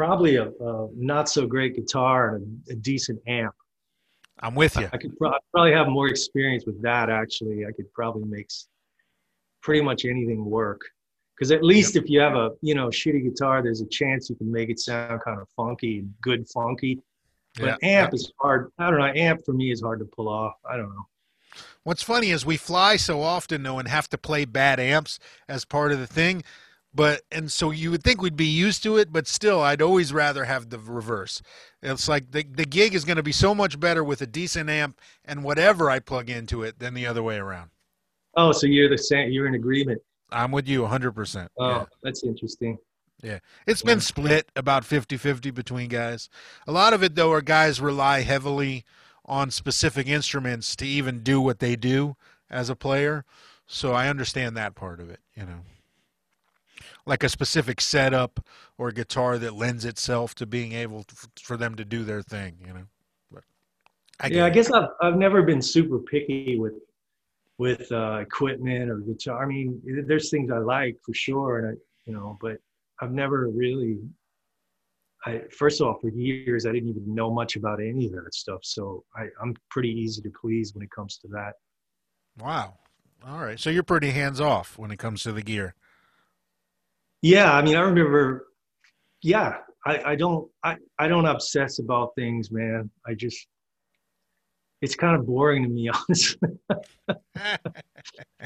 probably 0.00 0.36
a, 0.36 0.48
a 0.48 0.88
not 0.96 1.28
so 1.28 1.46
great 1.46 1.76
guitar 1.76 2.36
and 2.36 2.62
a, 2.70 2.72
a 2.72 2.76
decent 2.76 3.20
amp. 3.26 3.54
I'm 4.38 4.54
with 4.54 4.74
you. 4.78 4.88
I 4.94 4.96
could 4.96 5.14
pro- 5.18 5.36
probably 5.52 5.72
have 5.72 5.88
more 5.88 6.08
experience 6.08 6.64
with 6.64 6.80
that. 6.80 7.10
Actually, 7.10 7.66
I 7.66 7.72
could 7.72 7.92
probably 7.92 8.24
make 8.24 8.48
pretty 9.62 9.82
much 9.82 10.06
anything 10.06 10.42
work. 10.42 10.80
Because 11.36 11.50
at 11.52 11.62
least 11.62 11.96
if 11.96 12.08
you 12.08 12.18
have 12.18 12.34
a 12.34 12.52
you 12.62 12.74
know 12.74 12.86
shitty 12.86 13.24
guitar, 13.24 13.62
there's 13.62 13.82
a 13.82 13.86
chance 13.88 14.30
you 14.30 14.36
can 14.36 14.50
make 14.50 14.70
it 14.70 14.80
sound 14.80 15.20
kind 15.22 15.38
of 15.38 15.46
funky 15.54 15.98
and 15.98 16.14
good 16.22 16.48
funky. 16.48 16.98
But 17.58 17.78
Yeah. 17.82 18.00
amp 18.00 18.14
is 18.14 18.32
hard. 18.40 18.72
I 18.78 18.88
don't 18.88 19.00
know. 19.00 19.12
Amp 19.14 19.44
for 19.44 19.52
me 19.52 19.70
is 19.70 19.82
hard 19.82 19.98
to 19.98 20.06
pull 20.06 20.30
off. 20.30 20.54
I 20.64 20.78
don't 20.78 20.88
know. 20.88 21.06
What's 21.82 22.02
funny 22.02 22.30
is 22.30 22.46
we 22.46 22.56
fly 22.56 22.96
so 22.96 23.20
often 23.20 23.64
though 23.64 23.78
and 23.78 23.86
have 23.86 24.08
to 24.10 24.16
play 24.16 24.46
bad 24.46 24.80
amps 24.80 25.18
as 25.46 25.66
part 25.66 25.92
of 25.92 25.98
the 25.98 26.06
thing. 26.06 26.42
But 26.92 27.22
and 27.30 27.52
so 27.52 27.70
you 27.70 27.90
would 27.92 28.02
think 28.02 28.20
we'd 28.20 28.36
be 28.36 28.46
used 28.46 28.82
to 28.82 28.96
it, 28.96 29.12
but 29.12 29.28
still 29.28 29.60
I'd 29.60 29.80
always 29.80 30.12
rather 30.12 30.44
have 30.44 30.70
the 30.70 30.78
reverse. 30.78 31.40
It's 31.82 32.08
like 32.08 32.32
the 32.32 32.42
the 32.42 32.64
gig 32.64 32.94
is 32.94 33.04
going 33.04 33.16
to 33.16 33.22
be 33.22 33.32
so 33.32 33.54
much 33.54 33.78
better 33.78 34.02
with 34.02 34.20
a 34.22 34.26
decent 34.26 34.68
amp 34.68 35.00
and 35.24 35.44
whatever 35.44 35.88
I 35.88 36.00
plug 36.00 36.28
into 36.28 36.62
it 36.62 36.80
than 36.80 36.94
the 36.94 37.06
other 37.06 37.22
way 37.22 37.36
around. 37.36 37.70
Oh, 38.36 38.50
so 38.52 38.66
you're 38.66 38.88
the 38.88 38.98
same. 38.98 39.30
You're 39.30 39.46
in 39.46 39.54
agreement. 39.54 40.00
I'm 40.32 40.52
with 40.52 40.68
you 40.68 40.82
100%. 40.82 41.48
Oh, 41.58 41.68
Yeah. 41.68 41.84
that's 42.02 42.22
interesting. 42.22 42.78
Yeah. 43.22 43.40
It's 43.66 43.82
been 43.82 44.00
split 44.00 44.48
about 44.56 44.84
50-50 44.84 45.52
between 45.52 45.88
guys. 45.88 46.28
A 46.66 46.72
lot 46.72 46.92
of 46.92 47.02
it 47.02 47.14
though 47.16 47.32
are 47.32 47.40
guys 47.42 47.80
rely 47.80 48.22
heavily 48.22 48.84
on 49.24 49.50
specific 49.50 50.06
instruments 50.08 50.74
to 50.76 50.86
even 50.86 51.20
do 51.22 51.40
what 51.40 51.58
they 51.58 51.76
do 51.76 52.16
as 52.48 52.70
a 52.70 52.76
player. 52.76 53.24
So 53.66 53.92
I 53.92 54.08
understand 54.08 54.56
that 54.56 54.74
part 54.74 55.00
of 55.00 55.10
it, 55.10 55.20
you 55.36 55.44
know. 55.44 55.60
Like 57.10 57.24
a 57.24 57.28
specific 57.28 57.80
setup 57.80 58.46
or 58.78 58.92
guitar 58.92 59.36
that 59.36 59.54
lends 59.54 59.84
itself 59.84 60.36
to 60.36 60.46
being 60.46 60.74
able 60.74 61.02
to, 61.02 61.14
for 61.42 61.56
them 61.56 61.74
to 61.74 61.84
do 61.84 62.04
their 62.04 62.22
thing, 62.22 62.58
you 62.64 62.72
know. 62.72 62.86
But 63.32 63.42
I 64.20 64.28
yeah, 64.28 64.44
I 64.44 64.50
guess 64.50 64.70
I've 64.70 64.90
I've 65.02 65.16
never 65.16 65.42
been 65.42 65.60
super 65.60 65.98
picky 65.98 66.56
with 66.56 66.74
with 67.58 67.90
uh, 67.90 68.18
equipment 68.20 68.90
or 68.90 68.98
guitar. 68.98 69.42
I 69.42 69.46
mean, 69.46 69.82
there's 70.06 70.30
things 70.30 70.52
I 70.52 70.58
like 70.58 70.98
for 71.04 71.12
sure, 71.12 71.58
and 71.58 71.66
I, 71.68 71.80
you 72.06 72.14
know, 72.14 72.38
but 72.40 72.58
I've 73.00 73.10
never 73.10 73.48
really. 73.48 73.98
I 75.26 75.42
first 75.50 75.80
of 75.80 75.88
all, 75.88 75.98
for 75.98 76.10
years, 76.10 76.64
I 76.64 76.70
didn't 76.70 76.90
even 76.90 77.12
know 77.12 77.34
much 77.34 77.56
about 77.56 77.80
any 77.80 78.06
of 78.06 78.12
that 78.12 78.32
stuff, 78.34 78.60
so 78.62 79.02
I, 79.16 79.26
I'm 79.42 79.56
pretty 79.68 79.90
easy 79.90 80.22
to 80.22 80.30
please 80.40 80.74
when 80.74 80.84
it 80.84 80.92
comes 80.92 81.18
to 81.18 81.28
that. 81.32 81.54
Wow. 82.38 82.74
All 83.26 83.40
right. 83.40 83.58
So 83.58 83.68
you're 83.68 83.82
pretty 83.82 84.12
hands 84.12 84.40
off 84.40 84.78
when 84.78 84.92
it 84.92 84.98
comes 85.00 85.24
to 85.24 85.32
the 85.32 85.42
gear. 85.42 85.74
Yeah, 87.22 87.52
I 87.52 87.62
mean, 87.62 87.76
I 87.76 87.80
remember. 87.80 88.46
Yeah, 89.22 89.58
I, 89.86 90.12
I 90.12 90.16
don't 90.16 90.50
I, 90.64 90.76
I 90.98 91.08
don't 91.08 91.26
obsess 91.26 91.78
about 91.78 92.14
things, 92.14 92.50
man. 92.50 92.90
I 93.06 93.14
just 93.14 93.46
it's 94.82 94.94
kind 94.94 95.14
of 95.16 95.26
boring 95.26 95.62
to 95.62 95.68
me, 95.68 95.90
honestly. 96.08 96.48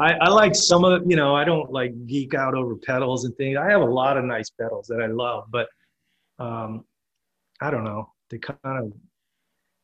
I, 0.01 0.15
I 0.15 0.29
like 0.31 0.55
some 0.55 0.85
of 0.85 1.03
you 1.07 1.17
know 1.17 1.35
I 1.35 1.45
don't 1.45 1.71
like 1.71 1.93
geek 2.07 2.35
out 2.35 2.55
over 2.55 2.77
pedals 2.77 3.25
and 3.25 3.37
things. 3.37 3.57
I 3.57 3.71
have 3.71 3.83
a 3.83 3.87
lot 3.87 4.17
of 4.17 4.25
nice 4.25 4.51
pedals 4.51 4.87
that 4.89 5.01
I 5.01 5.07
love, 5.07 5.45
but 5.51 5.69
um, 6.39 6.85
I 7.61 7.71
don't 7.71 7.85
know. 7.85 8.13
They 8.31 8.39
kind 8.39 8.59
of 8.65 8.93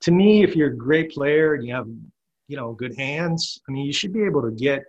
to 0.02 0.10
me, 0.10 0.42
if 0.42 0.56
you're 0.56 0.70
a 0.70 0.76
great 0.76 1.10
player 1.10 1.54
and 1.54 1.64
you 1.64 1.74
have 1.74 1.86
you 2.48 2.56
know 2.56 2.72
good 2.72 2.96
hands, 2.96 3.60
I 3.68 3.72
mean, 3.72 3.86
you 3.86 3.92
should 3.92 4.12
be 4.12 4.24
able 4.24 4.42
to 4.42 4.50
get. 4.50 4.82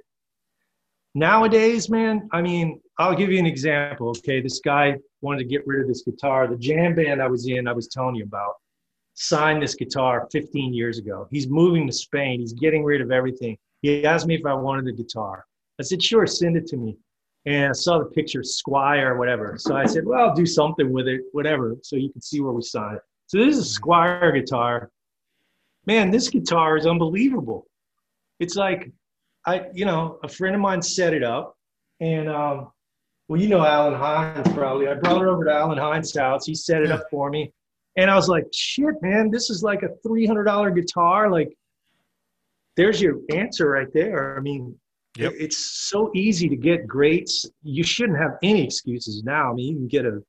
Nowadays, 1.14 1.90
man, 1.90 2.30
I 2.32 2.42
mean, 2.42 2.80
I'll 2.98 3.16
give 3.16 3.32
you 3.32 3.40
an 3.40 3.46
example. 3.46 4.10
Okay, 4.10 4.42
this 4.42 4.60
guy 4.60 4.96
wanted 5.22 5.40
to 5.40 5.46
get 5.46 5.68
rid 5.68 5.82
of 5.82 5.88
this 5.88 6.04
guitar. 6.04 6.48
The 6.48 6.56
jam 6.56 6.96
band 6.96 7.22
I 7.22 7.28
was 7.28 7.48
in, 7.48 7.68
I 7.68 7.74
was 7.74 7.88
telling 7.88 8.16
you 8.16 8.24
about, 8.24 8.54
signed 9.14 9.62
this 9.62 9.76
guitar 9.76 10.28
15 10.32 10.74
years 10.74 10.98
ago. 11.00 11.28
He's 11.30 11.50
moving 11.50 11.86
to 11.88 11.94
Spain. 11.94 12.40
He's 12.40 12.54
getting 12.54 12.84
rid 12.84 13.02
of 13.02 13.12
everything. 13.12 13.58
He 13.82 14.06
asked 14.06 14.26
me 14.26 14.36
if 14.36 14.46
I 14.46 14.54
wanted 14.54 14.86
the 14.86 14.94
guitar. 14.94 15.46
I 15.80 15.84
said, 15.84 16.02
sure, 16.02 16.26
send 16.28 16.56
it 16.56 16.68
to 16.68 16.78
me. 16.78 16.98
And 17.46 17.70
I 17.70 17.74
saw 17.74 17.98
the 17.98 18.06
picture, 18.06 18.42
Squier 18.42 19.08
or 19.08 19.18
whatever. 19.18 19.56
So 19.58 19.76
I 19.76 19.88
said, 19.88 20.06
well, 20.06 20.30
I'll 20.30 20.36
do 20.36 20.46
something 20.46 20.94
with 20.94 21.08
it, 21.08 21.22
whatever, 21.32 21.76
so 21.82 21.96
you 21.96 22.12
can 22.12 22.22
see 22.22 22.40
where 22.40 22.54
we 22.54 22.62
signed 22.62 22.98
it. 22.98 23.04
So 23.26 23.40
this 23.40 23.58
is 23.58 23.76
a 23.76 23.80
Squier 23.82 24.34
guitar. 24.34 24.92
Man, 25.88 26.12
this 26.12 26.30
guitar 26.30 26.78
is 26.78 26.86
unbelievable. 26.86 27.66
it's 28.40 28.56
like 28.56 28.92
I, 29.46 29.66
you 29.74 29.86
know, 29.86 30.20
a 30.24 30.28
friend 30.28 30.56
of 30.56 30.62
mine 30.62 30.82
set 30.82 31.14
it 31.14 31.24
up, 31.24 31.56
and 32.00 32.30
um, 32.30 32.72
well, 33.28 33.42
you 33.42 33.48
know 33.50 33.64
Allen 33.66 33.94
Hinds 33.96 34.50
probably. 34.54 34.88
I 34.88 34.94
brought 34.96 35.22
it 35.22 35.28
over 35.28 35.46
to 35.46 35.52
Allen 35.52 35.78
Hinds' 35.78 36.16
house. 36.16 36.46
He 36.46 36.54
set 36.56 36.82
it 36.84 36.90
Yeah. 36.90 36.96
up 36.96 37.04
for 37.10 37.30
me, 37.30 37.52
and 37.96 38.12
I 38.12 38.16
was 38.16 38.28
like, 38.28 38.46
"Shit, 38.54 38.96
man, 39.02 39.32
this 39.32 39.50
is 39.50 39.64
like 39.64 39.82
a 39.84 39.90
three 40.06 40.26
hundred 40.26 40.44
dollar 40.44 40.70
guitar. 40.70 41.32
Like, 41.32 41.50
there's 42.78 43.02
your 43.02 43.20
answer 43.34 43.70
right 43.70 43.92
there. 43.94 44.38
I 44.38 44.42
mean, 44.42 44.76
Yep. 45.18 45.34
it's 45.40 45.58
so 45.90 46.12
easy 46.14 46.48
to 46.48 46.56
get 46.56 46.88
greats. 46.88 47.46
You 47.64 47.84
shouldn't 47.84 48.18
have 48.20 48.38
any 48.44 48.64
excuses 48.66 49.24
now. 49.24 49.52
I 49.52 49.54
mean, 49.56 49.68
you 49.74 49.76
can 49.78 49.88
get 49.88 50.06
a 50.06 50.22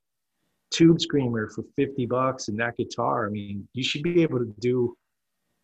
tube 0.70 1.00
screamer 1.02 1.50
for 1.50 1.64
fifty 1.76 2.06
bucks 2.06 2.48
and 2.48 2.58
that 2.60 2.76
guitar. 2.78 3.26
I 3.26 3.30
mean, 3.30 3.68
you 3.74 3.82
should 3.82 4.02
be 4.02 4.22
able 4.22 4.38
to 4.38 4.52
do. 4.58 4.96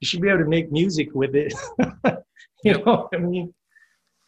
You 0.00 0.06
should 0.06 0.20
be 0.20 0.28
able 0.28 0.40
to 0.44 0.48
make 0.48 0.70
music 0.70 1.08
with 1.14 1.34
it. 1.34 1.54
you 2.64 2.72
know 2.74 2.80
what 2.80 3.08
I 3.12 3.18
mean? 3.18 3.54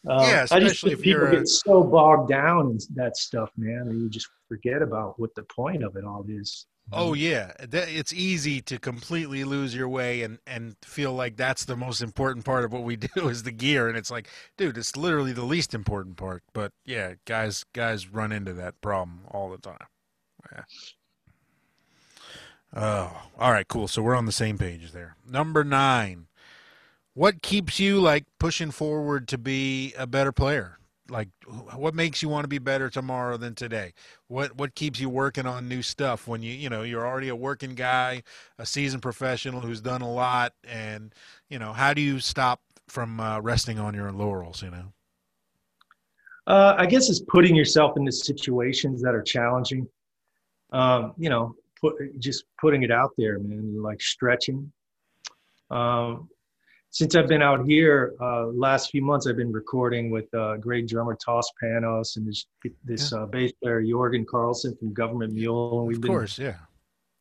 Uh, 0.09 0.25
Yeah, 0.27 0.45
I 0.51 0.59
just 0.59 0.83
especially 0.83 0.89
think 0.91 0.99
if 0.99 1.03
people 1.03 1.27
a- 1.27 1.31
get 1.31 1.47
so 1.47 1.83
bogged 1.83 2.29
down 2.29 2.71
in 2.71 2.77
that 2.95 3.17
stuff, 3.17 3.51
man, 3.57 3.87
and 3.87 4.01
you 4.01 4.09
just 4.09 4.27
forget 4.47 4.81
about 4.81 5.19
what 5.19 5.33
the 5.35 5.43
point 5.43 5.83
of 5.83 5.95
it 5.95 6.03
all 6.03 6.25
is. 6.27 6.65
Oh 6.93 7.13
yeah, 7.13 7.53
it's 7.59 8.11
easy 8.11 8.59
to 8.63 8.77
completely 8.77 9.43
lose 9.45 9.73
your 9.73 9.87
way 9.87 10.23
and 10.23 10.39
and 10.45 10.75
feel 10.81 11.13
like 11.13 11.37
that's 11.37 11.63
the 11.63 11.77
most 11.77 12.01
important 12.01 12.43
part 12.43 12.65
of 12.65 12.73
what 12.73 12.83
we 12.83 12.95
do 13.15 13.29
is 13.29 13.43
the 13.43 13.51
gear, 13.51 13.87
and 13.87 13.97
it's 13.97 14.11
like, 14.11 14.27
dude, 14.57 14.77
it's 14.77 14.97
literally 14.97 15.31
the 15.31 15.45
least 15.45 15.73
important 15.73 16.17
part. 16.17 16.43
But 16.51 16.73
yeah, 16.83 17.13
guys, 17.25 17.63
guys 17.71 18.09
run 18.09 18.31
into 18.31 18.53
that 18.53 18.81
problem 18.81 19.21
all 19.29 19.49
the 19.51 19.59
time. 19.59 19.85
Yeah. 20.51 20.63
Oh, 22.73 23.21
all 23.37 23.51
right, 23.51 23.67
cool. 23.67 23.87
So 23.87 24.01
we're 24.01 24.15
on 24.15 24.25
the 24.25 24.31
same 24.31 24.57
page 24.57 24.91
there. 24.91 25.15
Number 25.29 25.63
nine, 25.63 26.27
what 27.13 27.41
keeps 27.41 27.79
you 27.79 27.99
like 27.99 28.25
pushing 28.39 28.71
forward 28.71 29.27
to 29.29 29.37
be 29.37 29.93
a 29.97 30.07
better 30.07 30.31
player? 30.31 30.77
Like, 31.09 31.27
what 31.75 31.93
makes 31.93 32.21
you 32.21 32.29
want 32.29 32.45
to 32.45 32.47
be 32.47 32.57
better 32.57 32.89
tomorrow 32.89 33.35
than 33.35 33.53
today? 33.53 33.93
What 34.27 34.55
what 34.55 34.75
keeps 34.75 34.99
you 34.99 35.09
working 35.09 35.45
on 35.45 35.67
new 35.67 35.81
stuff 35.81 36.25
when 36.25 36.41
you 36.41 36.53
you 36.53 36.69
know 36.69 36.83
you're 36.83 37.05
already 37.05 37.27
a 37.27 37.35
working 37.35 37.75
guy, 37.75 38.23
a 38.57 38.65
seasoned 38.65 39.01
professional 39.01 39.59
who's 39.59 39.81
done 39.81 40.01
a 40.01 40.09
lot, 40.09 40.53
and 40.63 41.13
you 41.49 41.59
know 41.59 41.73
how 41.73 41.93
do 41.93 42.01
you 42.01 42.19
stop 42.19 42.61
from 42.87 43.19
uh, 43.19 43.41
resting 43.41 43.77
on 43.77 43.93
your 43.93 44.11
laurels? 44.13 44.63
You 44.63 44.71
know. 44.71 44.93
Uh, 46.47 46.75
I 46.77 46.85
guess 46.85 47.09
it's 47.09 47.21
putting 47.27 47.55
yourself 47.55 47.97
into 47.97 48.11
situations 48.11 49.01
that 49.01 49.13
are 49.13 49.21
challenging. 49.21 49.87
Um, 50.71 51.13
you 51.17 51.29
know, 51.29 51.55
put 51.81 51.95
just 52.19 52.45
putting 52.59 52.83
it 52.83 52.91
out 52.91 53.11
there, 53.17 53.37
man. 53.39 53.81
Like 53.81 54.01
stretching. 54.01 54.71
Um, 55.69 56.29
since 56.91 57.15
I've 57.15 57.27
been 57.27 57.41
out 57.41 57.65
here, 57.65 58.13
uh, 58.21 58.47
last 58.47 58.91
few 58.91 59.01
months 59.01 59.25
I've 59.25 59.37
been 59.37 59.51
recording 59.51 60.11
with 60.11 60.31
uh, 60.33 60.57
great 60.57 60.87
drummer 60.89 61.15
Toss 61.15 61.49
Panos 61.61 62.17
and 62.17 62.27
this 62.27 62.45
this 62.83 63.13
uh, 63.13 63.25
bass 63.25 63.53
player 63.63 63.81
Jorgen 63.81 64.25
Carlsson 64.25 64.77
from 64.77 64.93
Government 64.93 65.33
Mule, 65.33 65.79
and 65.79 65.87
we've 65.87 65.97
Of 65.97 66.01
been 66.01 66.11
course, 66.11 66.37
yeah. 66.37 66.57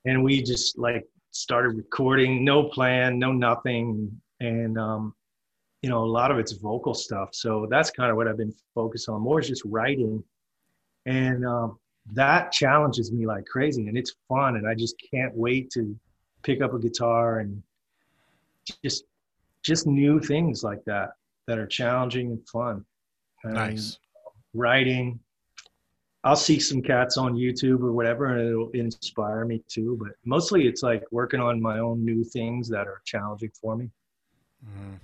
and 0.05 0.23
we 0.25 0.43
just 0.43 0.77
like 0.77 1.07
started 1.31 1.77
recording 1.77 2.45
no 2.45 2.65
plan 2.65 3.17
no 3.17 3.31
nothing 3.31 4.11
and 4.41 4.77
um 4.77 5.15
you 5.81 5.89
know 5.89 6.03
a 6.03 6.11
lot 6.19 6.33
of 6.33 6.39
it's 6.39 6.51
vocal 6.53 6.93
stuff 6.93 7.29
so 7.33 7.69
that's 7.71 7.89
kind 7.91 8.11
of 8.11 8.17
what 8.17 8.27
i've 8.27 8.37
been 8.37 8.53
focused 8.75 9.09
on 9.09 9.21
more 9.21 9.39
is 9.39 9.47
just 9.47 9.63
writing 9.65 10.23
and 11.07 11.47
um 11.47 11.79
that 12.13 12.51
challenges 12.51 13.13
me 13.13 13.27
like 13.27 13.47
crazy 13.47 13.87
and 13.87 13.97
it's 13.97 14.17
fun 14.29 14.57
and 14.57 14.67
i 14.67 14.75
just 14.75 14.97
can't 15.13 15.33
wait 15.37 15.71
to 15.71 15.97
pick 16.43 16.61
up 16.61 16.75
a 16.75 16.81
guitar 16.81 17.39
and 17.39 17.63
just 18.85 19.05
just 19.63 19.87
new 19.87 20.21
things 20.21 20.63
like 20.63 20.85
that 20.87 21.11
that 21.47 21.59
are 21.59 21.67
challenging 21.67 22.31
and 22.31 22.49
fun 22.49 22.85
And 23.45 23.55
Nice. 23.55 23.99
writing 24.55 25.21
I'll 26.23 26.37
see 26.37 26.61
some 26.61 26.83
cats 26.83 27.17
on 27.17 27.35
YouTube 27.35 27.81
or 27.83 27.93
whatever, 27.93 28.27
and 28.27 28.47
it'll 28.47 28.69
inspire 28.73 29.47
me 29.47 29.63
too. 29.69 29.97
But 29.99 30.13
mostly, 30.27 30.67
it's 30.67 30.83
like 30.83 31.03
working 31.11 31.41
on 31.41 31.63
my 31.63 31.79
own 31.79 32.05
new 32.05 32.25
things 32.25 32.69
that 32.69 32.87
are 32.87 33.01
challenging 33.07 33.51
for 33.59 33.75
me. 33.75 33.91
Mhm. 34.63 35.01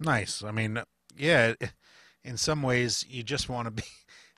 Nice. 0.00 0.42
I 0.42 0.50
mean, 0.50 0.82
yeah. 1.16 1.54
In 2.24 2.36
some 2.36 2.62
ways, 2.62 3.04
you 3.08 3.22
just 3.22 3.48
want 3.48 3.66
to 3.66 3.70
be 3.70 3.82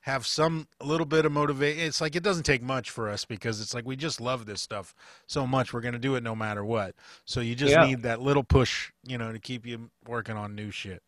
have 0.05 0.27
some 0.27 0.69
little 0.83 1.07
bit 1.07 1.25
of 1.25 1.33
motivation. 1.33 1.81
It's 1.83 1.99
like 2.01 2.15
it 2.15 2.23
doesn't 2.23 2.43
take 2.43 2.63
much 2.63 2.91
for 2.91 3.09
us 3.09 3.25
because 3.25 3.59
it's 3.63 3.73
like 3.73 3.87
we 3.87 3.97
just 3.97 4.21
love 4.21 4.45
this 4.45 4.61
stuff 4.61 4.95
so 5.27 5.47
much. 5.47 5.73
We're 5.73 5.81
gonna 5.81 5.99
do 5.99 6.15
it 6.15 6.23
no 6.23 6.35
matter 6.37 6.63
what. 6.63 6.95
So 7.25 7.41
you 7.41 7.55
just 7.55 7.73
Yeah. 7.73 7.87
need 7.87 8.03
that 8.03 8.21
little 8.21 8.45
push, 8.45 8.91
you 9.03 9.17
know, 9.17 9.33
to 9.33 9.39
keep 9.39 9.65
you 9.65 9.91
working 10.07 10.37
on 10.37 10.55
new 10.55 10.71
shit. 10.71 11.03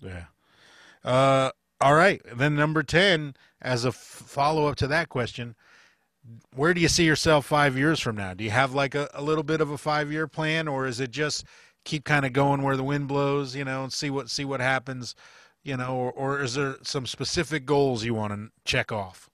Yeah. 0.00 0.24
Uh. 1.04 1.50
All 1.80 1.94
right. 1.94 2.20
Then 2.34 2.54
number 2.56 2.82
ten, 2.82 3.34
as 3.60 3.84
a 3.84 3.88
f- 3.88 3.94
follow 3.94 4.66
up 4.66 4.76
to 4.76 4.86
that 4.88 5.08
question, 5.08 5.54
where 6.54 6.74
do 6.74 6.80
you 6.80 6.88
see 6.88 7.04
yourself 7.04 7.46
five 7.46 7.76
years 7.76 7.98
from 8.00 8.16
now? 8.16 8.34
Do 8.34 8.42
you 8.44 8.50
have 8.50 8.74
like 8.74 8.94
a, 8.94 9.08
a 9.14 9.22
little 9.22 9.42
bit 9.44 9.60
of 9.60 9.70
a 9.70 9.78
five 9.78 10.10
year 10.10 10.26
plan, 10.26 10.66
or 10.68 10.86
is 10.86 10.98
it 11.00 11.10
just 11.12 11.44
keep 11.84 12.04
kind 12.04 12.24
of 12.26 12.32
going 12.32 12.62
where 12.62 12.76
the 12.76 12.84
wind 12.84 13.08
blows, 13.08 13.54
you 13.56 13.64
know, 13.64 13.84
and 13.84 13.92
see 13.92 14.10
what 14.10 14.28
see 14.30 14.44
what 14.44 14.60
happens, 14.60 15.14
you 15.62 15.76
know, 15.76 15.96
or, 15.96 16.12
or 16.12 16.40
is 16.40 16.54
there 16.54 16.76
some 16.82 17.06
specific 17.06 17.64
goals 17.64 18.04
you 18.04 18.14
want 18.14 18.32
to 18.32 18.50
check 18.64 18.90
off? 18.90 19.30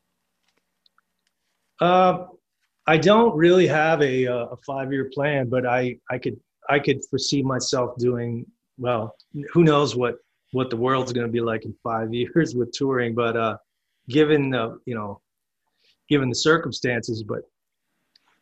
Uh, 1.80 2.24
I 2.86 2.96
don't 2.96 3.36
really 3.36 3.66
have 3.66 4.02
a, 4.02 4.26
uh, 4.26 4.46
a 4.46 4.56
five 4.66 4.92
year 4.92 5.10
plan, 5.12 5.48
but 5.48 5.66
I, 5.66 5.98
I 6.10 6.18
could 6.18 6.38
I 6.68 6.78
could 6.78 7.04
foresee 7.08 7.42
myself 7.42 7.96
doing 7.98 8.46
well. 8.76 9.14
Who 9.52 9.64
knows 9.64 9.96
what 9.96 10.16
what 10.52 10.70
the 10.70 10.76
world's 10.76 11.12
going 11.12 11.26
to 11.26 11.32
be 11.32 11.40
like 11.40 11.64
in 11.64 11.74
five 11.82 12.12
years 12.14 12.54
with 12.54 12.72
touring, 12.72 13.14
but 13.14 13.36
uh, 13.36 13.56
given 14.08 14.50
the 14.50 14.78
you 14.84 14.94
know 14.94 15.20
given 16.08 16.28
the 16.28 16.34
circumstances, 16.34 17.22
but 17.22 17.40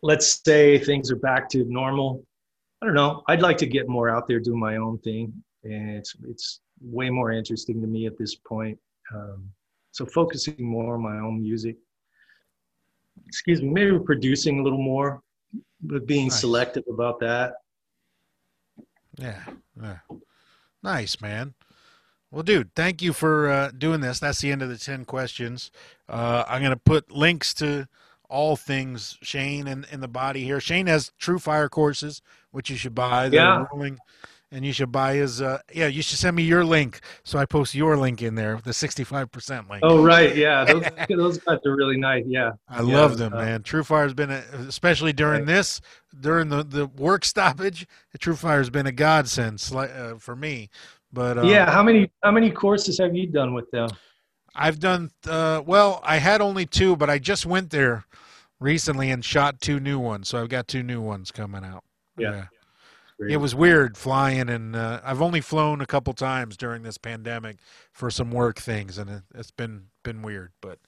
let's 0.02 0.40
say 0.44 0.78
things 0.78 1.10
are 1.10 1.16
back 1.16 1.48
to 1.50 1.64
normal. 1.64 2.24
I 2.80 2.86
don't 2.86 2.94
know. 2.94 3.22
I'd 3.26 3.42
like 3.42 3.58
to 3.58 3.66
get 3.66 3.88
more 3.88 4.08
out 4.08 4.28
there, 4.28 4.38
do 4.38 4.54
my 4.56 4.76
own 4.76 4.98
thing, 4.98 5.32
and 5.64 5.90
it's 5.90 6.14
it's 6.28 6.60
way 6.80 7.10
more 7.10 7.32
interesting 7.32 7.80
to 7.80 7.86
me 7.86 8.06
at 8.06 8.16
this 8.18 8.34
point. 8.34 8.78
Um, 9.14 9.50
so 9.92 10.04
focusing 10.06 10.56
more 10.58 10.94
on 10.94 11.02
my 11.02 11.18
own 11.18 11.40
music 11.42 11.76
excuse 13.26 13.62
me, 13.62 13.68
maybe 13.68 13.98
producing 13.98 14.60
a 14.60 14.62
little 14.62 14.82
more, 14.82 15.22
but 15.80 16.06
being 16.06 16.28
Nice. 16.28 16.40
selective 16.40 16.84
about 16.88 17.18
that. 17.20 17.54
Yeah, 19.16 19.42
yeah. 19.80 19.98
Nice, 20.82 21.20
man. 21.20 21.54
Well, 22.30 22.42
dude, 22.42 22.74
thank 22.74 23.00
you 23.00 23.12
for 23.12 23.48
uh, 23.50 23.70
doing 23.76 24.00
this. 24.00 24.18
That's 24.18 24.40
the 24.40 24.52
end 24.52 24.62
of 24.62 24.68
the 24.68 24.76
10 24.76 25.04
questions. 25.06 25.70
Uh, 26.08 26.44
I'm 26.46 26.60
going 26.60 26.72
to 26.72 26.76
put 26.76 27.10
links 27.10 27.54
to 27.54 27.88
all 28.28 28.56
things 28.56 29.16
Shane 29.22 29.66
in, 29.66 29.86
in 29.90 30.00
the 30.00 30.08
body 30.08 30.44
here. 30.44 30.60
Shane 30.60 30.86
has 30.88 31.12
TrueFire 31.20 31.70
courses, 31.70 32.20
which 32.50 32.68
you 32.68 32.76
should 32.76 32.94
buy. 32.94 33.28
They're 33.28 33.40
Yeah. 33.40 33.64
rolling. 33.72 33.98
And 34.56 34.64
you 34.64 34.72
should 34.72 34.90
buy 34.90 35.16
his, 35.16 35.42
uh, 35.42 35.58
yeah, 35.74 35.86
you 35.86 36.00
should 36.00 36.16
send 36.18 36.34
me 36.34 36.42
your 36.42 36.64
link. 36.64 37.00
So 37.24 37.38
I 37.38 37.44
post 37.44 37.74
your 37.74 37.94
link 37.98 38.22
in 38.22 38.36
there, 38.36 38.58
the 38.64 38.70
65% 38.70 39.68
link. 39.68 39.82
Oh, 39.84 40.02
right. 40.02 40.34
Yeah. 40.34 40.64
Those, 40.64 40.84
those 41.10 41.36
guys 41.36 41.58
are 41.66 41.76
really 41.76 41.98
nice. 41.98 42.24
Yeah. 42.26 42.52
I 42.66 42.78
Yeah, 42.80 42.96
love 42.96 43.18
them, 43.18 43.34
uh, 43.34 43.44
man. 43.44 43.62
TrueFire's 43.64 44.14
been, 44.14 44.30
a, 44.30 44.42
especially 44.66 45.12
during 45.12 45.40
Right. 45.40 45.46
this, 45.46 45.82
during 46.18 46.48
the, 46.48 46.62
the 46.62 46.86
work 46.86 47.26
stoppage, 47.26 47.86
TrueFire's 48.18 48.70
been 48.70 48.86
a 48.86 48.92
godsend 48.92 49.62
uh, 49.74 50.14
for 50.14 50.34
me. 50.34 50.70
But 51.12 51.36
uh, 51.36 51.42
yeah. 51.42 51.70
How 51.70 51.82
many, 51.82 52.10
how 52.24 52.30
many 52.30 52.50
courses 52.50 52.98
have 52.98 53.14
you 53.14 53.26
done 53.26 53.52
with 53.52 53.70
them? 53.72 53.90
I've 54.54 54.80
done 54.80 55.10
uh, 55.28 55.60
well. 55.66 56.00
I 56.02 56.16
had 56.16 56.40
only 56.40 56.64
two, 56.64 56.96
but 56.96 57.10
I 57.10 57.18
just 57.18 57.44
went 57.44 57.68
there 57.68 58.06
recently 58.58 59.10
and 59.10 59.22
shot 59.22 59.60
two 59.60 59.80
new 59.80 59.98
ones. 59.98 60.28
So 60.28 60.40
I've 60.40 60.48
got 60.48 60.66
two 60.66 60.82
new 60.82 61.02
ones 61.02 61.30
coming 61.30 61.62
out. 61.62 61.84
Yeah. 62.16 62.30
Great. 62.30 62.44
It 63.18 63.38
was 63.38 63.54
weird 63.54 63.96
flying, 63.96 64.50
and 64.50 64.76
uh, 64.76 65.00
I've 65.02 65.22
only 65.22 65.40
flown 65.40 65.80
a 65.80 65.86
couple 65.86 66.12
times 66.12 66.56
during 66.56 66.82
this 66.82 66.98
pandemic 66.98 67.58
for 67.92 68.10
some 68.10 68.30
work 68.30 68.58
things, 68.58 68.98
and 68.98 69.08
it, 69.08 69.22
it's 69.34 69.50
been 69.50 69.86
been 70.04 70.20
weird. 70.20 70.52
But, 70.60 70.78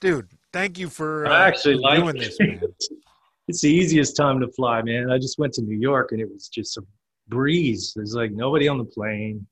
dude, 0.00 0.28
thank 0.52 0.78
you 0.78 0.88
for 0.88 1.26
uh, 1.26 1.30
I 1.30 1.46
actually 1.46 1.76
for 1.76 1.82
like 1.82 2.00
doing 2.00 2.16
this, 2.16 2.36
man. 2.40 2.60
it's 3.48 3.60
the 3.60 3.70
easiest 3.70 4.16
time 4.16 4.40
to 4.40 4.48
fly, 4.48 4.82
man. 4.82 5.12
I 5.12 5.18
just 5.18 5.38
went 5.38 5.52
to 5.54 5.62
New 5.62 5.78
York 5.78 6.10
and 6.10 6.20
it 6.20 6.28
was 6.28 6.48
just 6.48 6.76
a 6.76 6.82
breeze. 7.28 7.92
There's 7.94 8.14
like 8.14 8.32
nobody 8.32 8.66
on 8.66 8.78
the 8.78 8.84
plane. 8.84 9.46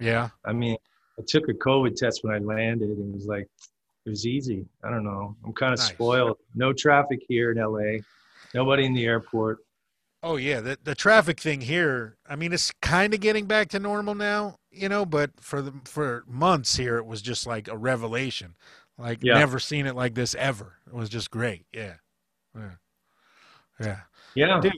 Yeah, 0.00 0.28
I 0.44 0.52
mean, 0.52 0.76
I 1.18 1.22
took 1.26 1.48
a 1.48 1.54
COVID 1.54 1.96
test 1.96 2.24
when 2.24 2.34
I 2.34 2.38
landed 2.38 2.90
and 2.90 3.14
it 3.14 3.14
was 3.14 3.26
like, 3.26 3.48
it 4.04 4.10
was 4.10 4.26
easy. 4.26 4.66
I 4.84 4.90
don't 4.90 5.04
know. 5.04 5.34
I'm 5.44 5.54
kind 5.54 5.72
of 5.72 5.78
Nice. 5.78 5.88
spoiled. 5.88 6.36
No 6.54 6.74
traffic 6.74 7.20
here 7.26 7.52
in 7.52 7.58
LA. 7.58 8.00
Nobody 8.54 8.84
in 8.84 8.92
the 8.92 9.06
airport. 9.06 9.58
Oh 10.22 10.36
yeah, 10.36 10.60
the 10.60 10.78
the 10.82 10.94
traffic 10.94 11.40
thing 11.40 11.60
here. 11.60 12.16
I 12.28 12.34
mean, 12.36 12.52
it's 12.52 12.72
kind 12.82 13.14
of 13.14 13.20
getting 13.20 13.46
back 13.46 13.68
to 13.70 13.78
normal 13.78 14.14
now, 14.14 14.56
you 14.70 14.88
know. 14.88 15.06
But 15.06 15.30
for 15.40 15.62
the 15.62 15.72
for 15.84 16.24
months 16.26 16.76
here, 16.76 16.96
it 16.98 17.06
was 17.06 17.22
just 17.22 17.46
like 17.46 17.68
a 17.68 17.76
revelation. 17.76 18.56
Like 18.96 19.18
Yeah. 19.22 19.34
never 19.38 19.60
seen 19.60 19.86
it 19.86 19.94
like 19.94 20.14
this 20.14 20.34
ever. 20.34 20.78
It 20.86 20.94
was 20.94 21.08
just 21.08 21.30
great. 21.30 21.66
Yeah, 21.72 21.94
yeah, 22.56 22.70
Yeah. 23.80 24.00
Yeah. 24.34 24.60
Dude. 24.60 24.72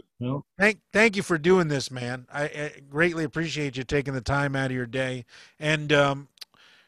Thank, 0.59 0.81
thank 0.93 1.17
you 1.17 1.23
for 1.23 1.37
doing 1.37 1.69
this, 1.69 1.91
man. 1.91 2.27
I, 2.33 2.45
I 2.45 2.73
greatly 2.89 3.25
appreciate 3.25 3.77
you 3.77 3.85
taking 3.85 4.15
the 4.15 4.21
time 4.21 4.55
out 4.55 4.67
of 4.67 4.77
your 4.77 4.87
day. 4.87 5.25
And 5.59 5.93
um, 5.93 6.29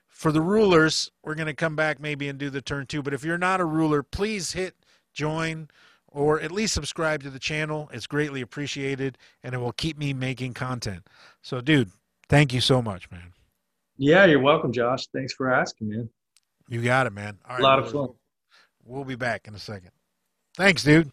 for 0.08 0.32
the 0.32 0.40
rulers, 0.40 1.10
we're 1.22 1.34
going 1.34 1.48
to 1.48 1.54
come 1.54 1.76
back 1.76 2.00
maybe 2.00 2.28
and 2.28 2.38
do 2.38 2.50
the 2.50 2.62
turn 2.62 2.86
two. 2.86 3.02
But 3.02 3.14
if 3.14 3.24
you're 3.24 3.36
not 3.36 3.60
a 3.60 3.64
ruler, 3.64 4.02
please 4.02 4.52
hit 4.52 4.76
join 5.12 5.68
or 6.12 6.40
at 6.40 6.52
least 6.52 6.74
subscribe 6.74 7.22
to 7.22 7.30
the 7.30 7.38
channel. 7.38 7.90
It's 7.92 8.06
greatly 8.06 8.40
appreciated, 8.40 9.18
and 9.42 9.54
it 9.54 9.58
will 9.58 9.72
keep 9.72 9.98
me 9.98 10.12
making 10.12 10.54
content. 10.54 11.06
So, 11.42 11.60
dude, 11.60 11.90
thank 12.28 12.52
you 12.52 12.60
so 12.60 12.80
much, 12.82 13.10
man. 13.10 13.32
yeah, 13.96 14.24
you're 14.24 14.40
welcome, 14.40 14.72
Josh. 14.72 15.06
Thanks 15.08 15.32
for 15.32 15.52
asking, 15.52 15.88
man. 15.88 16.10
You 16.68 16.82
got 16.82 17.06
it, 17.06 17.12
man. 17.12 17.38
All 17.48 17.60
A 17.60 17.62
lot 17.62 17.78
of 17.78 17.90
fun. 17.90 18.08
We'll 18.84 19.04
be 19.04 19.16
back 19.16 19.46
in 19.46 19.54
a 19.54 19.58
second. 19.58 19.90
Thanks, 20.56 20.82
dude. 20.82 21.10